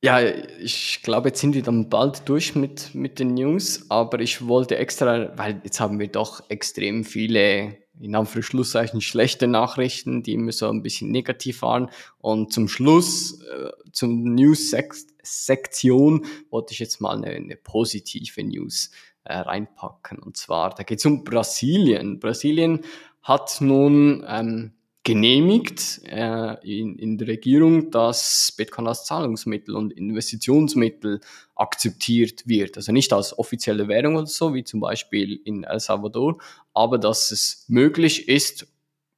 Ja, 0.03 0.19
ich 0.19 1.01
glaube, 1.03 1.29
jetzt 1.29 1.41
sind 1.41 1.53
wir 1.53 1.61
dann 1.61 1.87
bald 1.87 2.27
durch 2.27 2.55
mit, 2.55 2.95
mit 2.95 3.19
den 3.19 3.35
News, 3.35 3.85
aber 3.89 4.19
ich 4.19 4.47
wollte 4.47 4.77
extra, 4.77 5.37
weil 5.37 5.61
jetzt 5.63 5.79
haben 5.79 5.99
wir 5.99 6.07
doch 6.07 6.41
extrem 6.49 7.03
viele, 7.03 7.77
in 7.99 8.15
Anführungszeichen, 8.15 8.99
schlechte 9.01 9.47
Nachrichten, 9.47 10.23
die 10.23 10.33
immer 10.33 10.53
so 10.53 10.67
ein 10.69 10.81
bisschen 10.81 11.11
negativ 11.11 11.61
waren. 11.61 11.91
Und 12.17 12.51
zum 12.51 12.67
Schluss, 12.67 13.43
äh, 13.43 13.69
zum 13.91 14.33
News-Sektion, 14.33 16.25
wollte 16.49 16.73
ich 16.73 16.79
jetzt 16.79 16.99
mal 16.99 17.15
eine, 17.15 17.27
eine 17.35 17.55
positive 17.55 18.43
News 18.43 18.89
äh, 19.23 19.35
reinpacken. 19.35 20.17
Und 20.17 20.35
zwar, 20.35 20.71
da 20.71 20.81
geht 20.81 20.97
es 20.97 21.05
um 21.05 21.23
Brasilien. 21.23 22.19
Brasilien 22.19 22.85
hat 23.21 23.57
nun 23.61 24.25
ähm, 24.27 24.73
genehmigt 25.03 26.01
äh, 26.05 26.57
in, 26.63 26.97
in 26.99 27.17
der 27.17 27.27
Regierung, 27.27 27.89
dass 27.89 28.53
Bitcoin 28.55 28.87
als 28.87 29.05
Zahlungsmittel 29.05 29.75
und 29.75 29.93
Investitionsmittel 29.93 31.21
akzeptiert 31.55 32.47
wird. 32.47 32.77
Also 32.77 32.91
nicht 32.91 33.11
als 33.11 33.37
offizielle 33.37 33.87
Währung 33.87 34.15
oder 34.15 34.27
so, 34.27 34.53
wie 34.53 34.63
zum 34.63 34.79
Beispiel 34.79 35.39
in 35.43 35.63
El 35.63 35.79
Salvador, 35.79 36.37
aber 36.73 36.99
dass 36.99 37.31
es 37.31 37.65
möglich 37.67 38.27
ist, 38.27 38.67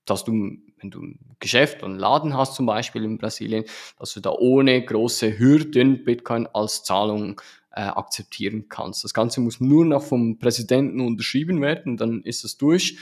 dass 0.06 0.24
du, 0.24 0.32
wenn 0.32 0.92
du 0.92 1.02
ein 1.02 1.20
Geschäft 1.40 1.84
und 1.84 1.92
einen 1.92 2.00
Laden 2.00 2.38
hast, 2.38 2.56
zum 2.56 2.66
Beispiel 2.66 3.04
in 3.04 3.18
Brasilien, 3.18 3.66
dass 4.00 4.14
du 4.14 4.22
da 4.22 4.32
ohne 4.32 4.84
große 4.84 5.38
Hürden 5.38 6.06
Bitcoin 6.06 6.48
als 6.54 6.84
Zahlung 6.84 7.42
äh, 7.72 7.82
akzeptieren 7.82 8.70
kannst. 8.70 9.04
Das 9.04 9.14
Ganze 9.14 9.42
muss 9.42 9.60
nur 9.60 9.86
noch 9.86 10.04
vom 10.04 10.40
Präsidenten 10.40 11.02
unterschrieben 11.02 11.62
werden, 11.62 11.98
dann 11.98 12.22
ist 12.22 12.46
es 12.46 12.58
durch. 12.58 12.98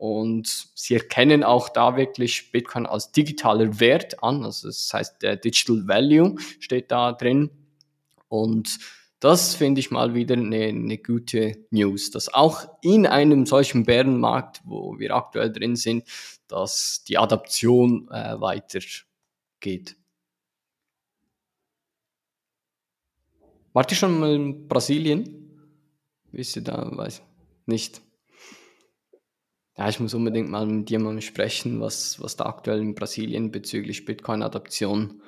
Und 0.00 0.70
sie 0.74 0.94
erkennen 0.94 1.44
auch 1.44 1.68
da 1.68 1.94
wirklich 1.94 2.52
Bitcoin 2.52 2.86
als 2.86 3.12
digitaler 3.12 3.80
Wert 3.80 4.22
an. 4.22 4.46
Also 4.46 4.68
das 4.68 4.90
heißt, 4.94 5.20
der 5.20 5.36
Digital 5.36 5.86
Value 5.86 6.36
steht 6.58 6.90
da 6.90 7.12
drin. 7.12 7.50
Und 8.26 8.78
das 9.18 9.54
finde 9.54 9.80
ich 9.80 9.90
mal 9.90 10.14
wieder 10.14 10.36
eine, 10.36 10.68
eine 10.68 10.96
gute 10.96 11.66
News, 11.70 12.10
dass 12.10 12.32
auch 12.32 12.66
in 12.80 13.06
einem 13.06 13.44
solchen 13.44 13.84
Bärenmarkt, 13.84 14.62
wo 14.64 14.98
wir 14.98 15.14
aktuell 15.14 15.52
drin 15.52 15.76
sind, 15.76 16.04
dass 16.48 17.04
die 17.06 17.18
Adaption 17.18 18.08
äh, 18.10 18.40
weitergeht. 18.40 19.98
Wart 23.74 23.92
ihr 23.92 23.96
schon 23.98 24.18
mal 24.18 24.34
in 24.34 24.66
Brasilien? 24.66 25.60
Wisst 26.32 26.56
ihr 26.56 26.62
da? 26.62 26.90
Weiß 26.90 27.20
nicht 27.66 28.00
ja, 29.80 29.88
ich 29.88 29.98
muss 29.98 30.12
unbedingt 30.12 30.50
mal 30.50 30.66
mit 30.66 30.90
jemandem 30.90 31.22
sprechen, 31.22 31.80
was, 31.80 32.20
was 32.20 32.36
da 32.36 32.44
aktuell 32.44 32.80
in 32.80 32.94
Brasilien 32.94 33.50
bezüglich 33.50 34.04
Bitcoin-Adoption 34.04 35.22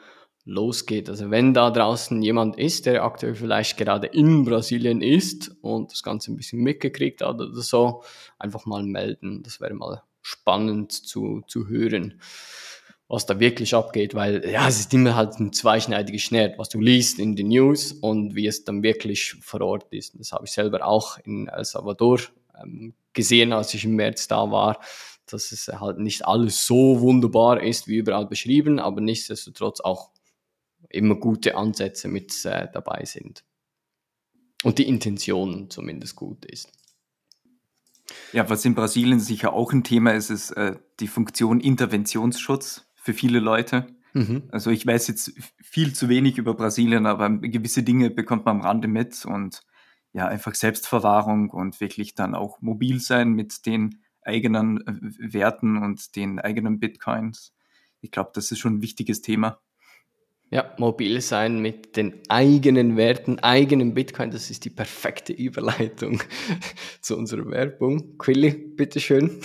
losgeht. 0.45 1.09
Also 1.09 1.31
wenn 1.31 1.55
da 1.55 1.71
draußen 1.71 2.21
jemand 2.21 2.59
ist, 2.59 2.85
der 2.85 3.03
aktuell 3.03 3.35
vielleicht 3.35 3.79
gerade 3.79 4.09
in 4.09 4.45
Brasilien 4.45 5.01
ist 5.01 5.57
und 5.63 5.91
das 5.93 6.03
Ganze 6.03 6.31
ein 6.31 6.37
bisschen 6.37 6.61
mitgekriegt 6.61 7.23
hat 7.23 7.41
oder 7.41 7.63
so, 7.63 8.03
einfach 8.39 8.67
mal 8.67 8.83
melden. 8.83 9.43
Das 9.43 9.59
wäre 9.59 9.73
mal 9.73 10.03
spannend 10.21 10.93
zu, 10.93 11.41
zu 11.47 11.69
hören, 11.69 12.21
was 13.09 13.25
da 13.25 13.41
wirklich 13.41 13.75
abgeht, 13.75 14.15
weil 14.15 14.47
ja, 14.47 14.69
es 14.69 14.81
ist 14.81 14.93
immer 14.93 15.17
halt 15.17 15.41
ein 15.41 15.55
zweischneidiges 15.55 16.21
Schwert, 16.21 16.59
was 16.59 16.69
du 16.69 16.79
liest 16.79 17.19
in 17.19 17.37
den 17.37 17.49
News 17.49 17.93
und 17.93 18.35
wie 18.35 18.49
es 18.49 18.65
dann 18.65 18.83
wirklich 18.83 19.35
vor 19.41 19.63
Ort 19.63 19.95
ist. 19.95 20.21
Das 20.21 20.33
habe 20.33 20.45
ich 20.45 20.53
selber 20.53 20.87
auch 20.87 21.17
in 21.25 21.49
El 21.49 21.65
Salvador 21.65 22.21
ähm, 22.63 22.93
gesehen, 23.13 23.53
als 23.53 23.75
ich 23.75 23.85
im 23.85 23.97
März 23.97 24.29
da 24.29 24.51
war, 24.51 24.81
dass 25.27 25.53
es 25.53 25.69
halt 25.69 25.99
nicht 25.99 26.27
alles 26.27 26.67
so 26.67 27.01
wunderbar 27.01 27.63
ist, 27.63 27.89
wie 27.89 27.97
überall 27.97 28.27
beschrieben, 28.27 28.79
aber 28.79 29.01
nichtsdestotrotz 29.01 29.81
auch 29.81 30.11
immer 30.89 31.15
gute 31.15 31.57
Ansätze 31.57 32.09
mit 32.09 32.45
äh, 32.45 32.69
dabei 32.73 33.05
sind. 33.05 33.45
Und 34.63 34.79
die 34.79 34.87
Intention 34.87 35.71
zumindest 35.71 36.17
gut 36.17 36.45
ist. 36.45 36.71
Ja, 38.33 38.49
was 38.49 38.65
in 38.65 38.75
Brasilien 38.75 39.21
sicher 39.21 39.53
auch 39.53 39.73
ein 39.73 39.85
Thema 39.85 40.13
ist, 40.13 40.31
ist 40.31 40.51
äh, 40.53 40.77
die 41.01 41.09
Funktion 41.09 41.61
Interventionsschutz 41.61 42.87
für 42.95 43.15
viele 43.15 43.41
Leute. 43.41 43.87
Mhm. 44.13 44.45
Also 44.51 44.71
ich 44.71 44.87
weiß 44.87 45.09
jetzt 45.09 45.33
viel 45.63 45.95
zu 45.95 46.09
wenig 46.09 46.39
über 46.39 46.55
Brasilien, 46.55 47.07
aber 47.07 47.31
gewisse 47.31 47.83
Dinge 47.83 48.11
bekommt 48.11 48.45
man 48.45 48.57
am 48.57 48.63
Rande 48.63 48.89
mit 48.89 49.25
und 49.25 49.63
ja, 50.13 50.27
einfach 50.27 50.55
Selbstverwahrung 50.55 51.51
und 51.51 51.81
wirklich 51.81 52.15
dann 52.15 52.35
auch 52.35 52.61
mobil 52.61 53.01
sein 53.01 53.33
mit 53.33 53.67
den 53.67 54.03
eigenen 54.23 54.87
äh, 54.87 55.33
Werten 55.33 55.77
und 55.79 56.17
den 56.17 56.39
eigenen 56.39 56.79
Bitcoins. 56.79 57.55
Ich 58.01 58.11
glaube, 58.11 58.31
das 58.35 58.51
ist 58.51 58.59
schon 58.59 58.77
ein 58.77 58.83
wichtiges 58.83 59.23
Thema. 59.23 59.61
Ja, 60.51 60.75
mobil 60.77 61.23
sein 61.23 61.61
mit 61.63 61.97
den 61.97 62.21
eigenen 62.29 62.99
Werten, 62.99 63.39
eigenen 63.39 63.95
Bitcoin, 63.95 64.31
das 64.31 64.51
ist 64.51 64.67
die 64.67 64.71
perfekte 64.71 65.33
Überleitung 65.33 66.23
zu 67.01 67.17
unserer 67.17 67.51
Werbung. 67.51 68.19
Quilly, 68.19 68.51
bitteschön. 68.51 69.41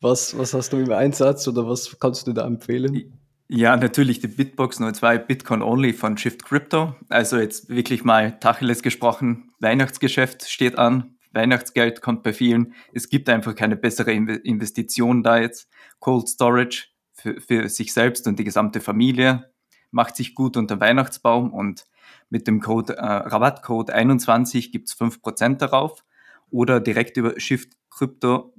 Was, 0.00 0.38
was 0.38 0.54
hast 0.54 0.72
du 0.72 0.76
im 0.76 0.92
Einsatz 0.92 1.48
oder 1.48 1.68
was 1.68 1.98
kannst 1.98 2.28
du 2.28 2.32
da 2.32 2.46
empfehlen? 2.46 3.20
Ja, 3.52 3.76
natürlich 3.76 4.20
die 4.20 4.28
Bitbox 4.28 4.76
02 4.76 5.18
Bitcoin 5.18 5.60
Only 5.60 5.92
von 5.92 6.16
Shift 6.16 6.44
Crypto. 6.44 6.94
Also 7.08 7.36
jetzt 7.36 7.68
wirklich 7.68 8.04
mal 8.04 8.38
Tacheles 8.38 8.80
gesprochen. 8.80 9.50
Weihnachtsgeschäft 9.58 10.48
steht 10.48 10.78
an. 10.78 11.16
Weihnachtsgeld 11.32 12.00
kommt 12.00 12.22
bei 12.22 12.32
vielen. 12.32 12.74
Es 12.92 13.08
gibt 13.08 13.28
einfach 13.28 13.56
keine 13.56 13.74
bessere 13.74 14.12
Investition 14.12 15.24
da 15.24 15.38
jetzt. 15.38 15.68
Cold 15.98 16.28
Storage 16.28 16.90
für, 17.12 17.40
für 17.40 17.68
sich 17.68 17.92
selbst 17.92 18.28
und 18.28 18.38
die 18.38 18.44
gesamte 18.44 18.80
Familie 18.80 19.50
macht 19.90 20.14
sich 20.14 20.36
gut 20.36 20.56
unter 20.56 20.78
Weihnachtsbaum 20.78 21.52
und 21.52 21.86
mit 22.28 22.46
dem 22.46 22.60
Code 22.60 22.98
äh, 22.98 23.04
Rabattcode 23.04 23.90
21 23.90 24.70
gibt's 24.70 24.92
fünf 24.92 25.20
Prozent 25.22 25.60
darauf 25.60 26.04
oder 26.50 26.78
direkt 26.78 27.16
über 27.16 27.34
shiftcrypto.ch 27.40 28.52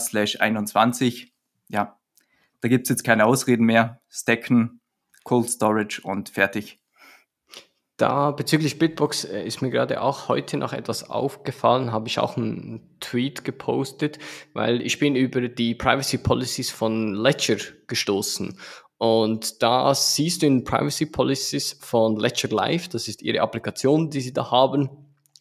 slash 0.00 0.38
21. 0.38 1.32
Ja, 1.68 1.98
da 2.60 2.68
gibt 2.68 2.86
es 2.86 2.90
jetzt 2.90 3.04
keine 3.04 3.26
Ausreden 3.26 3.64
mehr. 3.64 4.00
Stacken, 4.08 4.80
Cold 5.24 5.48
Storage 5.48 6.00
und 6.02 6.28
fertig. 6.30 6.80
Da 8.00 8.30
bezüglich 8.30 8.78
Bitbox 8.78 9.24
äh, 9.24 9.44
ist 9.44 9.60
mir 9.60 9.68
gerade 9.68 10.00
auch 10.00 10.28
heute 10.28 10.56
noch 10.56 10.72
etwas 10.72 11.10
aufgefallen, 11.10 11.92
habe 11.92 12.08
ich 12.08 12.18
auch 12.18 12.38
einen 12.38 12.96
Tweet 13.00 13.44
gepostet, 13.44 14.18
weil 14.54 14.80
ich 14.80 14.98
bin 14.98 15.16
über 15.16 15.46
die 15.48 15.74
Privacy 15.74 16.16
Policies 16.16 16.70
von 16.70 17.12
Ledger 17.14 17.58
gestoßen. 17.88 18.58
Und 18.96 19.62
da 19.62 19.94
siehst 19.94 20.40
du 20.40 20.46
in 20.46 20.64
Privacy 20.64 21.04
Policies 21.04 21.76
von 21.78 22.18
Ledger 22.18 22.48
Live, 22.48 22.88
das 22.88 23.06
ist 23.06 23.20
ihre 23.20 23.42
Applikation, 23.42 24.08
die 24.08 24.22
sie 24.22 24.32
da 24.32 24.50
haben, 24.50 24.88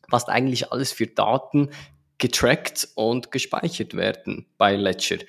was 0.09 0.27
eigentlich 0.27 0.73
alles 0.73 0.91
für 0.91 1.07
Daten 1.07 1.69
getrackt 2.17 2.89
und 2.95 3.31
gespeichert 3.31 3.93
werden 3.93 4.47
bei 4.57 4.75
Ledger. 4.75 5.19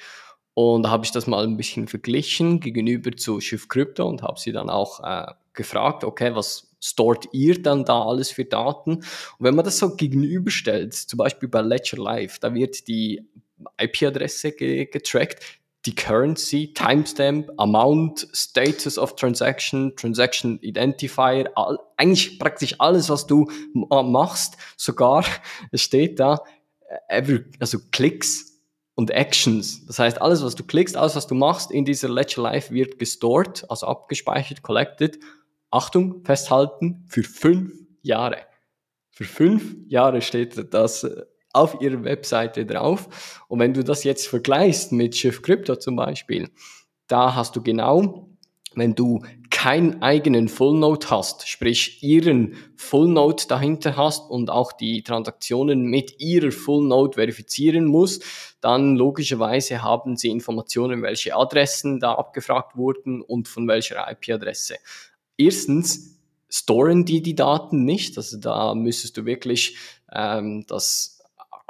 Und 0.55 0.83
da 0.83 0.91
habe 0.91 1.05
ich 1.05 1.13
das 1.13 1.27
mal 1.27 1.45
ein 1.45 1.57
bisschen 1.57 1.89
verglichen 1.89 2.61
gegenüber 2.61 3.17
zu 3.17 3.41
Shift 3.41 3.69
Crypto 3.69 4.07
und 4.07 4.23
habe 4.23 4.39
sie 4.39 4.53
dann 4.53 4.69
auch 4.69 5.01
äh, 5.03 5.33
gefragt, 5.53 6.05
okay, 6.05 6.35
was 6.35 6.71
stort 6.81 7.27
ihr 7.33 7.63
dann 7.63 7.85
da 7.85 8.03
alles 8.03 8.31
für 8.31 8.45
Daten? 8.45 8.97
Und 8.97 9.05
wenn 9.39 9.55
man 9.55 9.65
das 9.65 9.79
so 9.79 9.97
gegenüberstellt, 9.97 10.95
zum 10.95 11.19
Beispiel 11.19 11.49
bei 11.49 11.61
Ledger 11.61 11.99
Live, 11.99 12.39
da 12.39 12.53
wird 12.55 12.89
die 12.89 13.27
IP-Adresse 13.79 14.53
getrackt, 14.53 15.43
die 15.87 15.95
Currency, 15.95 16.75
Timestamp, 16.75 17.51
Amount, 17.57 18.29
Status 18.35 18.99
of 18.99 19.17
Transaction, 19.17 19.95
Transaction 19.97 20.59
Identifier, 20.61 21.51
all, 21.55 21.79
eigentlich 21.97 22.39
praktisch 22.39 22.75
alles, 22.79 23.09
was 23.09 23.27
du 23.27 23.51
machst, 23.73 24.57
sogar, 24.77 25.25
steht 25.73 26.21
da, 26.21 26.43
every, 27.09 27.45
also 27.61 27.79
Klicks 27.93 28.50
und 29.01 29.11
Actions. 29.11 29.87
Das 29.87 29.99
heißt, 29.99 30.21
alles, 30.21 30.45
was 30.45 30.55
du 30.55 30.63
klickst, 30.63 30.95
alles, 30.95 31.17
was 31.17 31.27
du 31.27 31.35
machst 31.35 31.71
in 31.71 31.87
dieser 31.87 32.11
Ledger 32.11 32.43
Live 32.43 32.71
wird 32.71 32.99
gestored, 32.99 33.65
also 33.71 33.87
abgespeichert, 33.87 34.63
collected. 34.63 35.19
Achtung, 35.71 36.23
festhalten, 36.25 37.07
für 37.09 37.23
fünf 37.23 37.73
Jahre. 38.03 38.39
Für 39.09 39.25
fünf 39.25 39.75
Jahre 39.89 40.21
steht 40.21 40.75
das 40.75 41.05
äh, 41.05 41.23
auf 41.55 41.81
ihrer 41.81 42.05
Webseite 42.05 42.67
drauf. 42.67 43.43
Und 43.49 43.61
wenn 43.61 43.73
du 43.73 43.83
das 43.83 44.05
jetzt 44.05 44.29
vergleichst 44.29 44.93
mit 44.93 45.17
Shift 45.17 45.45
Crypto 45.45 45.77
zum 45.77 45.97
Beispiel, 45.97 46.51
da 47.07 47.35
hast 47.35 47.57
du 47.57 47.63
genau, 47.63 48.29
wenn 48.75 48.95
du 48.95 49.23
keinen 49.61 50.01
eigenen 50.01 50.49
Full 50.49 50.79
Node 50.79 51.11
hast, 51.11 51.47
sprich 51.47 52.03
ihren 52.03 52.57
Full 52.77 53.09
Node 53.09 53.43
dahinter 53.47 53.95
hast 53.95 54.31
und 54.31 54.49
auch 54.49 54.73
die 54.73 55.03
Transaktionen 55.03 55.83
mit 55.83 56.19
ihrer 56.19 56.51
Full 56.51 56.89
Node 56.89 57.17
verifizieren 57.17 57.85
musst, 57.85 58.25
dann 58.63 58.97
logischerweise 58.97 59.83
haben 59.83 60.17
sie 60.17 60.31
Informationen, 60.31 61.03
welche 61.03 61.37
Adressen 61.37 62.01
da 62.01 62.15
abgefragt 62.15 62.79
wurden 62.79 63.21
und 63.21 63.49
von 63.49 63.69
welcher 63.69 64.11
IP-Adresse. 64.11 64.77
Erstens 65.37 66.19
storen 66.49 67.05
die 67.05 67.21
die 67.21 67.35
Daten 67.35 67.85
nicht, 67.85 68.17
also 68.17 68.39
da 68.39 68.75
müsstest 68.75 69.19
du 69.19 69.27
wirklich 69.27 69.77
ähm, 70.11 70.65
das 70.69 71.20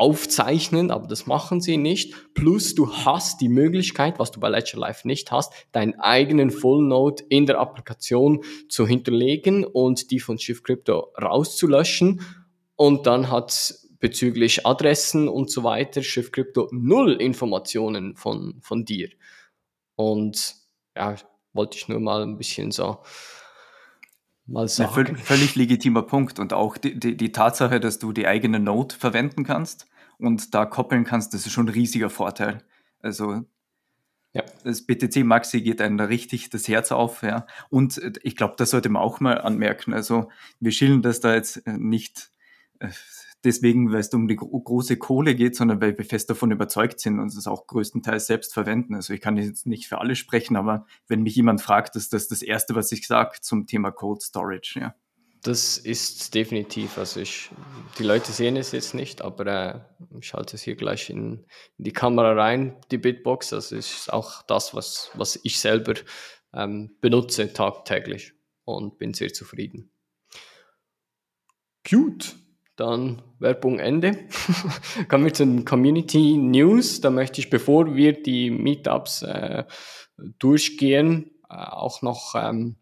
aufzeichnen, 0.01 0.90
aber 0.90 1.07
das 1.07 1.26
machen 1.26 1.61
sie 1.61 1.76
nicht. 1.76 2.14
Plus 2.32 2.74
du 2.74 2.90
hast 2.90 3.42
die 3.42 3.51
Möglichkeit, 3.51 4.18
was 4.18 4.30
du 4.30 4.40
bei 4.40 4.48
Ledger 4.48 4.78
Live 4.78 5.05
nicht 5.05 5.30
hast, 5.30 5.53
deinen 5.72 6.01
eigenen 6.01 6.51
Full 6.51 6.86
Node 6.86 7.22
in 7.28 7.44
der 7.44 7.61
Applikation 7.61 8.42
zu 8.70 8.86
hinterlegen 8.86 9.64
und 9.64 10.11
die 10.11 10.18
von 10.18 10.38
Shift 10.38 10.64
Crypto 10.64 11.12
rauszulöschen. 11.20 12.22
Und 12.76 13.07
dann 13.07 13.30
hat 13.30 13.74
bezüglich 13.98 14.66
Adressen 14.66 15.28
und 15.28 15.51
so 15.51 15.64
weiter 15.64 16.03
Shift 16.03 16.32
Crypto 16.32 16.68
null 16.72 17.12
Informationen 17.20 18.16
von, 18.16 18.59
von 18.62 18.86
dir. 18.86 19.11
Und 19.96 20.55
ja, 20.96 21.14
wollte 21.53 21.76
ich 21.76 21.88
nur 21.88 22.01
mal 22.01 22.22
ein 22.22 22.38
bisschen 22.38 22.70
so 22.70 23.01
mal 24.46 24.66
sagen. 24.66 25.14
Ja, 25.14 25.22
völlig 25.22 25.57
legitimer 25.57 26.03
Punkt 26.03 26.38
und 26.38 26.55
auch 26.55 26.78
die, 26.78 26.98
die, 26.98 27.18
die, 27.18 27.32
Tatsache, 27.32 27.80
dass 27.80 27.98
du 27.98 28.12
die 28.12 28.26
eigene 28.26 28.61
Node 28.61 28.94
verwenden 28.94 29.44
kannst 29.44 29.89
und 30.21 30.55
da 30.55 30.66
koppeln 30.66 31.05
kannst, 31.05 31.35
das 31.35 31.47
ist 31.47 31.53
schon 31.53 31.66
ein 31.66 31.75
riesiger 31.75 32.11
Vorteil. 32.11 32.62
Also 33.01 33.45
ja. 34.33 34.45
das 34.64 34.87
BTC 34.87 35.25
Maxi 35.25 35.61
geht 35.62 35.81
einem 35.81 35.97
da 35.97 36.05
richtig 36.05 36.51
das 36.51 36.68
Herz 36.68 36.93
auf, 36.93 37.23
ja. 37.23 37.47
Und 37.68 37.99
äh, 37.99 38.12
ich 38.23 38.37
glaube, 38.37 38.55
das 38.57 38.71
sollte 38.71 38.89
man 38.89 39.03
auch 39.03 39.21
mal 39.21 39.41
anmerken. 39.41 39.93
Also 39.93 40.29
wir 40.61 40.73
schillen 40.73 41.03
das 41.03 41.21
da 41.21 41.35
jetzt 41.35 41.66
äh, 41.66 41.77
nicht 41.77 42.31
äh, 42.79 42.89
deswegen, 43.45 43.93
weil 43.93 44.01
es 44.01 44.12
um 44.12 44.29
die 44.29 44.37
große 44.37 44.97
Kohle 44.99 45.35
geht, 45.35 45.57
sondern 45.57 45.81
weil 45.81 45.97
wir 45.97 46.05
fest 46.05 46.31
davon 46.31 46.51
überzeugt 46.51 47.01
sind 47.01 47.18
und 47.18 47.29
es 47.29 47.47
auch 47.47 47.66
größtenteils 47.66 48.27
selbst 48.27 48.53
verwenden. 48.53 48.95
Also 48.95 49.14
ich 49.14 49.21
kann 49.21 49.37
jetzt 49.37 49.66
nicht 49.66 49.89
für 49.89 49.99
alle 49.99 50.16
sprechen, 50.16 50.57
aber 50.57 50.87
wenn 51.09 51.23
mich 51.23 51.37
jemand 51.37 51.61
fragt, 51.61 51.97
ist 51.97 52.12
das 52.12 52.29
das 52.29 52.43
Erste, 52.43 52.75
was 52.75 52.93
ich 52.93 53.07
sage 53.07 53.39
zum 53.41 53.66
Thema 53.66 53.91
Cold 53.91 54.23
Storage, 54.23 54.81
ja. 54.81 54.95
Das 55.43 55.78
ist 55.78 56.34
definitiv, 56.34 56.99
also 56.99 57.20
ich, 57.20 57.51
die 57.99 58.03
Leute 58.03 58.30
sehen 58.30 58.57
es 58.57 58.72
jetzt 58.72 58.95
nicht, 58.95 59.22
aber 59.22 59.47
äh, 59.47 59.80
ich 60.18 60.26
schalte 60.26 60.57
es 60.57 60.62
hier 60.62 60.76
gleich 60.76 61.09
in, 61.09 61.47
in, 61.78 61.84
die 61.84 61.93
Kamera 61.93 62.32
rein, 62.32 62.76
die 62.91 62.99
Bitbox. 62.99 63.49
Das 63.51 63.72
ist 63.72 64.12
auch 64.12 64.43
das, 64.43 64.74
was, 64.74 65.11
was 65.14 65.41
ich 65.43 65.59
selber 65.59 65.95
ähm, 66.53 66.95
benutze 67.01 67.55
tagtäglich 67.55 68.34
und 68.64 68.99
bin 68.99 69.14
sehr 69.14 69.32
zufrieden. 69.32 69.91
Gut, 71.88 72.36
dann 72.76 73.22
Werbung 73.38 73.78
Ende. 73.78 74.28
Kommen 75.09 75.24
wir 75.24 75.34
zu 75.34 75.47
den 75.47 75.64
Community 75.64 76.36
News. 76.36 77.01
Da 77.01 77.11
möchte 77.11 77.41
ich, 77.41 77.49
bevor 77.49 77.95
wir 77.95 78.22
die 78.22 78.51
Meetups 78.51 79.22
äh, 79.22 79.64
durchgehen, 80.38 81.30
äh, 81.49 81.55
auch 81.55 82.03
noch, 82.03 82.34
ähm, 82.34 82.76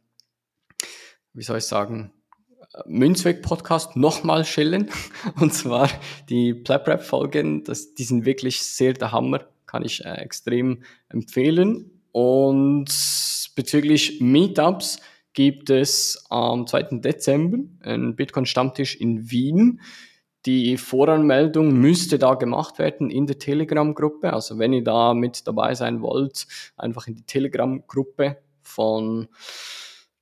wie 1.32 1.42
soll 1.42 1.58
ich 1.58 1.64
sagen, 1.64 2.12
Münzweg-Podcast 2.86 3.96
nochmal 3.96 4.44
schillen. 4.44 4.90
Und 5.40 5.52
zwar 5.52 5.90
die 6.28 6.54
Plaprap-Folgen, 6.54 7.64
die 7.64 8.04
sind 8.04 8.24
wirklich 8.24 8.62
sehr 8.62 8.92
der 8.94 9.12
Hammer, 9.12 9.40
kann 9.66 9.84
ich 9.84 10.04
äh, 10.04 10.14
extrem 10.14 10.82
empfehlen. 11.08 12.02
Und 12.12 12.88
bezüglich 13.54 14.20
Meetups, 14.20 14.98
gibt 15.38 15.70
es 15.70 16.24
am 16.30 16.66
2. 16.66 16.98
Dezember 16.98 17.58
einen 17.82 18.16
Bitcoin-Stammtisch 18.16 18.96
in 18.96 19.30
Wien. 19.30 19.80
Die 20.46 20.76
Voranmeldung 20.76 21.74
müsste 21.78 22.18
da 22.18 22.34
gemacht 22.34 22.80
werden 22.80 23.08
in 23.08 23.28
der 23.28 23.38
Telegram-Gruppe. 23.38 24.32
Also 24.32 24.58
wenn 24.58 24.72
ihr 24.72 24.82
da 24.82 25.14
mit 25.14 25.46
dabei 25.46 25.76
sein 25.76 26.00
wollt, 26.00 26.48
einfach 26.76 27.06
in 27.06 27.14
die 27.14 27.22
Telegram-Gruppe 27.22 28.38
von 28.62 29.28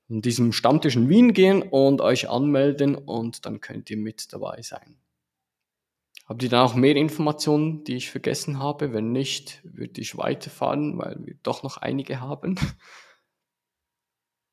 diesem 0.09 0.52
Stammtisch 0.52 0.96
in 0.96 1.09
Wien 1.09 1.32
gehen 1.32 1.62
und 1.62 2.00
euch 2.00 2.28
anmelden 2.28 2.94
und 2.94 3.44
dann 3.46 3.61
könnt 3.61 3.90
ihr 3.90 3.96
mit 3.96 4.32
dabei 4.32 4.62
sein. 4.62 4.96
Habt 6.26 6.42
ihr 6.42 6.48
da 6.48 6.64
auch 6.64 6.74
mehr 6.74 6.96
Informationen, 6.96 7.84
die 7.84 7.96
ich 7.96 8.11
vergessen 8.11 8.59
habe? 8.59 8.92
Wenn 8.92 9.12
nicht, 9.12 9.61
würde 9.62 10.00
ich 10.00 10.16
weiterfahren, 10.16 10.98
weil 10.98 11.18
wir 11.24 11.36
doch 11.42 11.62
noch 11.62 11.76
einige 11.76 12.20
haben. 12.20 12.57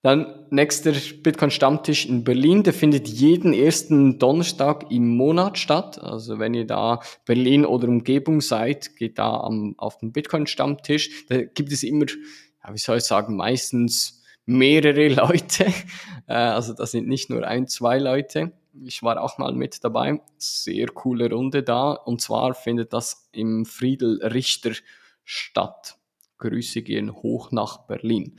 Dann 0.04 0.48
nächster 0.50 0.92
Bitcoin-Stammtisch 0.92 2.06
in 2.06 2.26
Berlin, 2.26 2.64
der 2.64 2.74
findet 2.74 3.08
jeden 3.08 3.54
ersten 3.54 4.20
Donnerstag 4.20 4.92
im 4.92 5.16
Monat 5.16 5.58
statt. 5.58 5.98
Also 5.98 6.40
wenn 6.40 6.54
ihr 6.54 6.68
da 6.68 7.00
Berlin 7.26 7.66
oder 7.66 7.88
Umgebung 7.88 8.42
seid, 8.42 8.98
geht 8.98 9.18
da 9.18 9.40
am, 9.40 9.76
auf 9.78 9.98
den 10.00 10.12
Bitcoin-Stammtisch. 10.12 11.28
Da 11.30 11.44
gibt 11.44 11.72
es 11.72 11.84
immer, 11.84 12.06
ja, 12.08 12.74
wie 12.74 12.78
soll 12.78 12.98
ich 12.98 13.06
sagen, 13.06 13.38
meistens 13.38 14.23
mehrere 14.46 15.08
Leute. 15.14 15.66
Äh, 16.28 16.34
also 16.34 16.74
da 16.74 16.86
sind 16.86 17.08
nicht 17.08 17.30
nur 17.30 17.46
ein, 17.46 17.68
zwei 17.68 18.00
Leute. 18.00 18.54
Ich 18.86 19.04
war 19.04 19.22
auch 19.22 19.38
mal 19.38 19.54
mit 19.54 19.84
dabei. 19.84 20.22
Sehr 20.38 20.88
coole 20.88 21.30
Runde 21.30 21.64
da. 21.64 21.92
Und 21.92 22.22
zwar 22.22 22.54
findet 22.54 22.94
das 22.94 23.30
im 23.32 23.66
Friedel 23.66 24.20
Richter 24.24 24.72
statt. 25.24 25.98
Grüße 26.40 26.82
gehen 26.82 27.14
hoch 27.14 27.52
nach 27.52 27.86
Berlin. 27.86 28.38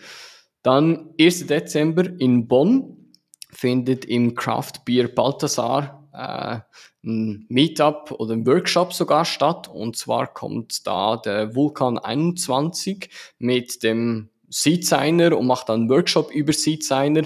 Dann 0.63 1.15
1. 1.21 1.47
Dezember 1.47 2.05
in 2.19 2.49
Bonn 2.49 3.13
findet 3.51 4.05
im 4.05 4.35
Craft 4.35 4.85
Beer 4.85 5.09
Balthasar 5.09 6.09
äh, 6.13 6.61
ein 7.07 7.47
Meetup 7.49 8.13
oder 8.13 8.35
ein 8.35 8.47
Workshop 8.47 8.93
sogar 8.93 9.25
statt. 9.25 9.69
Und 9.69 9.97
zwar 9.97 10.33
kommt 10.33 10.87
da 10.87 11.17
der 11.17 11.55
Vulkan 11.55 11.99
21 11.99 13.11
mit 13.39 13.83
dem 13.83 14.31
Seedsigner 14.55 15.37
und 15.37 15.47
macht 15.47 15.69
dann 15.69 15.81
einen 15.81 15.91
Workshop 15.91 16.31
über 16.33 16.53
Seedsigner. 16.53 17.25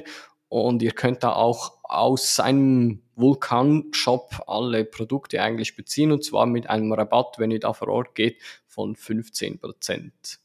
Und 0.48 0.82
ihr 0.82 0.92
könnt 0.92 1.22
da 1.22 1.34
auch 1.34 1.74
aus 1.82 2.34
seinem 2.34 3.02
Vulkan-Shop 3.16 4.44
alle 4.46 4.86
Produkte 4.86 5.42
eigentlich 5.42 5.76
beziehen 5.76 6.10
und 6.10 6.24
zwar 6.24 6.46
mit 6.46 6.70
einem 6.70 6.90
Rabatt, 6.92 7.38
wenn 7.38 7.50
ihr 7.50 7.60
da 7.60 7.74
vor 7.74 7.88
Ort 7.88 8.14
geht, 8.14 8.40
von 8.66 8.96
15 8.96 9.58
Prozent. 9.58 10.38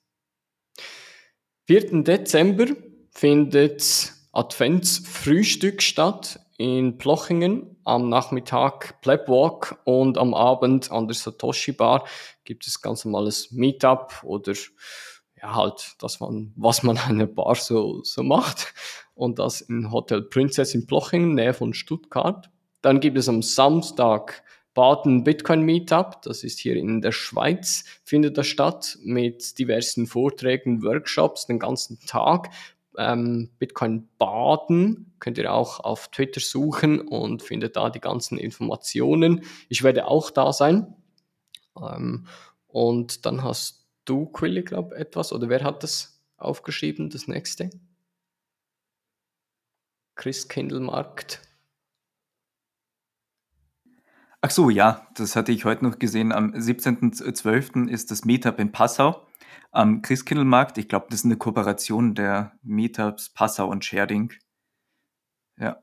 4. 1.67 2.03
Dezember 2.03 2.65
findet 3.11 4.13
Adventsfrühstück 4.33 5.81
statt 5.81 6.41
in 6.57 6.97
Plochingen. 6.97 7.77
Am 7.85 8.09
Nachmittag 8.09 8.99
Plebwalk 9.01 9.79
und 9.85 10.17
am 10.17 10.33
Abend 10.33 10.91
an 10.91 11.07
der 11.07 11.15
Satoshi 11.15 11.71
Bar 11.71 12.05
gibt 12.43 12.67
es 12.67 12.81
ganz 12.81 13.05
normales 13.05 13.51
Meetup 13.51 14.23
oder 14.23 14.53
ja 15.43 15.55
halt, 15.55 15.95
dass 15.99 16.19
man, 16.19 16.53
was 16.55 16.83
man 16.83 16.97
an 16.97 17.15
einer 17.15 17.27
Bar 17.27 17.55
so, 17.55 18.01
so 18.03 18.23
macht. 18.23 18.73
Und 19.13 19.37
das 19.39 19.61
in 19.61 19.91
Hotel 19.91 20.23
Princess 20.23 20.73
in 20.73 20.87
Plochingen, 20.87 21.35
Nähe 21.35 21.53
von 21.53 21.73
Stuttgart. 21.73 22.49
Dann 22.81 22.99
gibt 22.99 23.17
es 23.17 23.29
am 23.29 23.41
Samstag 23.41 24.43
Baden 24.73 25.23
Bitcoin 25.23 25.61
Meetup, 25.61 26.23
das 26.23 26.43
ist 26.43 26.59
hier 26.59 26.75
in 26.75 27.01
der 27.01 27.11
Schweiz, 27.11 27.83
findet 28.03 28.39
das 28.39 28.47
statt 28.47 28.97
mit 29.03 29.59
diversen 29.59 30.07
Vorträgen, 30.07 30.81
Workshops 30.81 31.45
den 31.45 31.59
ganzen 31.59 31.99
Tag. 32.07 32.49
Ähm, 32.97 33.51
Bitcoin 33.59 34.09
Baden 34.17 35.13
könnt 35.19 35.37
ihr 35.37 35.53
auch 35.53 35.79
auf 35.79 36.07
Twitter 36.07 36.39
suchen 36.39 37.01
und 37.01 37.43
findet 37.43 37.75
da 37.75 37.91
die 37.91 37.99
ganzen 37.99 38.39
Informationen. 38.39 39.43
Ich 39.69 39.83
werde 39.83 40.07
auch 40.07 40.31
da 40.31 40.51
sein. 40.51 40.95
Ähm, 41.79 42.25
und 42.67 43.27
dann 43.27 43.43
hast 43.43 43.82
du, 44.05 44.25
Quilly, 44.27 44.63
glaube 44.63 44.95
etwas, 44.95 45.33
oder 45.33 45.49
wer 45.49 45.63
hat 45.63 45.83
das 45.83 46.21
aufgeschrieben, 46.37 47.09
das 47.09 47.27
nächste? 47.27 47.69
Christkindlmarkt. 50.15 51.41
Ach 54.41 54.51
so, 54.51 54.69
ja, 54.69 55.07
das 55.15 55.35
hatte 55.35 55.51
ich 55.51 55.63
heute 55.63 55.85
noch 55.85 55.99
gesehen. 55.99 56.31
Am 56.33 56.51
17.12. 56.51 57.87
ist 57.87 58.11
das 58.11 58.25
Meetup 58.25 58.59
in 58.59 58.71
Passau 58.71 59.25
am 59.71 60.01
Christkindlmarkt. 60.01 60.77
Ich 60.77 60.89
glaube, 60.89 61.07
das 61.09 61.19
ist 61.19 61.25
eine 61.25 61.37
Kooperation 61.37 62.13
der 62.13 62.51
Meetups 62.61 63.29
Passau 63.29 63.69
und 63.69 63.85
Scherding. 63.85 64.33
Ja. 65.57 65.81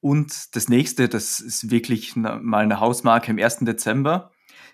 Und 0.00 0.56
das 0.56 0.68
nächste, 0.68 1.08
das 1.08 1.40
ist 1.40 1.70
wirklich 1.70 2.16
mal 2.16 2.64
eine 2.64 2.80
Hausmarke 2.80 3.30
im 3.30 3.38
1. 3.38 3.58
Dezember, 3.60 4.29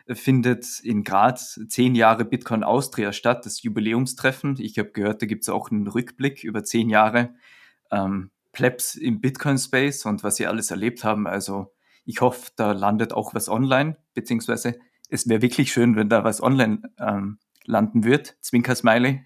findet 0.09 0.81
in 0.81 1.03
Graz 1.03 1.61
zehn 1.69 1.95
Jahre 1.95 2.25
Bitcoin 2.25 2.63
Austria 2.63 3.13
statt, 3.13 3.45
das 3.45 3.63
Jubiläumstreffen. 3.63 4.57
Ich 4.59 4.79
habe 4.79 4.91
gehört, 4.91 5.23
da 5.23 5.27
gibt 5.27 5.43
es 5.43 5.49
auch 5.49 5.71
einen 5.71 5.89
Rückblick 5.89 6.45
über 6.45 6.65
zehn 6.65 6.89
Jahre 6.89 7.35
ähm, 7.91 8.31
Plebs 8.53 8.95
im 8.95 9.21
Bitcoin 9.21 9.59
Space 9.59 10.07
und 10.07 10.23
was 10.23 10.37
sie 10.37 10.47
alles 10.47 10.71
erlebt 10.71 11.05
haben. 11.05 11.27
Also 11.27 11.75
ich 12.05 12.21
hoffe, 12.21 12.51
da 12.57 12.73
landet 12.73 13.13
auch 13.13 13.35
was 13.35 13.49
online, 13.49 13.97
beziehungsweise 14.15 14.79
es 15.09 15.29
wäre 15.29 15.43
wirklich 15.43 15.73
schön, 15.73 15.97
wenn 15.97 16.09
da 16.09 16.25
was 16.25 16.43
online 16.43 16.83
ähm, 16.99 17.39
landen 17.65 18.05
wird. 18.05 18.37
Zwinker-Smiley. 18.41 19.25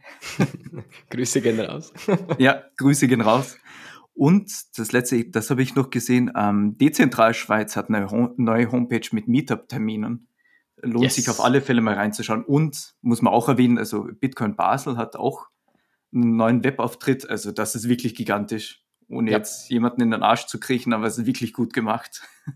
Grüße 1.10 1.42
gehen 1.42 1.60
raus. 1.60 1.92
ja, 2.38 2.64
Grüße 2.76 3.06
gehen 3.06 3.20
raus. 3.20 3.58
Und 4.14 4.50
das 4.78 4.92
letzte, 4.92 5.24
das 5.26 5.50
habe 5.50 5.62
ich 5.62 5.74
noch 5.74 5.90
gesehen, 5.90 6.32
ähm, 6.36 6.76
Dezentral 6.76 7.34
Schweiz 7.34 7.76
hat 7.76 7.88
eine 7.88 8.10
ho 8.10 8.34
neue 8.36 8.70
Homepage 8.72 9.08
mit 9.12 9.28
Meetup-Terminen. 9.28 10.26
Lohnt 10.82 11.04
yes. 11.04 11.14
sich 11.14 11.28
auf 11.30 11.40
alle 11.40 11.60
Fälle 11.60 11.80
mal 11.80 11.94
reinzuschauen. 11.94 12.44
Und 12.44 12.94
muss 13.02 13.22
man 13.22 13.32
auch 13.32 13.48
erwähnen, 13.48 13.78
also 13.78 14.08
Bitcoin 14.20 14.56
Basel 14.56 14.96
hat 14.96 15.16
auch 15.16 15.46
einen 16.12 16.36
neuen 16.36 16.64
Webauftritt. 16.64 17.28
Also 17.28 17.52
das 17.52 17.74
ist 17.74 17.88
wirklich 17.88 18.14
gigantisch, 18.14 18.84
ohne 19.08 19.30
ja. 19.30 19.38
jetzt 19.38 19.70
jemanden 19.70 20.02
in 20.02 20.10
den 20.10 20.22
Arsch 20.22 20.46
zu 20.46 20.58
kriechen, 20.58 20.92
aber 20.92 21.06
es 21.06 21.18
ist 21.18 21.26
wirklich 21.26 21.52
gut 21.52 21.72
gemacht. 21.72 22.22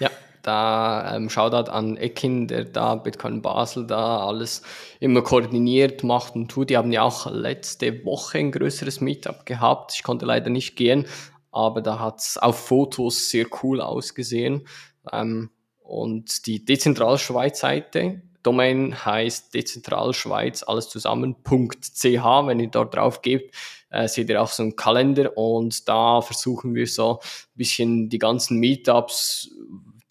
Ja, 0.00 0.10
da 0.42 1.14
ähm, 1.14 1.30
Shoutout 1.30 1.70
an 1.70 1.96
Ekin, 1.96 2.48
der 2.48 2.64
da 2.64 2.96
Bitcoin 2.96 3.42
Basel 3.42 3.86
da 3.86 4.26
alles 4.26 4.62
immer 4.98 5.22
koordiniert 5.22 6.02
macht 6.02 6.34
und 6.34 6.50
tut. 6.50 6.70
Die 6.70 6.76
haben 6.76 6.90
ja 6.90 7.02
auch 7.02 7.30
letzte 7.30 8.04
Woche 8.04 8.38
ein 8.38 8.50
größeres 8.50 9.00
Meetup 9.00 9.46
gehabt. 9.46 9.92
Ich 9.94 10.02
konnte 10.02 10.26
leider 10.26 10.50
nicht 10.50 10.74
gehen, 10.74 11.06
aber 11.52 11.80
da 11.80 12.00
hat 12.00 12.18
es 12.18 12.38
auf 12.38 12.58
Fotos 12.58 13.30
sehr 13.30 13.46
cool 13.62 13.80
ausgesehen. 13.80 14.66
Ähm, 15.12 15.50
und 15.84 16.46
die 16.46 16.64
Dezentralschweiz-Seite, 16.64 18.22
Domain 18.42 19.04
heißt 19.04 19.54
Dezentralschweiz, 19.54 20.62
alles 20.62 20.88
zusammen, 20.88 21.36
.ch. 21.44 22.04
Wenn 22.04 22.60
ihr 22.60 22.68
dort 22.68 22.94
drauf 22.94 23.22
gebt, 23.22 23.54
äh, 23.90 24.08
seht 24.08 24.28
ihr 24.28 24.42
auch 24.42 24.48
so 24.48 24.62
einen 24.62 24.76
Kalender 24.76 25.36
und 25.36 25.88
da 25.88 26.20
versuchen 26.20 26.74
wir 26.74 26.86
so 26.86 27.20
ein 27.20 27.56
bisschen 27.56 28.08
die 28.08 28.18
ganzen 28.18 28.58
Meetups, 28.58 29.50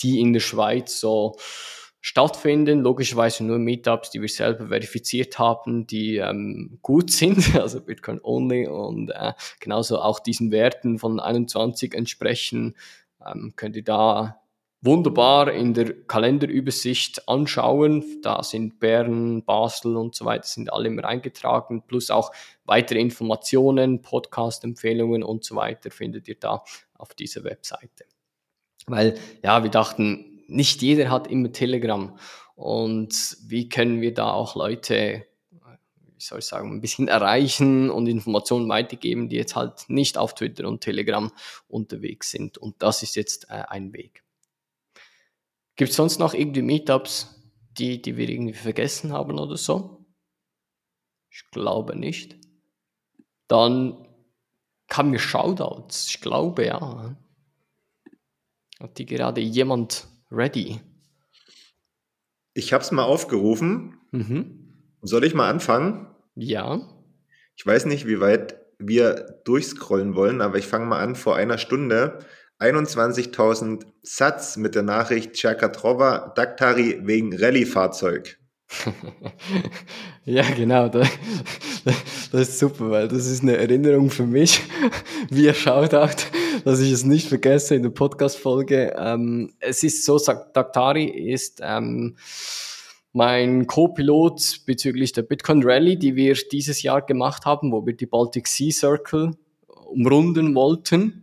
die 0.02 0.20
in 0.20 0.34
der 0.34 0.40
Schweiz 0.40 1.00
so 1.00 1.36
stattfinden. 2.02 2.82
Logischerweise 2.82 3.44
nur 3.44 3.58
Meetups, 3.58 4.12
die 4.12 4.22
wir 4.22 4.30
selber 4.30 4.68
verifiziert 4.68 5.40
haben, 5.40 5.88
die 5.88 6.18
ähm, 6.18 6.80
gut 6.82 7.12
sind, 7.12 7.56
also 7.60 7.82
Bitcoin 7.82 8.20
Only 8.22 8.68
und 8.68 9.10
äh, 9.10 9.34
genauso 9.60 10.00
auch 10.00 10.20
diesen 10.20 10.52
Werten 10.52 11.00
von 11.00 11.20
21 11.20 11.94
entsprechen, 11.94 12.76
ähm, 13.26 13.54
könnt 13.56 13.76
ihr 13.76 13.84
da 13.84 14.43
wunderbar 14.84 15.52
in 15.52 15.74
der 15.74 15.94
Kalenderübersicht 15.94 17.28
anschauen. 17.30 18.22
Da 18.22 18.44
sind 18.44 18.80
Bern, 18.80 19.44
Basel 19.44 19.96
und 19.96 20.14
so 20.14 20.26
weiter 20.26 20.46
sind 20.46 20.72
alle 20.72 20.90
immer 20.90 21.06
eingetragen, 21.06 21.84
plus 21.88 22.12
auch 22.12 22.32
weitere 22.66 23.00
Informationen, 23.00 24.02
Podcast-Empfehlungen 24.02 25.24
und 25.24 25.46
so 25.46 25.56
weiter 25.56 25.90
findet 25.90 26.28
ihr 26.28 26.36
da 26.40 26.64
auf 26.98 27.14
dieser 27.14 27.44
Webseite. 27.46 28.06
Weil, 28.86 29.16
ja, 29.42 29.64
wir 29.64 29.72
dachten, 29.72 30.44
nicht 30.48 30.82
jeder 30.82 31.10
hat 31.10 31.28
immer 31.28 31.52
Telegram. 31.54 32.18
Und 32.56 33.38
wie 33.48 33.70
können 33.70 34.02
wir 34.02 34.14
da 34.14 34.34
auch 34.34 34.56
Leute, 34.56 35.26
wie 35.50 36.24
soll 36.24 36.40
ich 36.40 36.46
sagen, 36.46 36.72
ein 36.72 36.82
bisschen 36.82 37.08
erreichen 37.08 37.90
und 37.90 38.08
Informationen 38.08 38.68
weitergeben, 38.68 39.30
die 39.30 39.38
jetzt 39.38 39.56
halt 39.56 39.86
nicht 39.88 40.18
auf 40.18 40.36
Twitter 40.36 40.68
und 40.68 40.82
Telegram 40.82 41.32
unterwegs 41.70 42.32
sind. 42.32 42.58
Und 42.58 42.76
das 42.80 43.02
ist 43.02 43.16
jetzt 43.16 43.50
äh, 43.50 43.64
ein 43.70 43.94
Weg. 43.94 44.23
Gibt 45.76 45.92
es 45.92 45.96
sonst 45.96 46.20
noch 46.20 46.34
irgendwie 46.34 46.62
Meetups, 46.62 47.42
die, 47.78 48.02
die 48.02 48.18
wir 48.18 48.30
irgendwie 48.30 48.54
vergessen 48.54 49.12
haben 49.12 49.40
oder 49.40 49.58
so? 49.58 50.06
Ich 51.30 51.50
glaube 51.52 51.96
nicht. 51.96 52.38
Dann 53.48 54.08
kamen 54.88 55.12
mir 55.12 55.20
Shoutouts. 55.20 56.08
Ich 56.10 56.22
glaube 56.22 56.66
ja. 56.66 57.16
Hat 58.80 58.98
die 58.98 59.06
gerade 59.06 59.42
jemand 59.42 60.08
ready? 60.30 60.80
Ich 62.54 62.74
habe 62.74 62.84
es 62.84 62.92
mal 62.92 63.04
aufgerufen. 63.04 63.98
Mhm. 64.12 64.74
Soll 65.02 65.24
ich 65.24 65.34
mal 65.34 65.50
anfangen? 65.50 66.08
Ja. 66.36 66.82
Ich 67.56 67.66
weiß 67.66 67.86
nicht, 67.86 68.06
wie 68.08 68.20
weit 68.20 68.60
wir 68.78 69.42
durchscrollen 69.46 70.16
wollen, 70.16 70.42
aber 70.42 70.58
ich 70.58 70.68
fange 70.68 70.86
mal 70.86 71.00
an. 71.00 71.16
Vor 71.16 71.36
einer 71.36 71.58
Stunde 71.58 72.20
21.000 72.64 73.86
Satz 74.02 74.56
mit 74.56 74.74
der 74.74 74.84
Nachricht 74.84 75.34
Cherkatrova 75.34 76.32
Daktari 76.34 76.98
wegen 77.04 77.36
Rallye-Fahrzeug. 77.36 78.38
ja, 80.26 80.44
genau. 80.56 80.88
Das, 80.88 81.10
das 82.32 82.50
ist 82.50 82.60
super, 82.60 82.90
weil 82.90 83.08
das 83.10 83.28
ist 83.28 83.44
eine 83.44 83.58
Erinnerung 83.58 84.10
für 84.10 84.26
mich, 84.26 84.62
wie 85.30 85.48
er 85.48 85.54
schaut 85.54 85.92
dass 85.92 86.80
ich 86.80 86.92
es 86.94 87.04
nicht 87.04 87.28
vergesse 87.28 87.76
in 87.76 87.84
der 87.84 87.90
Podcast-Folge. 87.90 88.96
Ähm, 88.98 89.54
es 89.60 89.84
ist 89.84 90.06
so, 90.06 90.18
Daktari 90.18 91.04
ist 91.04 91.60
ähm, 91.62 92.16
mein 93.12 93.68
Co-Pilot 93.68 94.62
bezüglich 94.66 95.12
der 95.12 95.24
Bitcoin 95.24 95.64
Rally, 95.64 96.00
die 96.00 96.16
wir 96.16 96.36
dieses 96.36 96.82
Jahr 96.82 97.02
gemacht 97.02 97.44
haben, 97.44 97.74
wo 97.74 97.86
wir 97.86 97.94
die 97.94 98.06
Baltic 98.06 98.48
Sea 98.48 98.72
Circle 98.72 99.32
umrunden 99.68 100.56
wollten 100.56 101.23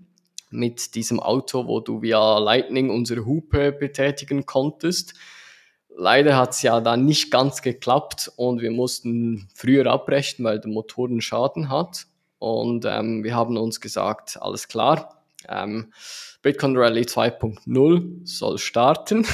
mit 0.50 0.94
diesem 0.94 1.20
Auto, 1.20 1.66
wo 1.66 1.80
du 1.80 2.02
via 2.02 2.38
Lightning 2.38 2.90
unsere 2.90 3.24
Hupe 3.24 3.72
betätigen 3.72 4.46
konntest. 4.46 5.14
Leider 5.96 6.36
hat 6.36 6.50
es 6.50 6.62
ja 6.62 6.80
dann 6.80 7.04
nicht 7.04 7.30
ganz 7.30 7.62
geklappt 7.62 8.32
und 8.36 8.60
wir 8.60 8.70
mussten 8.70 9.48
früher 9.54 9.86
abbrechen, 9.86 10.44
weil 10.44 10.60
der 10.60 10.70
Motor 10.70 11.08
einen 11.08 11.20
Schaden 11.20 11.68
hat. 11.68 12.06
Und 12.38 12.86
ähm, 12.86 13.22
wir 13.22 13.34
haben 13.34 13.56
uns 13.56 13.80
gesagt, 13.80 14.38
alles 14.40 14.68
klar, 14.68 15.22
ähm, 15.48 15.92
Bitcoin 16.42 16.76
Rally 16.76 17.02
2.0 17.02 18.26
soll 18.26 18.58
starten 18.58 19.26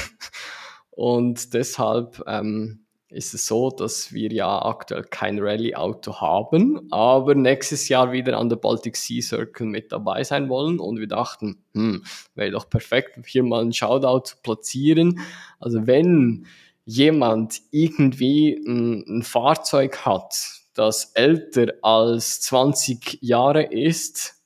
und 0.89 1.53
deshalb 1.53 2.21
ähm, 2.27 2.86
ist 3.09 3.33
es 3.33 3.45
so, 3.45 3.69
dass 3.69 4.11
wir 4.11 4.31
ja 4.31 4.65
aktuell 4.65 5.03
kein 5.03 5.39
Rallye-Auto 5.39 6.19
haben, 6.19 6.91
aber 6.91 7.35
nächstes 7.35 7.87
Jahr 7.87 8.11
wieder 8.11 8.37
an 8.37 8.49
der 8.49 8.57
Baltic 8.57 8.97
Sea 8.97 9.21
Circle 9.21 9.65
mit 9.65 9.91
dabei 9.91 10.23
sein 10.23 10.49
wollen 10.49 10.79
und 10.79 10.99
wir 10.99 11.07
dachten, 11.07 11.63
hm, 11.73 12.03
wäre 12.35 12.51
doch 12.51 12.69
perfekt, 12.69 13.17
hier 13.25 13.43
mal 13.43 13.61
einen 13.61 13.73
Shoutout 13.73 14.25
zu 14.25 14.35
platzieren. 14.43 15.19
Also 15.59 15.87
wenn 15.87 16.45
jemand 16.85 17.61
irgendwie 17.71 18.61
ein, 18.67 19.03
ein 19.07 19.23
Fahrzeug 19.23 20.05
hat, 20.05 20.35
das 20.73 21.11
älter 21.13 21.73
als 21.81 22.41
20 22.41 23.19
Jahre 23.21 23.63
ist, 23.63 24.37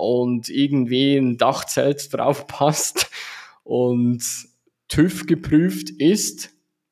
und 0.00 0.48
irgendwie 0.48 1.16
ein 1.16 1.36
Dachzelt 1.36 2.12
drauf 2.12 2.46
passt 2.46 3.10
und 3.64 4.24
TÜV 4.88 5.26
geprüft 5.26 5.90
ist 5.90 6.50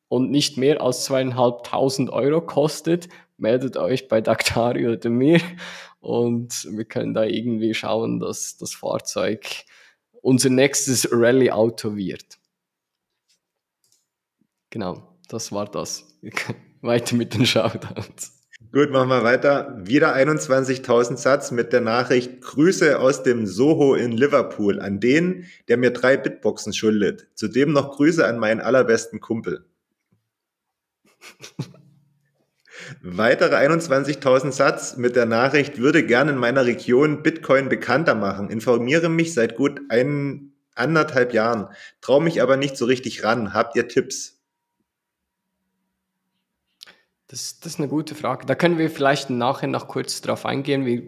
und 0.09 0.31
nicht 0.31 0.57
mehr 0.57 0.81
als 0.81 1.05
zweieinhalbtausend 1.05 2.11
Euro 2.11 2.41
kostet, 2.41 3.09
meldet 3.37 3.77
euch 3.77 4.09
bei 4.09 4.21
Daktari 4.21 4.89
oder 4.89 5.11
mir 5.11 5.41
und 6.01 6.67
wir 6.71 6.85
können 6.85 7.15
da 7.15 7.25
irgendwie 7.25 7.75
schauen, 7.75 8.21
dass 8.21 8.57
das 8.57 8.75
Fahrzeug 8.75 9.47
unser 10.23 10.51
nächstes 10.51 11.09
Rallye-Auto 11.11 11.97
wird. 11.97 12.39
Genau, 14.71 15.17
das 15.29 15.53
war 15.53 15.67
das. 15.67 16.19
Weiter 16.81 17.17
mit 17.17 17.35
den 17.35 17.47
Shoutouts. 17.47 18.39
Gut, 18.71 18.91
machen 18.91 19.09
wir 19.09 19.25
weiter. 19.25 19.79
Wieder 19.79 20.15
21.000 20.15 21.17
Satz 21.17 21.51
mit 21.51 21.73
der 21.73 21.81
Nachricht 21.81 22.43
Grüße 22.43 22.99
aus 23.01 23.23
dem 23.23 23.47
Soho 23.47 23.95
in 23.95 24.13
Liverpool 24.13 24.79
an 24.79 25.01
den, 25.01 25.47
der 25.69 25.79
mir 25.79 25.91
drei 25.91 26.17
Bitboxen 26.17 26.75
schuldet. 26.75 27.29
Zudem 27.35 27.73
noch 27.73 27.97
Grüße 27.97 28.27
an 28.27 28.39
meinen 28.39 28.61
allerbesten 28.61 29.21
Kumpel. 29.21 29.65
Weitere 33.03 33.55
21.000 33.57 34.53
Satz 34.53 34.97
mit 34.97 35.15
der 35.15 35.27
Nachricht 35.27 35.79
würde 35.79 36.07
gerne 36.07 36.33
in 36.33 36.39
meiner 36.39 36.65
Region 36.65 37.23
Bitcoin 37.23 37.69
bekannter 37.69 38.15
machen. 38.15 38.51
Informiere 38.51 39.09
mich 39.09 39.35
seit 39.35 39.57
gut 39.57 39.81
ein, 39.91 40.53
anderthalb 40.79 41.35
Jahren. 41.35 41.69
Traue 42.01 42.23
mich 42.23 42.41
aber 42.41 42.57
nicht 42.57 42.77
so 42.77 42.85
richtig 42.87 43.25
ran. 43.25 43.53
Habt 43.53 43.77
ihr 43.77 43.89
Tipps? 43.89 44.41
Das, 47.27 47.61
das 47.61 47.75
ist 47.75 47.79
eine 47.79 47.89
gute 47.89 48.15
Frage. 48.15 48.47
Da 48.47 48.55
können 48.55 48.79
wir 48.79 48.91
vielleicht 48.91 49.29
nachher 49.29 49.67
noch 49.67 49.89
kurz 49.89 50.21
drauf 50.23 50.47
eingehen. 50.47 50.87
Wir 50.87 51.03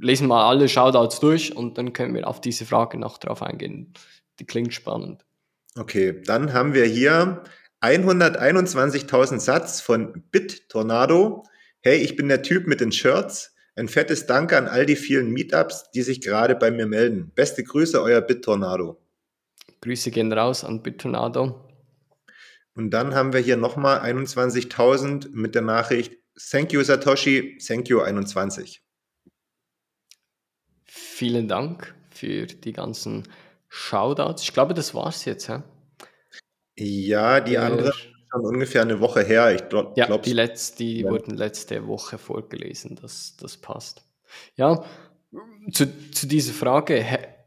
lesen 0.00 0.28
mal 0.28 0.48
alle 0.48 0.68
Shoutouts 0.68 1.18
durch 1.18 1.56
und 1.56 1.78
dann 1.78 1.92
können 1.92 2.14
wir 2.14 2.28
auf 2.28 2.40
diese 2.40 2.64
Frage 2.64 2.98
noch 2.98 3.18
drauf 3.18 3.42
eingehen. 3.42 3.92
Die 4.38 4.44
klingt 4.44 4.72
spannend. 4.72 5.24
Okay, 5.76 6.22
dann 6.24 6.52
haben 6.52 6.74
wir 6.74 6.84
hier 6.84 7.42
121.000 7.80 9.38
Satz 9.38 9.80
von 9.80 10.24
BitTornado. 10.30 11.44
Hey, 11.80 11.98
ich 11.98 12.16
bin 12.16 12.28
der 12.28 12.42
Typ 12.42 12.66
mit 12.66 12.80
den 12.80 12.92
Shirts. 12.92 13.54
Ein 13.76 13.88
fettes 13.88 14.26
Danke 14.26 14.58
an 14.58 14.66
all 14.66 14.86
die 14.86 14.96
vielen 14.96 15.30
Meetups, 15.30 15.90
die 15.92 16.02
sich 16.02 16.20
gerade 16.20 16.56
bei 16.56 16.72
mir 16.72 16.86
melden. 16.86 17.30
Beste 17.34 17.62
Grüße, 17.62 18.02
euer 18.02 18.20
BitTornado. 18.20 19.00
Grüße 19.80 20.10
gehen 20.10 20.32
raus 20.32 20.64
an 20.64 20.82
BitTornado. 20.82 21.64
Und 22.74 22.90
dann 22.90 23.14
haben 23.14 23.32
wir 23.32 23.40
hier 23.40 23.56
nochmal 23.56 24.00
21.000 24.00 25.28
mit 25.30 25.54
der 25.54 25.62
Nachricht 25.62 26.18
Thank 26.50 26.72
you 26.72 26.82
Satoshi, 26.84 27.58
thank 27.58 27.88
you 27.88 28.00
21. 28.00 28.80
Vielen 30.84 31.48
Dank 31.48 31.94
für 32.10 32.46
die 32.46 32.72
ganzen 32.72 33.24
Shoutouts. 33.68 34.42
Ich 34.44 34.52
glaube, 34.52 34.74
das 34.74 34.94
war's 34.94 35.24
jetzt. 35.24 35.48
Hä? 35.48 35.62
Ja, 36.78 37.40
die 37.40 37.58
andere 37.58 37.92
schon 38.30 38.44
ungefähr 38.44 38.82
eine 38.82 39.00
Woche 39.00 39.22
her. 39.22 39.54
Ich 39.54 39.68
glaub, 39.68 39.96
ja, 39.96 40.18
die, 40.18 40.32
letzt, 40.32 40.78
die 40.78 41.00
ja. 41.00 41.10
wurden 41.10 41.36
letzte 41.36 41.86
Woche 41.86 42.18
vorgelesen. 42.18 42.98
Das, 43.00 43.36
das 43.36 43.56
passt. 43.56 44.04
Ja, 44.56 44.84
zu, 45.72 46.10
zu 46.10 46.26
dieser 46.26 46.52
Frage. 46.52 47.04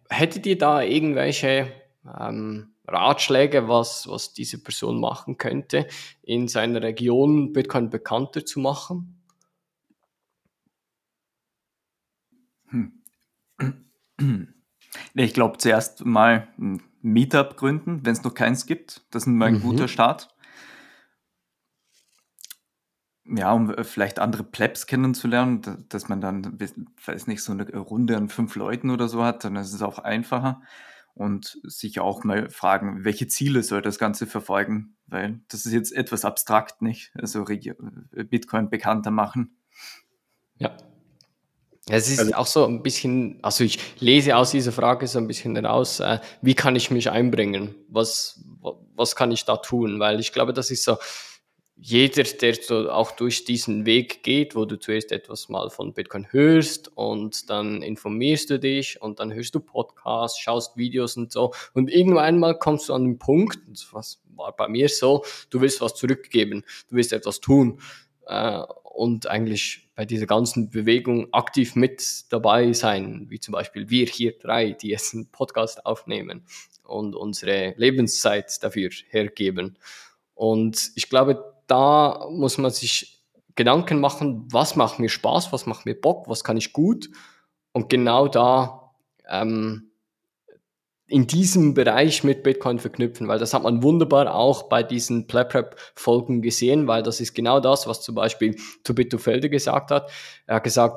Hättet 0.09 0.45
ihr 0.45 0.57
da 0.57 0.82
irgendwelche 0.82 1.71
ähm, 2.19 2.73
Ratschläge, 2.88 3.67
was, 3.67 4.07
was 4.07 4.34
diese 4.34 4.61
Person 4.61 4.99
machen 4.99 5.38
könnte, 5.38 5.88
in 6.21 6.47
seiner 6.47 6.82
Region 6.82 7.53
Bitcoin 7.53 7.89
bekannter 7.89 8.45
zu 8.45 8.59
machen? 8.59 9.23
Hm. 12.69 13.03
Ich 15.13 15.34
glaube, 15.34 15.57
zuerst 15.57 16.03
mal 16.03 16.49
ein 16.59 16.82
Meetup 17.02 17.58
gründen, 17.58 18.06
wenn 18.06 18.14
es 18.14 18.24
noch 18.24 18.34
keins 18.34 18.66
gibt. 18.66 19.04
Das 19.12 19.24
ist 19.24 19.28
mal 19.28 19.47
ein 19.47 19.56
mhm. 19.56 19.62
guter 19.62 19.88
Start. 19.88 20.36
Ja, 23.26 23.52
um 23.54 23.70
äh, 23.70 23.84
vielleicht 23.84 24.20
andere 24.20 24.43
Plebs 24.43 24.88
kennenzulernen, 24.88 25.86
dass 25.89 26.10
man 26.10 26.22
dann, 26.22 26.60
weiß 27.06 27.28
nicht, 27.28 27.43
so 27.43 27.52
eine 27.52 27.70
Runde 27.76 28.18
an 28.18 28.30
fünf 28.30 28.56
Leuten 28.56 28.89
oder 28.89 29.08
so 29.08 29.24
hat, 29.24 29.43
dann 29.43 29.56
ist 29.56 29.74
es 29.74 29.82
auch 29.82 29.99
einfacher. 29.99 30.62
Und 31.14 31.60
sich 31.64 31.99
auch 31.99 32.24
mal 32.24 32.49
fragen, 32.49 33.04
welche 33.04 33.28
Ziele 33.28 33.64
soll 33.64 33.82
das 33.82 33.99
Ganze 33.99 34.28
verfolgen? 34.28 34.95
Weil 35.08 35.41
das 35.49 35.66
ist 35.66 35.74
jetzt 35.74 35.91
etwas 35.91 36.24
abstrakt, 36.24 36.82
nicht? 36.82 37.12
Also 37.16 37.43
Bitcoin 37.43 38.70
bekannter 38.70 39.12
machen. 39.12 39.58
Ja, 40.56 40.78
es 41.98 42.10
ist 42.10 42.20
also, 42.20 42.34
auch 42.34 42.48
so 42.48 42.66
ein 42.66 42.82
bisschen, 42.82 43.39
also 43.42 43.64
ich 43.64 43.80
lese 44.00 44.36
aus 44.36 44.52
dieser 44.52 44.72
Frage 44.72 45.08
so 45.08 45.20
ein 45.20 45.28
bisschen 45.28 45.56
heraus, 45.56 46.00
äh, 46.00 46.20
wie 46.42 46.54
kann 46.54 46.76
ich 46.76 46.92
mich 46.92 47.10
einbringen? 47.10 47.76
Was, 47.89 48.42
was 48.96 49.16
kann 49.16 49.32
ich 49.32 49.46
da 49.46 49.58
tun? 49.58 50.00
Weil 50.00 50.20
ich 50.20 50.32
glaube, 50.32 50.54
das 50.54 50.72
ist 50.72 50.84
so, 50.84 50.98
jeder, 51.76 52.24
der 52.24 52.54
so 52.54 52.92
auch 52.92 53.12
durch 53.12 53.44
diesen 53.44 53.86
Weg 53.88 54.22
geht, 54.22 54.56
wo 54.56 54.66
du 54.66 54.78
zuerst 54.78 55.12
etwas 55.12 55.50
mal 55.50 55.72
von 55.72 55.94
Bitcoin 55.94 56.28
hörst 56.30 56.96
und 56.96 57.50
dann 57.50 57.82
informierst 57.82 58.52
du 58.52 58.60
dich 58.60 59.02
und 59.02 59.20
dann 59.20 59.34
hörst 59.34 59.56
du 59.56 59.60
Podcasts, 59.60 60.39
schaust 60.39 60.78
Videos 60.78 61.18
und 61.18 61.32
so 61.32 61.54
und 61.74 61.89
irgendwann 61.89 62.38
mal 62.38 62.58
kommst 62.58 62.89
du 62.89 62.94
an 62.94 63.06
den 63.06 63.18
Punkt, 63.18 63.60
was 63.92 64.22
war 64.36 64.56
bei 64.56 64.68
mir 64.68 64.89
so, 64.89 65.26
du 65.50 65.60
willst 65.60 65.82
was 65.82 65.96
zurückgeben, 65.96 66.64
du 66.89 66.98
willst 66.98 67.14
etwas 67.14 67.39
tun 67.39 67.80
äh, 68.28 68.62
und 68.94 69.28
eigentlich 69.28 69.89
bei 69.96 70.06
dieser 70.06 70.26
ganzen 70.26 70.70
Bewegung 70.70 71.34
aktiv 71.34 71.76
mit 71.76 72.32
dabei 72.32 72.74
sein, 72.74 73.26
wie 73.30 73.39
zum 73.39 73.54
Beispiel 73.54 73.89
wir 73.89 74.06
hier 74.06 74.38
drei, 74.38 74.72
die 74.72 74.89
jetzt 74.89 75.14
einen 75.14 75.32
Podcast 75.32 75.86
aufnehmen 75.86 76.46
und 76.84 77.16
unsere 77.16 77.74
Lebenszeit 77.78 78.62
dafür 78.64 78.89
hergeben. 79.10 79.78
Und 80.34 80.92
ich 80.96 81.10
glaube, 81.10 81.54
da 81.68 82.28
muss 82.32 82.58
man 82.58 82.72
sich 82.72 83.24
Gedanken 83.56 84.00
machen, 84.00 84.48
was 84.52 84.76
macht 84.76 85.00
mir 85.00 85.10
Spaß, 85.10 85.54
was 85.54 85.66
macht 85.66 85.86
mir 85.86 85.96
Bock, 85.96 86.28
was 86.28 86.44
kann 86.44 86.58
ich 86.58 86.74
gut. 86.74 87.10
Und 87.72 87.89
genau 87.89 88.28
da 88.28 88.94
ähm, 89.30 89.91
in 91.12 91.28
diesem 91.28 91.74
Bereich 91.74 92.24
mit 92.24 92.41
Bitcoin 92.41 92.80
verknüpfen, 92.80 93.28
weil 93.28 93.38
das 93.38 93.53
hat 93.53 93.64
man 93.64 93.84
wunderbar 93.84 94.34
auch 94.34 94.64
bei 94.64 94.82
diesen 94.82 95.28
PlebRap-Folgen 95.28 96.41
gesehen, 96.41 96.88
weil 96.88 97.03
das 97.03 97.20
ist 97.20 97.34
genau 97.34 97.59
das, 97.59 97.86
was 97.86 98.01
zum 98.01 98.16
Beispiel 98.16 98.55
Tobito 98.86 99.18
Felder 99.18 99.49
gesagt 99.49 99.91
hat. 99.91 100.09
Er 100.47 100.55
hat 100.55 100.64
gesagt, 100.64 100.95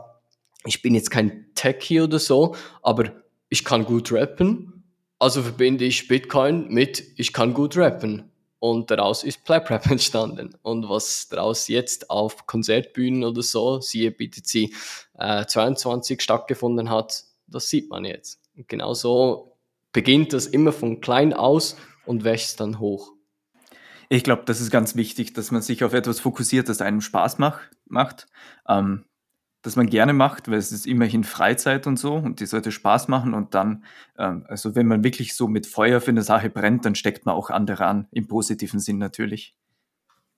ich 0.64 0.82
bin 0.82 0.94
jetzt 0.94 1.10
kein 1.10 1.46
Techie 1.56 2.00
oder 2.00 2.20
so, 2.20 2.54
aber 2.80 3.10
ich 3.48 3.64
kann 3.64 3.84
gut 3.84 4.12
rappen, 4.12 4.84
also 5.18 5.42
verbinde 5.42 5.84
ich 5.84 6.06
Bitcoin 6.06 6.68
mit 6.68 7.02
ich 7.16 7.32
kann 7.32 7.52
gut 7.52 7.76
rappen. 7.76 8.30
Und 8.60 8.90
daraus 8.90 9.24
ist 9.24 9.44
PlebRap 9.44 9.86
entstanden. 9.90 10.56
Und 10.62 10.88
was 10.88 11.28
daraus 11.28 11.66
jetzt 11.66 12.08
auf 12.08 12.46
Konzertbühnen 12.46 13.24
oder 13.24 13.42
so, 13.42 13.80
siehe 13.80 14.12
BTC 14.12 14.70
äh, 15.18 15.44
22 15.44 16.22
stattgefunden 16.22 16.88
hat, 16.88 17.24
das 17.48 17.68
sieht 17.68 17.90
man 17.90 18.04
jetzt. 18.04 18.40
Und 18.56 18.68
genauso 18.68 19.53
beginnt 19.94 20.34
das 20.34 20.46
immer 20.46 20.72
von 20.72 21.00
klein 21.00 21.32
aus 21.32 21.78
und 22.04 22.24
wächst 22.24 22.60
dann 22.60 22.78
hoch. 22.78 23.12
Ich 24.10 24.22
glaube, 24.22 24.42
das 24.44 24.60
ist 24.60 24.70
ganz 24.70 24.96
wichtig, 24.96 25.32
dass 25.32 25.50
man 25.50 25.62
sich 25.62 25.82
auf 25.82 25.94
etwas 25.94 26.20
fokussiert, 26.20 26.68
das 26.68 26.82
einem 26.82 27.00
Spaß 27.00 27.38
mach, 27.38 27.60
macht, 27.86 28.26
ähm, 28.68 29.06
das 29.62 29.76
man 29.76 29.88
gerne 29.88 30.12
macht, 30.12 30.48
weil 30.48 30.58
es 30.58 30.72
ist 30.72 30.86
immerhin 30.86 31.24
Freizeit 31.24 31.86
und 31.86 31.98
so 31.98 32.14
und 32.14 32.40
die 32.40 32.46
sollte 32.46 32.70
Spaß 32.70 33.08
machen 33.08 33.32
und 33.32 33.54
dann, 33.54 33.84
ähm, 34.18 34.44
also 34.46 34.74
wenn 34.74 34.86
man 34.86 35.04
wirklich 35.04 35.34
so 35.34 35.48
mit 35.48 35.66
Feuer 35.66 36.02
für 36.02 36.10
eine 36.10 36.22
Sache 36.22 36.50
brennt, 36.50 36.84
dann 36.84 36.96
steckt 36.96 37.24
man 37.24 37.34
auch 37.34 37.48
andere 37.48 37.86
an, 37.86 38.06
im 38.10 38.26
positiven 38.26 38.80
Sinn 38.80 38.98
natürlich. 38.98 39.56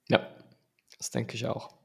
Ja, 0.09 0.25
das 0.97 1.11
denke 1.11 1.35
ich 1.35 1.47
auch. 1.47 1.76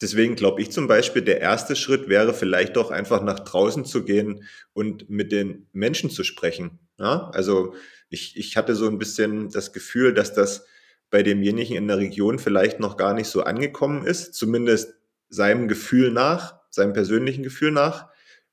Deswegen 0.00 0.34
glaube 0.34 0.62
ich 0.62 0.70
zum 0.70 0.88
Beispiel, 0.88 1.22
der 1.22 1.40
erste 1.40 1.76
Schritt 1.76 2.08
wäre 2.08 2.32
vielleicht 2.32 2.76
doch 2.76 2.90
einfach 2.90 3.22
nach 3.22 3.40
draußen 3.40 3.84
zu 3.84 4.04
gehen 4.04 4.44
und 4.72 5.10
mit 5.10 5.30
den 5.30 5.66
Menschen 5.72 6.10
zu 6.10 6.24
sprechen. 6.24 6.78
Ja? 6.98 7.30
Also 7.34 7.74
ich, 8.08 8.36
ich 8.36 8.56
hatte 8.56 8.74
so 8.74 8.86
ein 8.86 8.98
bisschen 8.98 9.50
das 9.50 9.72
Gefühl, 9.72 10.14
dass 10.14 10.32
das 10.32 10.64
bei 11.10 11.22
demjenigen 11.22 11.76
in 11.76 11.88
der 11.88 11.98
Region 11.98 12.38
vielleicht 12.38 12.80
noch 12.80 12.96
gar 12.96 13.14
nicht 13.14 13.28
so 13.28 13.42
angekommen 13.42 14.06
ist, 14.06 14.34
zumindest 14.34 14.94
seinem 15.28 15.68
Gefühl 15.68 16.10
nach, 16.10 16.60
seinem 16.70 16.92
persönlichen 16.92 17.42
Gefühl 17.42 17.72
nach. 17.72 18.08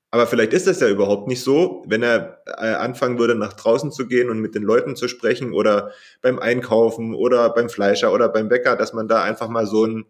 Aber 0.10 0.26
vielleicht 0.26 0.54
ist 0.54 0.68
das 0.68 0.80
ja 0.80 0.88
überhaupt 0.88 1.28
nicht 1.28 1.44
so, 1.44 1.84
wenn 1.88 2.02
er 2.02 2.42
äh, 2.46 2.74
anfangen 2.74 3.20
würde, 3.20 3.36
nach 3.36 3.54
draußen 3.54 3.92
zu 3.92 4.08
gehen 4.08 4.30
und 4.30 4.40
mit 4.40 4.56
den 4.56 4.64
Leuten 4.64 4.96
zu 4.96 5.08
sprechen 5.08 5.54
oder 5.54 5.92
beim 6.22 6.40
Einkaufen 6.40 7.14
oder 7.14 7.50
beim 7.54 7.70
Fleischer 7.70 8.14
oder 8.14 8.30
beim 8.30 8.48
Bäcker, 8.48 8.76
dass 8.76 8.94
man 8.94 9.08
da 9.08 9.22
einfach 9.24 9.50
mal 9.50 9.68
so 9.68 9.86
ein 9.86 10.06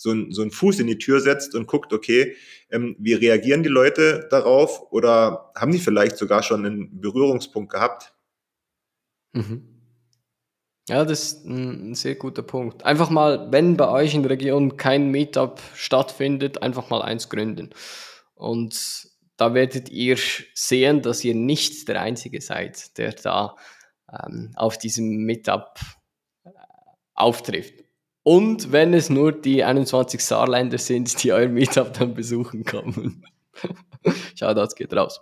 so, 0.00 0.12
ein, 0.12 0.32
so 0.32 0.40
einen 0.40 0.50
Fuß 0.50 0.80
in 0.80 0.86
die 0.86 0.96
Tür 0.96 1.20
setzt 1.20 1.54
und 1.54 1.66
guckt, 1.66 1.92
okay, 1.92 2.34
ähm, 2.70 2.96
wie 2.98 3.12
reagieren 3.12 3.62
die 3.62 3.68
Leute 3.68 4.26
darauf 4.30 4.90
oder 4.90 5.52
haben 5.54 5.72
die 5.72 5.78
vielleicht 5.78 6.16
sogar 6.16 6.42
schon 6.42 6.64
einen 6.64 7.02
Berührungspunkt 7.02 7.70
gehabt? 7.70 8.14
Mhm. 9.32 9.62
Ja, 10.88 11.04
das 11.04 11.20
ist 11.20 11.44
ein 11.44 11.94
sehr 11.94 12.14
guter 12.14 12.42
Punkt. 12.42 12.82
Einfach 12.82 13.10
mal, 13.10 13.52
wenn 13.52 13.76
bei 13.76 13.90
euch 13.90 14.14
in 14.14 14.22
der 14.22 14.30
Region 14.30 14.78
kein 14.78 15.10
Meetup 15.10 15.60
stattfindet, 15.74 16.62
einfach 16.62 16.88
mal 16.88 17.02
eins 17.02 17.28
gründen. 17.28 17.68
Und 18.34 19.06
da 19.36 19.52
werdet 19.52 19.90
ihr 19.90 20.16
sehen, 20.54 21.02
dass 21.02 21.22
ihr 21.24 21.34
nicht 21.34 21.88
der 21.88 22.00
Einzige 22.00 22.40
seid, 22.40 22.96
der 22.96 23.12
da 23.12 23.54
ähm, 24.10 24.52
auf 24.56 24.78
diesem 24.78 25.26
Meetup 25.26 25.78
äh, 26.44 26.50
auftrifft. 27.14 27.89
Und 28.30 28.70
wenn 28.70 28.94
es 28.94 29.10
nur 29.10 29.32
die 29.32 29.64
21 29.64 30.24
Saarländer 30.24 30.78
sind, 30.78 31.20
die 31.20 31.32
euer 31.32 31.48
Meetup 31.48 31.92
dann 31.94 32.14
besuchen 32.14 32.62
kommen. 32.62 33.26
Schau, 34.36 34.54
das 34.54 34.76
geht 34.76 34.94
raus. 34.94 35.20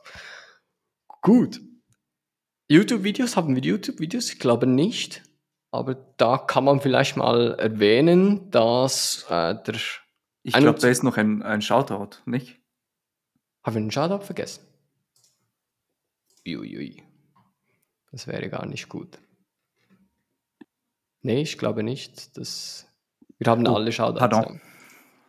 Gut. 1.22 1.58
YouTube-Videos, 2.68 3.34
haben 3.34 3.54
wir 3.54 3.62
YouTube-Videos? 3.62 4.30
Ich 4.30 4.38
glaube 4.38 4.66
nicht. 4.66 5.22
Aber 5.70 5.94
da 6.18 6.36
kann 6.36 6.64
man 6.64 6.82
vielleicht 6.82 7.16
mal 7.16 7.54
erwähnen, 7.54 8.50
dass 8.50 9.24
äh, 9.30 9.54
der. 9.54 9.76
Ich 10.42 10.52
glaube, 10.52 10.78
da 10.78 10.88
ist 10.88 11.02
noch 11.02 11.16
ein, 11.16 11.42
ein 11.42 11.62
Shoutout, 11.62 12.18
nicht? 12.26 12.60
Haben 13.64 13.74
wir 13.74 13.80
einen 13.80 13.90
Shoutout 13.90 14.26
vergessen? 14.26 14.66
Uiui. 16.46 17.02
Das 18.12 18.26
wäre 18.26 18.50
gar 18.50 18.66
nicht 18.66 18.90
gut. 18.90 19.18
Nee, 21.22 21.40
ich 21.40 21.56
glaube 21.56 21.82
nicht. 21.82 22.36
Das 22.36 22.87
wir 23.38 23.50
haben 23.50 23.66
oh, 23.66 23.74
alle 23.74 23.92
Shoutouts. 23.92 24.18
Pardon. 24.18 24.60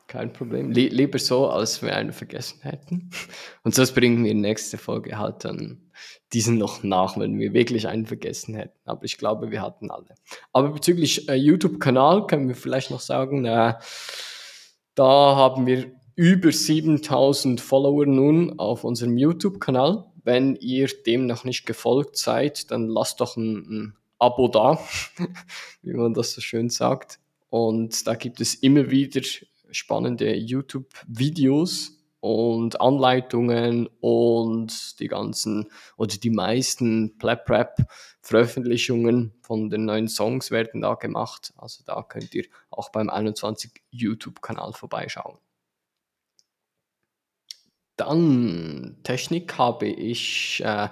Kein 0.08 0.34
Problem. 0.34 0.72
Le 0.72 0.88
lieber 0.88 1.20
so, 1.20 1.50
als 1.50 1.84
wir 1.84 1.96
einen 1.96 2.14
vergessen 2.14 2.62
hätten. 2.64 3.12
Und 3.64 3.76
sonst 3.76 3.94
bringen 3.94 4.24
wir 4.24 4.34
nächste 4.34 4.80
Folge 4.80 5.20
halt 5.20 5.46
dann 5.46 5.92
diesen 6.34 6.58
noch 6.58 6.82
nach, 6.82 7.18
wenn 7.18 7.38
wir 7.38 7.54
wirklich 7.54 7.88
einen 7.88 8.08
vergessen 8.08 8.56
hätten. 8.56 8.80
Aber 8.86 9.04
ich 9.04 9.20
glaube, 9.20 9.52
wir 9.52 9.62
hatten 9.62 9.92
alle. 9.92 10.16
Aber 10.52 10.70
bezüglich 10.70 11.30
äh, 11.30 11.36
YouTube-Kanal 11.36 12.26
können 12.26 12.48
wir 12.48 12.56
vielleicht 12.56 12.90
noch 12.90 13.00
sagen, 13.00 13.46
äh, 13.46 13.76
da 14.96 15.36
haben 15.36 15.68
wir 15.68 15.92
über 16.16 16.52
7000 16.52 17.62
Follower 17.62 18.06
nun 18.08 18.60
auf 18.60 18.84
unserem 18.84 19.16
YouTube-Kanal. 19.16 20.06
Wenn 20.24 20.56
ihr 20.56 20.88
dem 21.06 21.28
noch 21.28 21.44
nicht 21.44 21.66
gefolgt 21.66 22.18
seid, 22.18 22.72
dann 22.72 22.88
lasst 22.88 23.22
doch 23.22 23.38
ein, 23.38 23.56
ein 23.58 23.96
Abo 24.18 24.48
da, 24.48 24.80
wie 25.84 25.94
man 25.94 26.14
das 26.14 26.34
so 26.34 26.42
schön 26.42 26.70
sagt. 26.70 27.20
Und 27.50 28.08
da 28.08 28.16
gibt 28.16 28.42
es 28.42 28.56
immer 28.56 28.92
wieder 28.92 29.22
spannende 29.72 30.36
YouTube-Videos 30.36 32.00
und 32.22 32.82
Anleitungen 32.82 33.88
und 34.02 35.00
die 35.00 35.08
ganzen 35.08 35.72
oder 35.98 36.18
die 36.18 36.30
meisten 36.30 37.18
Plap 37.18 37.50
Rap 37.50 37.78
Veröffentlichungen 38.22 39.34
von 39.42 39.70
den 39.70 39.86
neuen 39.86 40.08
Songs 40.08 40.52
werden 40.52 40.82
da 40.82 40.96
gemacht. 40.96 41.54
Also 41.58 41.84
da 41.86 42.04
könnt 42.04 42.36
ihr 42.36 42.46
auch 42.70 42.90
beim 42.90 43.10
21 43.10 43.72
YouTube 43.90 44.42
Kanal 44.42 44.74
vorbeischauen. 44.74 45.38
Dann 47.96 48.98
Technik 49.04 49.58
habe 49.58 49.88
ich 49.88 50.62
äh, 50.64 50.90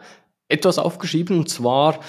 etwas 0.49 0.78
aufgeschrieben 0.78 1.39
und 1.39 1.49
zwar 1.49 1.99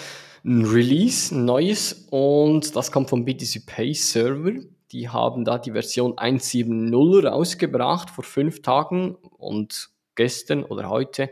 ein 0.44 0.64
Release, 0.64 1.34
ein 1.34 1.44
neues 1.44 2.06
und 2.10 2.74
das 2.76 2.92
kommt 2.92 3.10
vom 3.10 3.24
BTC 3.24 3.66
Pay 3.66 3.94
Server. 3.94 4.52
Die 4.92 5.08
haben 5.08 5.44
da 5.44 5.58
die 5.58 5.72
Version 5.72 6.14
1.7.0 6.14 7.26
rausgebracht 7.26 8.10
vor 8.10 8.24
fünf 8.24 8.62
Tagen 8.62 9.16
und 9.36 9.90
gestern 10.14 10.64
oder 10.64 10.88
heute 10.88 11.30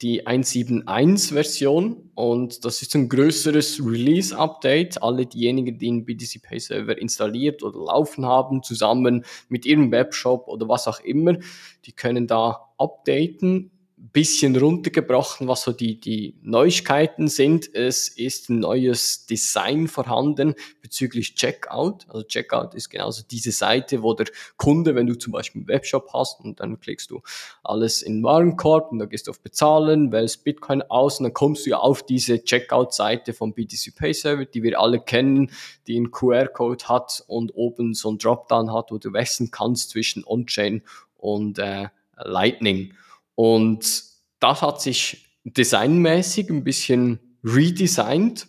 die 0.00 0.26
1.7.1 0.26 1.32
Version 1.32 2.10
und 2.14 2.64
das 2.64 2.82
ist 2.82 2.94
ein 2.94 3.08
größeres 3.08 3.80
Release-Update. 3.84 5.02
Alle 5.02 5.26
diejenigen, 5.26 5.78
die 5.78 5.88
einen 5.88 6.04
BTC 6.04 6.40
Pay 6.42 6.60
Server 6.60 6.96
installiert 6.96 7.64
oder 7.64 7.78
laufen 7.78 8.24
haben, 8.24 8.62
zusammen 8.62 9.24
mit 9.48 9.66
ihrem 9.66 9.90
Webshop 9.90 10.46
oder 10.46 10.68
was 10.68 10.86
auch 10.86 11.00
immer, 11.00 11.36
die 11.84 11.92
können 11.92 12.28
da 12.28 12.68
updaten 12.78 13.72
bisschen 14.12 14.56
runtergebrochen, 14.56 15.48
was 15.48 15.62
so 15.62 15.72
die, 15.72 16.00
die 16.00 16.34
Neuigkeiten 16.42 17.28
sind. 17.28 17.74
Es 17.74 18.08
ist 18.08 18.48
ein 18.48 18.60
neues 18.60 19.26
Design 19.26 19.88
vorhanden 19.88 20.54
bezüglich 20.80 21.34
Checkout. 21.34 22.06
Also 22.08 22.22
Checkout 22.24 22.74
ist 22.74 22.88
genauso 22.88 23.22
diese 23.30 23.52
Seite, 23.52 24.02
wo 24.02 24.14
der 24.14 24.26
Kunde, 24.56 24.94
wenn 24.94 25.06
du 25.06 25.14
zum 25.14 25.32
Beispiel 25.32 25.60
einen 25.60 25.68
Webshop 25.68 26.12
hast 26.12 26.40
und 26.40 26.60
dann 26.60 26.80
klickst 26.80 27.10
du 27.10 27.20
alles 27.62 28.02
in 28.02 28.22
Warenkorb 28.22 28.92
und 28.92 28.98
dann 28.98 29.08
gehst 29.08 29.26
du 29.26 29.30
auf 29.30 29.40
Bezahlen, 29.40 30.12
wählst 30.12 30.44
Bitcoin 30.44 30.82
aus 30.82 31.18
und 31.18 31.24
dann 31.24 31.34
kommst 31.34 31.66
du 31.66 31.70
ja 31.70 31.78
auf 31.78 32.02
diese 32.02 32.42
Checkout-Seite 32.42 33.32
vom 33.32 33.52
BTC 33.52 33.94
Pay 33.94 34.14
Server, 34.14 34.44
die 34.44 34.62
wir 34.62 34.80
alle 34.80 35.00
kennen, 35.00 35.50
die 35.86 35.96
einen 35.96 36.10
QR-Code 36.10 36.88
hat 36.88 37.22
und 37.26 37.54
oben 37.54 37.94
so 37.94 38.10
ein 38.10 38.18
Dropdown 38.18 38.72
hat, 38.72 38.90
wo 38.90 38.98
du 38.98 39.12
wechseln 39.12 39.50
kannst 39.50 39.90
zwischen 39.90 40.24
On-Chain 40.24 40.82
und 41.16 41.58
äh, 41.58 41.88
Lightning. 42.16 42.94
Und 43.38 44.02
das 44.40 44.62
hat 44.62 44.82
sich 44.82 45.28
designmäßig 45.44 46.50
ein 46.50 46.64
bisschen 46.64 47.20
redesigned, 47.44 48.48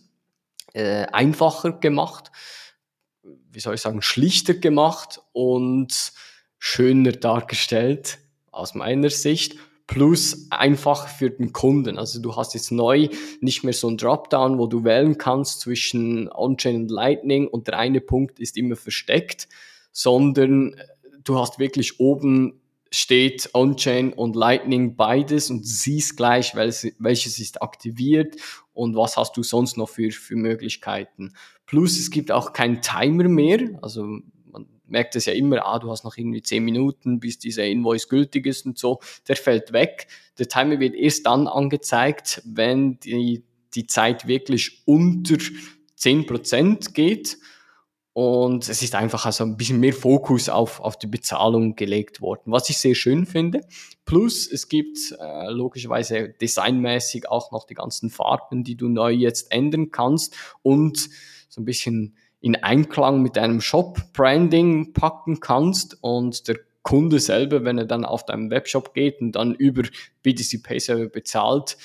äh, 0.74 1.06
einfacher 1.12 1.74
gemacht, 1.74 2.32
wie 3.22 3.60
soll 3.60 3.76
ich 3.76 3.82
sagen, 3.82 4.02
schlichter 4.02 4.56
gemacht 4.56 5.22
und 5.32 6.12
schöner 6.58 7.12
dargestellt 7.12 8.18
aus 8.50 8.74
meiner 8.74 9.12
Sicht. 9.12 9.58
Plus 9.86 10.48
einfach 10.50 11.08
für 11.08 11.30
den 11.30 11.54
Kunden. 11.54 12.00
Also 12.00 12.20
du 12.20 12.36
hast 12.36 12.56
jetzt 12.56 12.72
neu 12.72 13.10
nicht 13.42 13.64
mehr 13.64 13.74
so 13.74 13.90
ein 13.90 13.98
Dropdown, 13.98 14.58
wo 14.58 14.66
du 14.66 14.84
wählen 14.86 15.20
kannst 15.20 15.60
zwischen 15.60 16.32
On-Chain 16.32 16.78
und 16.78 16.90
Lightning 16.90 17.48
und 17.48 17.68
der 17.68 17.78
eine 17.78 18.02
Punkt 18.02 18.40
ist 18.40 18.58
immer 18.58 18.76
versteckt, 18.76 19.48
sondern 19.92 20.82
du 21.24 21.38
hast 21.38 21.60
wirklich 21.60 22.00
oben 22.00 22.60
steht 22.92 23.50
On-Chain 23.54 24.14
und 24.14 24.36
Lightning 24.36 24.96
beides 24.96 25.50
und 25.50 25.66
siehst 25.66 26.18
gleich, 26.18 26.56
welches 26.56 27.40
ist 27.40 27.62
aktiviert 27.62 28.36
und 28.74 28.96
was 28.96 29.18
hast 29.18 29.38
du 29.38 29.44
sonst 29.44 29.78
noch 29.78 29.90
für, 29.90 30.12
für 30.12 30.36
Möglichkeiten. 30.36 31.34
Plus 31.66 32.00
es 32.00 32.10
gibt 32.10 32.32
auch 32.32 32.54
keinen 32.54 32.82
Timer 32.82 33.28
mehr, 33.28 33.78
also 33.82 34.04
man 34.04 34.68
merkt 34.88 35.16
es 35.16 35.26
ja 35.26 35.34
immer, 35.34 35.66
ah, 35.66 35.78
du 35.78 35.92
hast 35.92 36.04
noch 36.04 36.18
irgendwie 36.18 36.42
zehn 36.42 36.64
Minuten, 36.64 37.20
bis 37.20 37.38
dieser 37.38 37.66
Invoice 37.66 38.10
gültig 38.10 38.48
ist 38.48 38.66
und 38.66 38.78
so, 38.78 39.00
der 39.28 39.36
fällt 39.36 39.72
weg. 39.72 40.08
Der 40.40 40.48
Timer 40.48 40.80
wird 40.80 40.96
erst 40.96 41.28
dann 41.28 41.48
angezeigt, 41.48 42.42
wenn 42.46 43.00
die, 43.02 43.44
die 43.76 43.86
Zeit 43.86 44.28
wirklich 44.28 44.82
unter 44.86 45.38
zehn 45.96 46.26
Prozent 46.26 46.96
geht 46.96 47.38
und 48.14 48.68
es 48.68 48.82
ist 48.82 48.96
einfach 48.96 49.26
also 49.26 49.44
ein 49.44 49.56
bisschen 49.56 49.80
mehr 49.80 49.94
Fokus 49.94 50.50
auf, 50.50 50.80
auf 50.80 50.98
die 50.98 51.08
Bezahlung 51.08 51.76
gelegt 51.76 52.22
worden, 52.22 52.52
was 52.52 52.70
ich 52.70 52.78
sehr 52.78 52.96
schön 52.96 53.26
finde. 53.26 53.62
Plus 54.06 54.52
es 54.52 54.68
gibt 54.68 54.98
äh, 55.20 55.50
logischerweise 55.52 56.30
designmäßig 56.30 57.30
auch 57.30 57.52
noch 57.52 57.66
die 57.66 57.76
ganzen 57.76 58.10
Farben, 58.10 58.64
die 58.64 58.76
du 58.76 58.90
neu 58.90 59.12
jetzt 59.12 59.52
ändern 59.52 59.92
kannst 59.92 60.36
und 60.64 61.10
so 61.50 61.62
ein 61.62 61.66
bisschen 61.66 62.16
in 62.42 62.56
Einklang 62.56 63.22
mit 63.22 63.36
deinem 63.36 63.62
Shop-Branding 63.62 64.94
packen 64.94 65.40
kannst 65.40 65.98
und 66.02 66.48
der 66.48 66.60
Kunde 66.82 67.20
selber, 67.20 67.66
wenn 67.66 67.78
er 67.78 67.86
dann 67.86 68.06
auf 68.06 68.26
deinem 68.26 68.50
Webshop 68.50 68.94
geht 68.94 69.22
und 69.22 69.34
dann 69.34 69.54
über 69.54 69.84
BTC 70.24 70.64
Pay 70.64 70.80
Server 70.80 71.08
bezahlt, 71.08 71.78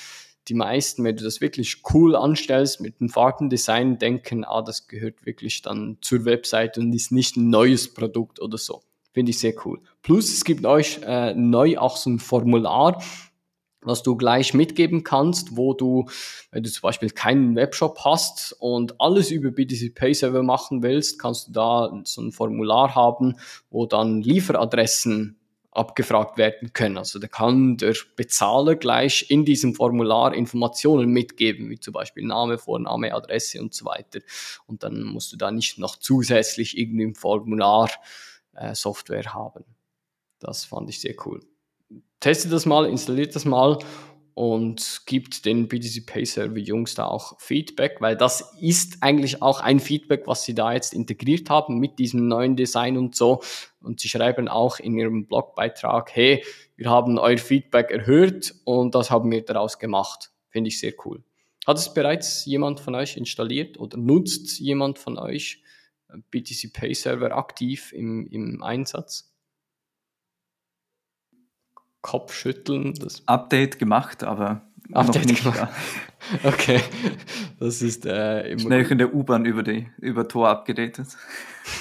die 0.48 0.54
meisten, 0.54 1.04
wenn 1.04 1.16
du 1.16 1.24
das 1.24 1.40
wirklich 1.40 1.82
cool 1.92 2.14
anstellst 2.14 2.80
mit 2.80 3.00
dem 3.00 3.08
Farbendesign, 3.08 3.98
denken, 3.98 4.44
ah, 4.44 4.62
das 4.62 4.86
gehört 4.88 5.24
wirklich 5.24 5.62
dann 5.62 5.98
zur 6.00 6.24
Website 6.24 6.76
und 6.78 6.92
ist 6.92 7.12
nicht 7.12 7.36
ein 7.36 7.48
neues 7.48 7.92
Produkt 7.92 8.40
oder 8.40 8.58
so. 8.58 8.82
Finde 9.12 9.30
ich 9.30 9.38
sehr 9.38 9.54
cool. 9.64 9.80
Plus, 10.02 10.32
es 10.32 10.44
gibt 10.44 10.66
euch 10.66 11.00
äh, 11.04 11.34
neu 11.34 11.78
auch 11.78 11.96
so 11.96 12.10
ein 12.10 12.18
Formular, 12.18 13.02
was 13.80 14.02
du 14.02 14.16
gleich 14.16 14.54
mitgeben 14.54 15.04
kannst, 15.04 15.56
wo 15.56 15.74
du, 15.74 16.06
wenn 16.50 16.62
du 16.62 16.70
zum 16.70 16.82
Beispiel 16.82 17.10
keinen 17.10 17.54
Webshop 17.54 18.00
hast 18.04 18.56
und 18.58 19.00
alles 19.00 19.30
über 19.30 19.50
BTC 19.50 19.94
Pay 19.94 20.14
Server 20.14 20.42
machen 20.42 20.82
willst, 20.82 21.18
kannst 21.18 21.48
du 21.48 21.52
da 21.52 22.02
so 22.04 22.22
ein 22.22 22.32
Formular 22.32 22.94
haben, 22.94 23.36
wo 23.70 23.86
dann 23.86 24.22
Lieferadressen 24.22 25.38
abgefragt 25.74 26.38
werden 26.38 26.72
können. 26.72 26.98
Also 26.98 27.18
da 27.18 27.26
kann 27.26 27.76
der 27.76 27.94
Bezahler 28.16 28.76
gleich 28.76 29.30
in 29.30 29.44
diesem 29.44 29.74
Formular 29.74 30.34
Informationen 30.34 31.10
mitgeben, 31.10 31.68
wie 31.68 31.78
zum 31.78 31.92
Beispiel 31.92 32.24
Name, 32.24 32.58
Vorname, 32.58 33.12
Adresse 33.12 33.60
und 33.60 33.74
so 33.74 33.84
weiter. 33.84 34.20
Und 34.66 34.82
dann 34.84 35.02
musst 35.02 35.32
du 35.32 35.36
da 35.36 35.50
nicht 35.50 35.78
noch 35.78 35.96
zusätzlich 35.96 36.78
irgendwie 36.78 37.04
im 37.04 37.14
Formular 37.14 37.90
äh, 38.54 38.74
Software 38.74 39.34
haben. 39.34 39.64
Das 40.38 40.64
fand 40.64 40.88
ich 40.88 41.00
sehr 41.00 41.14
cool. 41.26 41.40
Testet 42.20 42.52
das 42.52 42.66
mal, 42.66 42.86
installiert 42.86 43.34
das 43.34 43.44
mal 43.44 43.78
und 44.34 45.02
gibt 45.06 45.44
den 45.44 45.68
BTC 45.68 46.06
Pay 46.06 46.26
Server 46.26 46.58
Jungs 46.58 46.94
da 46.94 47.06
auch 47.06 47.40
Feedback, 47.40 48.00
weil 48.00 48.16
das 48.16 48.52
ist 48.60 48.98
eigentlich 49.00 49.42
auch 49.42 49.60
ein 49.60 49.78
Feedback, 49.78 50.26
was 50.26 50.42
sie 50.42 50.54
da 50.54 50.72
jetzt 50.72 50.92
integriert 50.92 51.48
haben 51.50 51.78
mit 51.78 52.00
diesem 52.00 52.26
neuen 52.26 52.56
Design 52.56 52.98
und 52.98 53.14
so. 53.14 53.42
Und 53.80 54.00
sie 54.00 54.08
schreiben 54.08 54.48
auch 54.48 54.80
in 54.80 54.98
ihrem 54.98 55.26
Blogbeitrag, 55.26 56.10
hey, 56.14 56.44
wir 56.76 56.90
haben 56.90 57.18
euer 57.18 57.38
Feedback 57.38 57.92
erhört 57.92 58.54
und 58.64 58.96
das 58.96 59.10
haben 59.10 59.30
wir 59.30 59.44
daraus 59.44 59.78
gemacht. 59.78 60.32
Finde 60.48 60.68
ich 60.68 60.80
sehr 60.80 60.94
cool. 61.04 61.22
Hat 61.64 61.78
es 61.78 61.94
bereits 61.94 62.44
jemand 62.44 62.80
von 62.80 62.94
euch 62.96 63.16
installiert 63.16 63.78
oder 63.78 63.96
nutzt 63.96 64.58
jemand 64.58 64.98
von 64.98 65.16
euch 65.16 65.62
BTC 66.30 66.72
Pay 66.72 66.94
Server 66.94 67.36
aktiv 67.36 67.92
im, 67.92 68.26
im 68.26 68.62
Einsatz? 68.62 69.33
Kopfschütteln. 72.04 72.92
Das 72.94 73.26
Update 73.26 73.78
gemacht, 73.78 74.24
aber 74.24 74.60
Update 74.92 75.24
nicht, 75.24 75.42
gemacht. 75.42 75.58
Ja. 75.58 75.70
okay, 76.44 76.82
das 77.58 77.80
ist 77.80 78.04
äh, 78.04 78.50
immer 78.50 78.60
schnell 78.60 78.92
in 78.92 78.98
der 78.98 79.14
U-Bahn 79.14 79.46
über 79.46 79.62
die 79.62 79.88
über 79.98 80.28
Tor 80.28 80.50
abgedatet. 80.50 81.08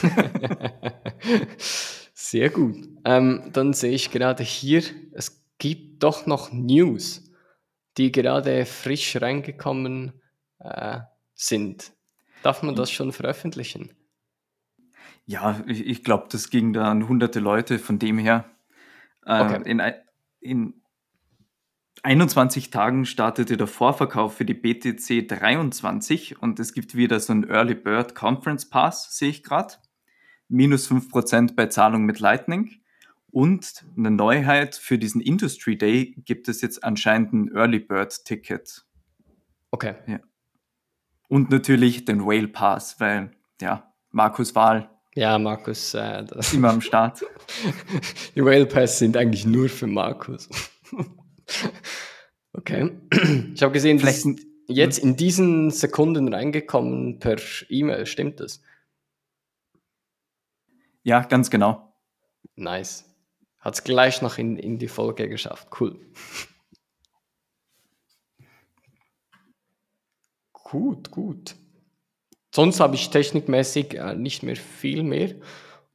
Sehr 2.13 2.49
gut. 2.49 2.87
Ähm, 3.03 3.49
dann 3.51 3.73
sehe 3.73 3.91
ich 3.91 4.11
gerade 4.11 4.43
hier, 4.43 4.81
es 5.11 5.43
gibt 5.57 6.01
doch 6.01 6.25
noch 6.25 6.53
News, 6.53 7.29
die 7.97 8.13
gerade 8.13 8.65
frisch 8.65 9.21
reingekommen 9.21 10.13
äh, 10.59 10.99
sind. 11.35 11.91
Darf 12.43 12.63
man 12.63 12.75
das 12.75 12.89
schon 12.91 13.11
veröffentlichen? 13.11 13.91
Ja, 15.25 15.61
ich, 15.67 15.85
ich 15.85 16.03
glaube, 16.05 16.27
das 16.31 16.49
ging 16.49 16.71
da 16.71 16.89
an 16.89 17.09
hunderte 17.09 17.41
Leute, 17.41 17.77
von 17.77 17.99
dem 17.99 18.17
her. 18.17 18.45
Äh, 19.25 19.41
okay. 19.41 19.69
in, 19.69 19.81
in 20.43 20.81
21 22.03 22.69
Tagen 22.69 23.05
startete 23.05 23.55
der 23.55 23.67
Vorverkauf 23.67 24.35
für 24.35 24.45
die 24.45 24.53
BTC 24.53 25.27
23 25.27 26.41
und 26.41 26.59
es 26.59 26.73
gibt 26.73 26.95
wieder 26.95 27.19
so 27.19 27.31
einen 27.31 27.49
Early 27.49 27.75
Bird 27.75 28.13
Conference 28.13 28.69
Pass, 28.69 29.17
sehe 29.17 29.29
ich 29.29 29.43
gerade. 29.43 29.75
Minus 30.49 30.89
5% 30.91 31.55
bei 31.55 31.67
Zahlung 31.67 32.03
mit 32.03 32.19
Lightning. 32.19 32.81
Und 33.31 33.85
eine 33.97 34.11
Neuheit 34.11 34.75
für 34.75 34.99
diesen 34.99 35.21
Industry 35.21 35.77
Day 35.77 36.13
gibt 36.25 36.47
es 36.49 36.61
jetzt 36.61 36.83
anscheinend 36.83 37.33
ein 37.33 37.55
Early 37.55 37.79
Bird 37.79 38.25
Ticket. 38.25 38.85
Okay. 39.71 39.95
Ja. 40.05 40.19
Und 41.29 41.49
natürlich 41.49 42.05
den 42.05 42.25
Whale 42.25 42.49
Pass, 42.49 42.99
weil, 42.99 43.31
ja, 43.61 43.91
Markus 44.11 44.53
Wahl 44.53 44.92
Ja, 45.15 45.37
Markus. 45.37 45.93
Äh, 45.93 46.25
Immer 46.53 46.71
am 46.71 46.81
Start. 46.81 47.23
Die 48.35 48.43
Whale 48.43 48.65
Pass 48.65 48.99
sind 48.99 49.15
eigentlich 49.15 49.45
nur 49.45 49.69
für 49.69 49.87
Markus. 49.87 50.49
okay. 52.53 52.91
Ich 53.53 53.61
habe 53.61 53.73
gesehen, 53.73 53.99
Vielleicht 53.99 54.25
ist 54.25 54.39
jetzt 54.67 54.97
in 54.97 55.15
diesen 55.15 55.69
Sekunden 55.71 56.33
reingekommen 56.33 57.19
per 57.19 57.37
E-Mail. 57.69 58.05
Stimmt 58.05 58.39
das? 58.39 58.61
Ja, 61.03 61.21
ganz 61.21 61.49
genau. 61.49 61.93
Nice. 62.55 63.05
Hat 63.59 63.75
es 63.75 63.83
gleich 63.83 64.21
noch 64.21 64.37
in, 64.37 64.57
in 64.57 64.79
die 64.79 64.87
Folge 64.87 65.29
geschafft. 65.29 65.67
Cool. 65.79 65.99
gut, 70.73 71.11
gut. 71.11 71.55
Sonst 72.55 72.79
habe 72.79 72.93
ich 72.93 73.09
technikmäßig 73.09 73.95
äh, 73.95 74.13
nicht 74.13 74.43
mehr 74.43 74.55
viel 74.55 75.01
mehr. 75.01 75.33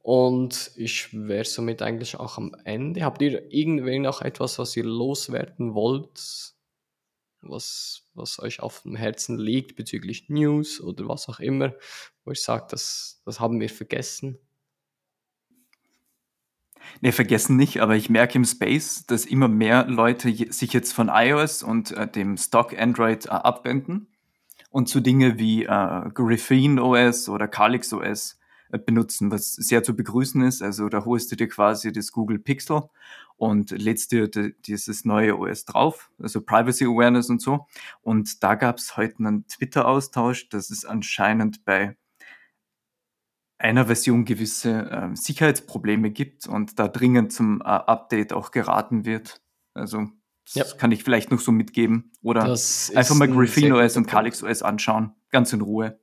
Und 0.01 0.71
ich 0.75 1.07
wäre 1.13 1.45
somit 1.45 1.81
eigentlich 1.81 2.17
auch 2.17 2.37
am 2.37 2.53
Ende. 2.65 3.05
Habt 3.05 3.21
ihr 3.21 3.49
irgendwie 3.49 3.97
noch 3.99 4.21
etwas, 4.21 4.59
was 4.59 4.75
ihr 4.75 4.83
loswerden 4.83 5.73
wollt? 5.73 6.53
Was, 7.41 8.09
was 8.13 8.39
euch 8.39 8.59
auf 8.59 8.81
dem 8.81 8.97
Herzen 8.97 9.39
liegt 9.39 9.77
bezüglich 9.77 10.27
News 10.27 10.81
oder 10.81 11.07
was 11.07 11.29
auch 11.29 11.39
immer, 11.39 11.73
wo 12.25 12.31
ich 12.31 12.41
sage, 12.41 12.67
das, 12.71 13.21
das 13.23 13.39
haben 13.39 13.61
wir 13.61 13.69
vergessen? 13.69 14.37
Ne, 16.99 17.13
vergessen 17.13 17.55
nicht, 17.55 17.79
aber 17.79 17.95
ich 17.95 18.09
merke 18.09 18.37
im 18.37 18.43
Space, 18.43 19.05
dass 19.05 19.25
immer 19.25 19.47
mehr 19.47 19.85
Leute 19.85 20.29
sich 20.51 20.73
jetzt 20.73 20.91
von 20.91 21.07
iOS 21.07 21.63
und 21.63 21.91
äh, 21.91 22.05
dem 22.05 22.35
Stock 22.35 22.77
Android 22.77 23.27
äh, 23.27 23.29
abwenden 23.29 24.08
und 24.69 24.87
zu 24.87 24.99
Dinge 24.99 25.37
wie 25.39 25.63
äh, 25.63 26.09
Graphene 26.13 26.83
OS 26.83 27.29
oder 27.29 27.47
Calix 27.47 27.93
OS 27.93 28.39
äh, 28.71 28.77
benutzen, 28.77 29.31
was 29.31 29.53
sehr 29.55 29.83
zu 29.83 29.95
begrüßen 29.95 30.41
ist. 30.41 30.61
Also 30.61 30.89
da 30.89 31.05
holst 31.05 31.31
du 31.31 31.35
dir 31.35 31.47
quasi 31.47 31.91
das 31.91 32.11
Google 32.11 32.39
Pixel 32.39 32.83
und 33.37 33.71
lädst 33.71 34.11
dir 34.11 34.27
dieses 34.27 35.05
neue 35.05 35.37
OS 35.37 35.65
drauf, 35.65 36.11
also 36.21 36.41
Privacy 36.41 36.85
Awareness 36.85 37.29
und 37.29 37.41
so. 37.41 37.67
Und 38.01 38.43
da 38.43 38.55
gab 38.55 38.77
es 38.77 38.97
heute 38.97 39.19
einen 39.19 39.47
Twitter-Austausch, 39.47 40.49
dass 40.49 40.69
es 40.69 40.85
anscheinend 40.85 41.63
bei 41.65 41.95
einer 43.57 43.87
Version 43.87 44.25
gewisse 44.25 44.89
äh, 44.89 45.15
Sicherheitsprobleme 45.15 46.11
gibt 46.11 46.47
und 46.47 46.79
da 46.79 46.87
dringend 46.87 47.33
zum 47.33 47.61
äh, 47.61 47.65
Update 47.65 48.33
auch 48.33 48.51
geraten 48.51 49.05
wird. 49.05 49.41
Also 49.73 50.09
das 50.55 50.71
ja. 50.71 50.77
kann 50.77 50.91
ich 50.91 51.03
vielleicht 51.03 51.31
noch 51.31 51.39
so 51.39 51.51
mitgeben. 51.51 52.11
Oder 52.21 52.43
einfach 52.43 53.15
mal 53.15 53.27
Graphene 53.27 53.75
OS 53.75 53.97
und 53.97 54.07
Calix 54.07 54.43
OS 54.43 54.61
anschauen. 54.61 55.13
Ganz 55.29 55.53
in 55.53 55.61
Ruhe. 55.61 55.99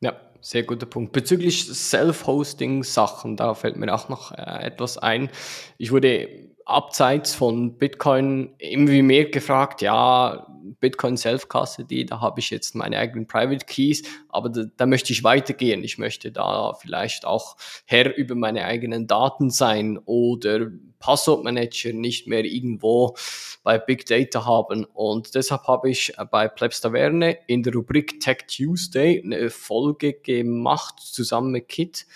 Ja, 0.00 0.14
sehr 0.40 0.62
guter 0.62 0.86
Punkt. 0.86 1.12
Bezüglich 1.12 1.66
Self-Hosting-Sachen, 1.66 3.36
da 3.36 3.54
fällt 3.54 3.76
mir 3.76 3.92
auch 3.94 4.08
noch 4.08 4.32
äh, 4.32 4.64
etwas 4.64 4.96
ein. 4.96 5.28
Ich 5.76 5.92
wurde 5.92 6.48
abseits 6.68 7.34
von 7.34 7.78
Bitcoin 7.78 8.54
irgendwie 8.58 9.02
mehr 9.02 9.24
gefragt, 9.26 9.80
ja, 9.80 10.46
Bitcoin 10.80 11.16
Self-Custody, 11.16 12.06
da 12.06 12.20
habe 12.20 12.40
ich 12.40 12.50
jetzt 12.50 12.74
meine 12.74 12.98
eigenen 12.98 13.26
Private 13.26 13.64
Keys, 13.64 14.02
aber 14.28 14.48
da, 14.50 14.64
da, 14.76 14.86
möchte 14.86 15.12
ich 15.12 15.24
weitergehen. 15.24 15.82
Ich 15.82 15.98
möchte 15.98 16.30
da 16.30 16.74
vielleicht 16.74 17.24
auch 17.24 17.56
Herr 17.86 18.14
über 18.16 18.34
meine 18.34 18.64
eigenen 18.64 19.06
Daten 19.06 19.50
sein 19.50 19.98
oder 20.04 20.68
Passwortmanager 20.98 21.92
nicht 21.92 22.26
mehr 22.26 22.44
irgendwo 22.44 23.16
bei 23.62 23.78
Big 23.78 24.06
Data 24.06 24.44
haben. 24.44 24.84
Und 24.84 25.34
deshalb 25.34 25.66
habe 25.66 25.90
ich 25.90 26.12
bei 26.30 26.48
Plebs 26.48 26.80
Taverne 26.80 27.38
in 27.46 27.62
der 27.62 27.72
Rubrik 27.72 28.20
Tech 28.20 28.44
Tuesday 28.46 29.22
eine 29.24 29.50
Folge 29.50 30.12
gemacht 30.12 31.00
zusammen 31.00 31.52
mit 31.52 31.68
Kit 31.68 32.06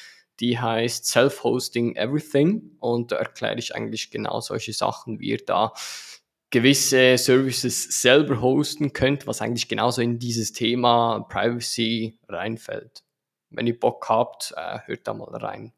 die 0.42 0.58
heißt 0.58 1.06
Self-Hosting 1.06 1.94
Everything 1.94 2.76
und 2.80 3.12
da 3.12 3.16
erkläre 3.16 3.58
ich 3.58 3.76
eigentlich 3.76 4.10
genau 4.10 4.40
solche 4.40 4.72
Sachen, 4.72 5.20
wie 5.20 5.28
ihr 5.28 5.44
da 5.46 5.72
gewisse 6.50 7.16
Services 7.16 8.02
selber 8.02 8.40
hosten 8.40 8.92
könnt, 8.92 9.28
was 9.28 9.40
eigentlich 9.40 9.68
genauso 9.68 10.02
in 10.02 10.18
dieses 10.18 10.52
Thema 10.52 11.20
Privacy 11.28 12.18
reinfällt. 12.28 13.04
Wenn 13.50 13.68
ihr 13.68 13.78
Bock 13.78 14.08
habt, 14.08 14.52
äh, 14.56 14.80
hört 14.84 15.06
da 15.06 15.14
mal 15.14 15.34
rein. 15.36 15.72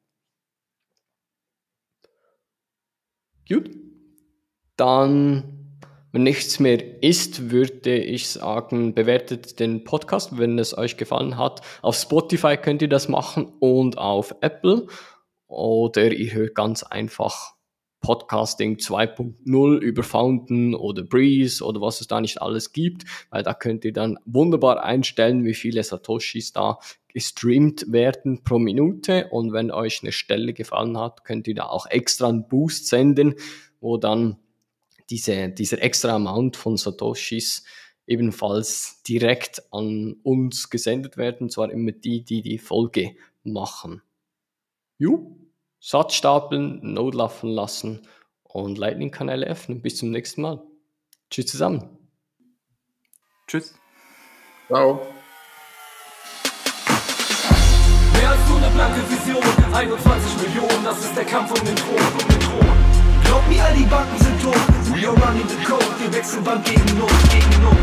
Gut. 3.47 3.71
Dann 4.77 5.64
wenn 6.15 6.23
nichts 6.23 6.61
mehr 6.61 7.03
ist, 7.03 7.51
würde 7.51 7.99
ich 7.99 8.29
sagen, 8.29 8.95
bewertet 8.95 9.59
den 9.59 9.83
Podcast, 9.83 10.39
wenn 10.39 10.61
es 10.61 10.79
euch 10.79 10.97
gefallen 10.97 11.37
hat. 11.37 11.61
Auf 11.83 11.97
Spotify 11.97 12.57
könnt 12.57 12.83
ihr 12.83 12.89
das 12.89 13.09
machen 13.09 13.53
und 13.59 13.99
auf 13.99 14.33
Apple. 14.41 14.87
Oder 15.49 16.13
ihr 16.13 16.33
hört 16.33 16.55
ganz 16.55 16.85
einfach 16.85 17.55
Podcasting 18.01 18.77
2.0 18.77 19.79
über 19.79 20.05
Fountain 20.05 20.77
oder 20.77 21.03
Breeze 21.03 21.65
oder 21.65 21.81
was 21.81 22.01
es 22.01 22.07
da 22.07 22.21
nicht 22.21 22.41
alles 22.41 22.73
gibt, 22.73 23.03
weil 23.31 23.43
da 23.43 23.53
könnt 23.53 23.85
ihr 23.85 23.93
dann 23.93 24.17
wunderbar 24.25 24.85
einstellen, 24.85 25.45
wie 25.45 25.55
viele 25.55 25.83
Satoshis 25.83 26.53
da 26.53 26.79
gestreamt 27.09 27.91
werden 27.91 28.45
pro 28.45 28.61
Minute 28.61 29.31
und 29.33 29.53
wenn 29.53 29.73
euch 29.73 30.03
eine 30.05 30.13
Stelle 30.13 30.53
gefallen 30.53 30.97
hat, 30.97 31.25
könnt 31.25 31.49
ihr 31.49 31.57
da 31.57 31.65
auch 31.65 31.87
extra 31.87 32.29
einen 32.29 32.47
Boost 32.47 32.87
senden, 32.87 33.35
wo 33.81 33.97
dann 33.97 34.37
diese, 35.11 35.49
dieser 35.51 35.83
extra 35.83 36.15
Amount 36.15 36.57
von 36.57 36.77
Satoshis 36.77 37.65
ebenfalls 38.07 39.03
direkt 39.03 39.63
an 39.73 40.17
uns 40.23 40.71
gesendet 40.71 41.17
werden, 41.17 41.51
zwar 41.51 41.71
immer 41.71 41.93
die, 41.93 42.25
die 42.25 42.43
die 42.43 42.59
Folge 42.59 43.17
machen. 43.43 44.03
Jo, 44.99 45.37
Satz 45.81 46.15
stapeln, 46.15 46.81
Node 46.83 47.19
laufen 47.19 47.51
lassen 47.51 48.07
und 48.43 48.79
Lightning-Kanäle 48.79 49.47
öffnen. 49.47 49.83
Bis 49.83 49.99
zum 49.99 50.11
nächsten 50.11 50.43
Mal. 50.43 50.63
Tschüss 51.31 51.47
zusammen. 51.47 51.99
Tschüss. 53.47 53.75
Ciao. 54.69 55.07
Mehr 58.15 58.31
als 58.31 58.49
nur 58.49 58.59
eine 58.59 58.71
blanke 58.71 59.01
Vision, 59.11 59.43
21 59.75 60.49
Millionen, 60.49 60.85
das 60.85 61.05
ist 61.05 61.17
der 61.17 61.25
Kampf 61.25 61.51
um 61.51 61.67
den 61.67 61.77
Thron. 61.77 61.97
Um 61.97 62.29
den 62.29 62.41
Thron. 62.41 63.25
Glaub 63.25 63.49
mir, 63.49 63.65
all 63.65 63.75
die 63.77 63.85
Banken 63.85 64.19
sind 64.19 64.43
tot. 64.43 64.84
We 64.95 65.05
are 65.07 65.15
running 65.17 65.47
the 65.49 65.57
code. 65.67 65.83
Wir 65.99 66.13
wechseln 66.13 66.45
Bank 66.45 66.65
gegen 66.65 66.97
Not, 66.97 67.11
gegen 67.29 67.63
Not. 67.65 67.75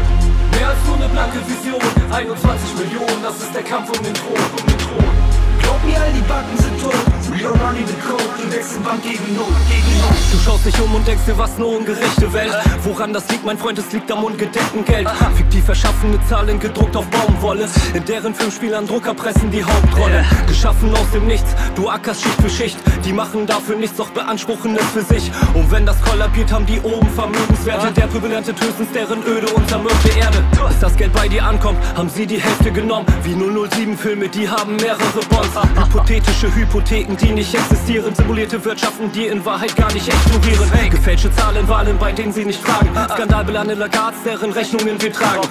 Mehr 0.55 0.69
als 0.69 0.77
nur 0.87 0.95
eine 0.95 1.09
blanke 1.09 1.39
Vision. 1.45 1.81
21 2.09 2.75
Millionen, 2.79 3.21
das 3.21 3.35
ist 3.35 3.53
der 3.53 3.63
Kampf 3.63 3.89
um 3.89 4.01
den 4.01 4.13
Thron, 4.13 4.31
um 4.31 4.65
den 4.65 4.77
Thron. 4.77 5.11
Glaub 5.59 5.83
mir, 5.83 5.99
all 5.99 6.13
die 6.13 6.21
Banken 6.21 6.57
sind 6.57 6.81
tot. 6.81 7.20
Are 7.43 7.53
running 7.53 7.87
the 7.87 7.93
code. 8.07 8.21
Wir 8.37 8.51
wechseln 8.51 8.83
Bank 8.83 9.01
gegen 9.01 9.35
Not, 9.35 9.47
gegen 9.67 9.99
Not. 9.99 10.11
Du 10.31 10.37
schaust 10.37 10.65
dich 10.65 10.79
um 10.79 10.93
und 10.93 11.07
denkst 11.07 11.25
dir, 11.25 11.37
was 11.37 11.55
eine 11.55 11.65
ungerechte 11.65 12.31
Welt. 12.33 12.53
Woran 12.83 13.13
das 13.13 13.27
liegt, 13.29 13.45
mein 13.45 13.57
Freund, 13.57 13.79
es 13.79 13.91
liegt 13.91 14.11
am 14.11 14.23
ungedeckten 14.23 14.85
Geld. 14.85 15.09
Fiktiv 15.35 15.67
erschaffene 15.67 16.19
Zahlen 16.29 16.59
gedruckt 16.59 16.95
auf 16.95 17.05
Baumwolle. 17.07 17.67
In 17.93 18.05
deren 18.05 18.35
Filmspielern 18.35 18.85
Drucker 18.85 19.13
pressen 19.15 19.49
die 19.49 19.63
Hauptrolle. 19.63 20.23
Geschaffen 20.47 20.93
aus 20.93 21.09
dem 21.13 21.25
Nichts, 21.25 21.55
du 21.75 21.89
ackerst 21.89 22.21
Schicht 22.21 22.41
für 22.41 22.49
Schicht. 22.49 22.77
Die 23.05 23.13
machen 23.13 23.47
dafür 23.47 23.75
nichts, 23.75 23.97
doch 23.97 24.09
beanspruchen 24.11 24.77
es 24.77 24.85
für 24.91 25.01
sich. 25.01 25.31
Und 25.53 25.71
wenn 25.71 25.85
das 25.85 25.99
kollabiert, 26.01 26.51
haben 26.51 26.65
die 26.65 26.79
oben 26.81 27.09
Vermögenswerte. 27.09 27.91
Der 27.93 28.07
erntet 28.31 28.61
höchstens 28.61 28.91
deren 28.93 29.23
öde 29.25 29.47
und 29.47 29.67
zermürbte 29.67 30.09
Erde. 30.09 30.43
Bis 30.67 30.79
das 30.79 30.95
Geld 30.95 31.13
bei 31.13 31.27
dir 31.27 31.43
ankommt, 31.43 31.79
haben 31.95 32.09
sie 32.09 32.27
die 32.27 32.39
Hälfte 32.39 32.71
genommen. 32.71 33.05
Wie 33.23 33.33
007-Filme, 33.33 34.29
die 34.29 34.47
haben 34.47 34.75
mehrere 34.75 35.21
Bonds. 35.29 35.49
Hypothetische 35.75 36.53
Hypotheken, 36.53 37.15
die 37.17 37.30
nicht 37.33 37.53
existieren. 37.53 38.13
Simulierte 38.15 38.63
Wirtschaften, 38.63 39.11
die 39.11 39.27
in 39.27 39.43
Wahrheit 39.45 39.75
gar 39.75 39.91
nicht 39.93 40.07
explodieren. 40.07 40.69
Gefälschte 40.89 41.31
Zahlen, 41.35 41.67
Wahlen, 41.67 41.97
bei 41.97 42.11
denen 42.11 42.31
sie 42.31 42.45
nicht 42.45 42.61
fragen. 42.61 42.89
Skandalbelane 43.13 43.75
Lagards, 43.75 44.17
deren 44.23 44.51
Rechnungen 44.51 45.01
wir 45.01 45.11
tragen. 45.11 45.41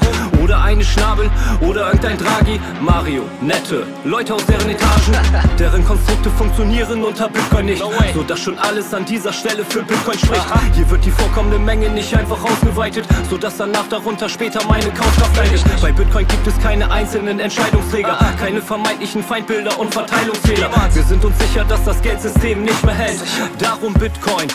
Oder 0.43 0.63
eine 0.63 0.85
Schnabel, 0.85 1.31
oder 1.61 1.87
irgendein 1.87 2.19
Draghi. 2.19 2.61
Mario, 2.81 3.23
nette 3.41 3.87
Leute 4.05 4.35
aus 4.35 4.45
deren 4.47 4.69
Etagen. 4.69 5.17
Deren 5.59 5.85
Konstrukte 5.85 6.31
funktionieren 6.31 7.05
unter 7.05 7.29
Bitcoin 7.29 7.67
nicht. 7.67 7.83
So 8.15 8.23
dass 8.23 8.41
schon 8.41 8.59
alles 8.59 8.93
an 8.95 9.05
dieser 9.05 9.33
Stelle 9.33 9.65
für 9.65 9.83
Bitcoin 9.83 10.19
spricht. 10.19 10.45
Hier 10.75 10.89
wird 10.91 11.05
die 11.05 11.11
vorkommende 11.11 11.59
Menge 11.59 11.89
nicht 11.91 12.15
einfach 12.17 12.43
ausgeweitet, 12.43 13.07
so 13.29 13.37
dass 13.37 13.57
danach 13.57 13.87
darunter 13.89 14.29
später 14.29 14.61
meine 14.67 14.91
Kaufkraft 14.91 15.37
leidet. 15.37 15.63
Bei 15.81 15.93
Bitcoin 15.93 16.27
gibt 16.27 16.47
es 16.47 16.59
keine 16.61 16.91
einzelnen 16.91 17.41
Entscheidungsträger, 17.41 18.19
keine 18.39 18.61
vermeintlichen 18.61 19.23
Feindbilder 19.23 19.79
und 19.79 19.93
Verteilungsfehler. 19.93 20.71
Wir 20.93 21.03
sind 21.03 21.25
uns 21.25 21.39
sicher, 21.39 21.60
dass 21.69 21.85
das 21.85 22.01
Geldsystem 22.03 22.63
nicht 22.63 22.85
mehr 22.85 22.95
hält. 22.95 23.21
Darum 23.59 23.93
Bitcoin, 23.95 24.49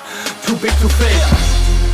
too 0.45 0.55
big 0.57 0.71
to 0.81 0.89
fail. 0.89 1.09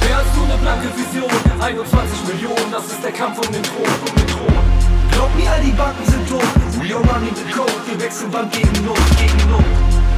Mehr 0.08 0.18
als 0.18 0.28
nur 0.36 0.46
eine 0.46 0.58
blanke 0.58 0.88
Vision, 0.96 1.30
21 1.60 2.24
Millionen, 2.28 2.72
das 2.72 2.86
ist 2.86 3.04
der 3.04 3.12
Kampf 3.12 3.38
um 3.40 3.52
den 3.52 3.64
Thron, 3.64 3.86
um 3.86 4.16
den 4.16 4.28
Thron. 4.28 4.64
Glaub 5.12 5.36
mir, 5.36 5.52
all 5.52 5.62
die 5.62 5.72
Banken 5.72 6.06
sind 6.06 6.28
tot. 6.30 6.44
We 6.82 6.96
are 6.96 7.04
running 7.04 7.36
the 7.36 7.46
code, 7.54 7.72
wir 7.88 8.00
wechseln 8.00 8.32
Bank 8.32 8.52
gegen 8.52 8.86
Not, 8.86 8.98
gegen 9.20 9.50
Not. 9.50 9.66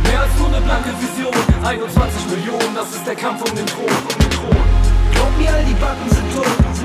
Mehr 0.04 0.22
als 0.22 0.34
nur 0.38 0.48
eine 0.48 0.62
blanke 0.62 0.92
Vision, 1.02 1.34
21 1.64 2.28
Millionen, 2.30 2.76
das 2.76 2.90
ist 2.92 3.06
der 3.06 3.16
Kampf 3.16 3.42
um 3.50 3.56
den 3.56 3.66
Thron, 3.66 3.88
um 3.88 4.18
den 4.20 4.30
Thron. 4.30 4.66
Glaub 5.14 5.32
mir, 5.38 5.54
all 5.54 5.66
die 5.66 5.78
Backen 5.80 6.10
sind 6.10 6.28
tot. 6.34 6.83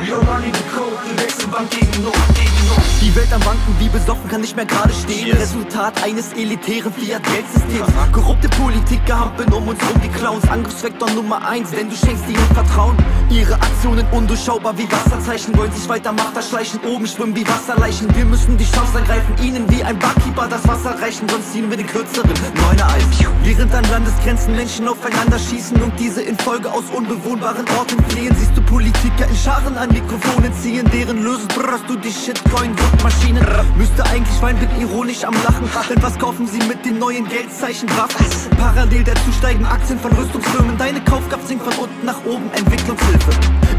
Die 3.00 3.14
Welt 3.14 3.32
am 3.32 3.44
Wanken, 3.44 3.74
wie 3.78 3.88
besoffen, 3.88 4.28
kann 4.28 4.40
nicht 4.40 4.56
mehr 4.56 4.64
gerade 4.64 4.92
stehen. 4.92 5.36
Resultat 5.36 6.02
eines 6.02 6.32
elitären 6.32 6.92
Fiat-Geldsystems. 6.92 8.12
Korrupte 8.12 8.48
Politiker 8.48 9.20
hampeln 9.20 9.52
um 9.52 9.68
uns 9.68 9.80
rum 9.80 10.02
wie 10.02 10.08
Clowns. 10.08 10.48
Angriffsvektor 10.48 11.10
Nummer 11.10 11.46
eins, 11.46 11.70
denn 11.70 11.90
du 11.90 11.96
schenkst 11.96 12.28
ihnen 12.28 12.54
Vertrauen. 12.54 12.96
Ihre 13.30 13.54
Aktionen 13.54 14.06
undurchschaubar 14.10 14.76
wie 14.78 14.90
Wasserzeichen. 14.90 15.56
Wollen 15.56 15.72
sich 15.72 15.88
weiter 15.88 16.12
Macht 16.12 16.36
erschleichen, 16.36 16.80
oben 16.86 17.06
schwimmen 17.06 17.36
wie 17.36 17.46
Wasserleichen. 17.46 18.14
Wir 18.16 18.24
müssen 18.24 18.56
die 18.56 18.64
Chance 18.64 18.98
ergreifen, 18.98 19.34
ihnen 19.42 19.70
wie 19.70 19.82
ein 19.82 19.98
Barkeeper 19.98 20.48
das 20.48 20.66
Wasser 20.66 21.00
reichen. 21.00 21.28
Sonst 21.28 21.52
ziehen 21.52 21.68
wir 21.68 21.76
den 21.76 21.86
kürzeren 21.86 22.32
Neuner 22.54 22.88
Eis. 22.88 23.04
Während 23.42 23.74
an 23.74 23.84
Landesgrenzen 23.90 24.54
Menschen 24.56 24.88
aufeinander 24.88 25.38
schießen 25.38 25.80
und 25.82 25.92
diese 25.98 26.22
in 26.22 26.36
Folge 26.38 26.70
aus 26.70 26.84
unbewohnbaren 26.94 27.64
Orten 27.78 28.02
fliehen, 28.08 28.34
siehst 28.38 28.56
du 28.56 28.62
Politiker 28.62 29.26
in 29.28 29.36
Scharen 29.36 29.76
an 29.76 29.88
Mikrofonen 30.00 30.52
ziehen, 30.54 30.88
deren 30.92 31.24
Lösen 31.24 31.48
brrrst 31.48 31.84
du 31.88 31.96
die 31.96 32.12
Shitcoin-Druckmaschinen. 32.12 33.44
Müsste 33.76 34.04
eigentlich 34.04 34.40
weinen, 34.40 34.58
bin 34.60 34.70
ironisch 34.80 35.24
am 35.24 35.34
Lachen. 35.42 35.68
Denn 35.90 36.00
was 36.02 36.16
kaufen 36.18 36.46
sie 36.46 36.58
mit 36.68 36.84
den 36.84 36.98
neuen 36.98 37.28
Geldzeichen 37.28 37.88
Waffen? 37.96 38.26
Parallel 38.56 39.02
dazu 39.02 39.32
steigen 39.36 39.66
Aktien 39.66 39.98
von 39.98 40.12
Rüstungsfirmen. 40.12 40.78
Deine 40.78 41.00
Kaufkraft 41.00 41.48
sinkt 41.48 41.64
von 41.64 41.74
unten 41.84 42.06
nach 42.06 42.24
oben, 42.24 42.48
Entwicklungshilfe. 42.52 43.30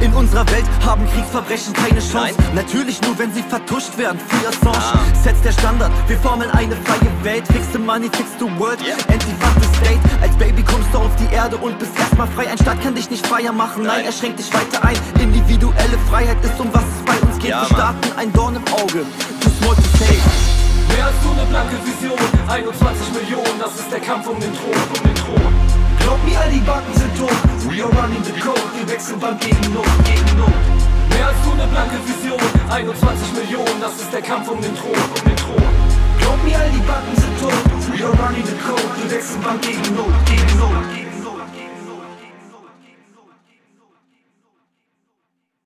In 0.01 0.13
unserer 0.13 0.45
Welt 0.51 0.65
haben 0.85 1.07
Kriegsverbrechen 1.13 1.73
keine 1.73 1.99
Chance. 1.99 2.35
Natürlich 2.53 3.01
nur, 3.01 3.17
wenn 3.17 3.33
sie 3.33 3.43
vertuscht 3.43 3.97
werden. 3.97 4.19
Free 4.27 4.47
Assange 4.47 4.99
setzt 5.23 5.45
der 5.45 5.51
Standard. 5.53 5.91
Wir 6.07 6.17
formeln 6.17 6.51
eine 6.51 6.75
freie 6.75 7.11
Welt. 7.23 7.47
Fix 7.47 7.65
the 7.71 7.79
money, 7.79 8.09
fix 8.11 8.29
the 8.39 8.45
world. 8.59 8.79
Anti-Fund 9.07 9.55
the 9.61 9.67
state. 9.77 9.99
Als 10.21 10.35
Baby 10.37 10.63
kommst 10.63 10.89
du 10.93 10.97
auf 10.97 11.15
die 11.15 11.33
Erde 11.33 11.57
und 11.57 11.79
bist 11.79 11.97
erstmal 11.97 12.27
frei. 12.27 12.49
Ein 12.49 12.57
Staat 12.57 12.81
kann 12.81 12.95
dich 12.95 13.09
nicht 13.09 13.25
freier 13.25 13.51
machen. 13.51 13.83
Nein, 13.83 14.05
er 14.05 14.11
schränkt 14.11 14.39
dich 14.39 14.53
weiter 14.53 14.83
ein. 14.83 14.97
Individuelle 15.19 15.97
Freiheit 16.09 16.43
ist 16.43 16.59
um 16.59 16.73
was 16.73 16.81
es 16.81 17.05
bei 17.05 17.17
uns 17.21 17.37
geht. 17.37 17.53
Wir 17.53 17.65
starten 17.65 18.09
ein 18.17 18.33
Dorn 18.33 18.55
im 18.55 18.65
Auge. 18.73 19.05
Too 19.41 19.51
small 19.61 19.75
to 19.75 19.85
save. 20.01 20.17
Mehr 20.89 21.05
als 21.05 21.21
nur 21.21 21.33
eine 21.37 21.45
blanke 21.45 21.77
Vision, 21.85 22.17
21 22.49 23.13
Millionen, 23.13 23.59
das 23.61 23.77
ist 23.77 23.91
der 23.91 23.99
Kampf 23.99 24.25
um 24.25 24.39
den 24.39 24.49
Thron, 24.57 24.73
um 24.73 25.01
den 25.05 25.13
Thron. 25.13 25.53
Glaub 26.01 26.17
mir, 26.25 26.39
all 26.41 26.49
die 26.49 26.65
Backen 26.65 26.93
sind 26.97 27.13
tot, 27.13 27.29
we 27.69 27.77
are 27.85 27.93
running 27.93 28.23
the 28.25 28.33
code, 28.41 28.57
wir 28.73 28.89
wechseln 28.89 29.19
Bank 29.19 29.39
gegen 29.39 29.61
Not, 29.69 29.85
gegen 30.09 30.33
Not. 30.33 30.49
Mehr 31.13 31.27
als 31.29 31.37
nur 31.45 31.53
eine 31.53 31.69
blanke 31.69 32.01
Vision, 32.01 32.41
21 32.73 33.33
Millionen, 33.37 33.79
das 33.79 34.01
ist 34.01 34.11
der 34.11 34.23
Kampf 34.23 34.49
um 34.49 34.59
den 34.59 34.73
Thron, 34.73 34.97
um 34.97 35.21
den 35.29 35.37
Thron. 35.37 35.69
Glaub 36.17 36.41
mir, 36.43 36.57
all 36.57 36.71
die 36.73 36.83
Backen 36.89 37.15
sind 37.21 37.37
tot, 37.37 37.53
we 37.93 38.01
are 38.01 38.17
running 38.17 38.45
the 38.49 38.57
code, 38.65 38.89
wir 38.97 39.11
wechseln 39.13 39.41
Bank 39.45 39.61
gegen 39.61 39.93
Not, 39.93 40.09
gegen 40.25 40.57
Not. 40.57 40.98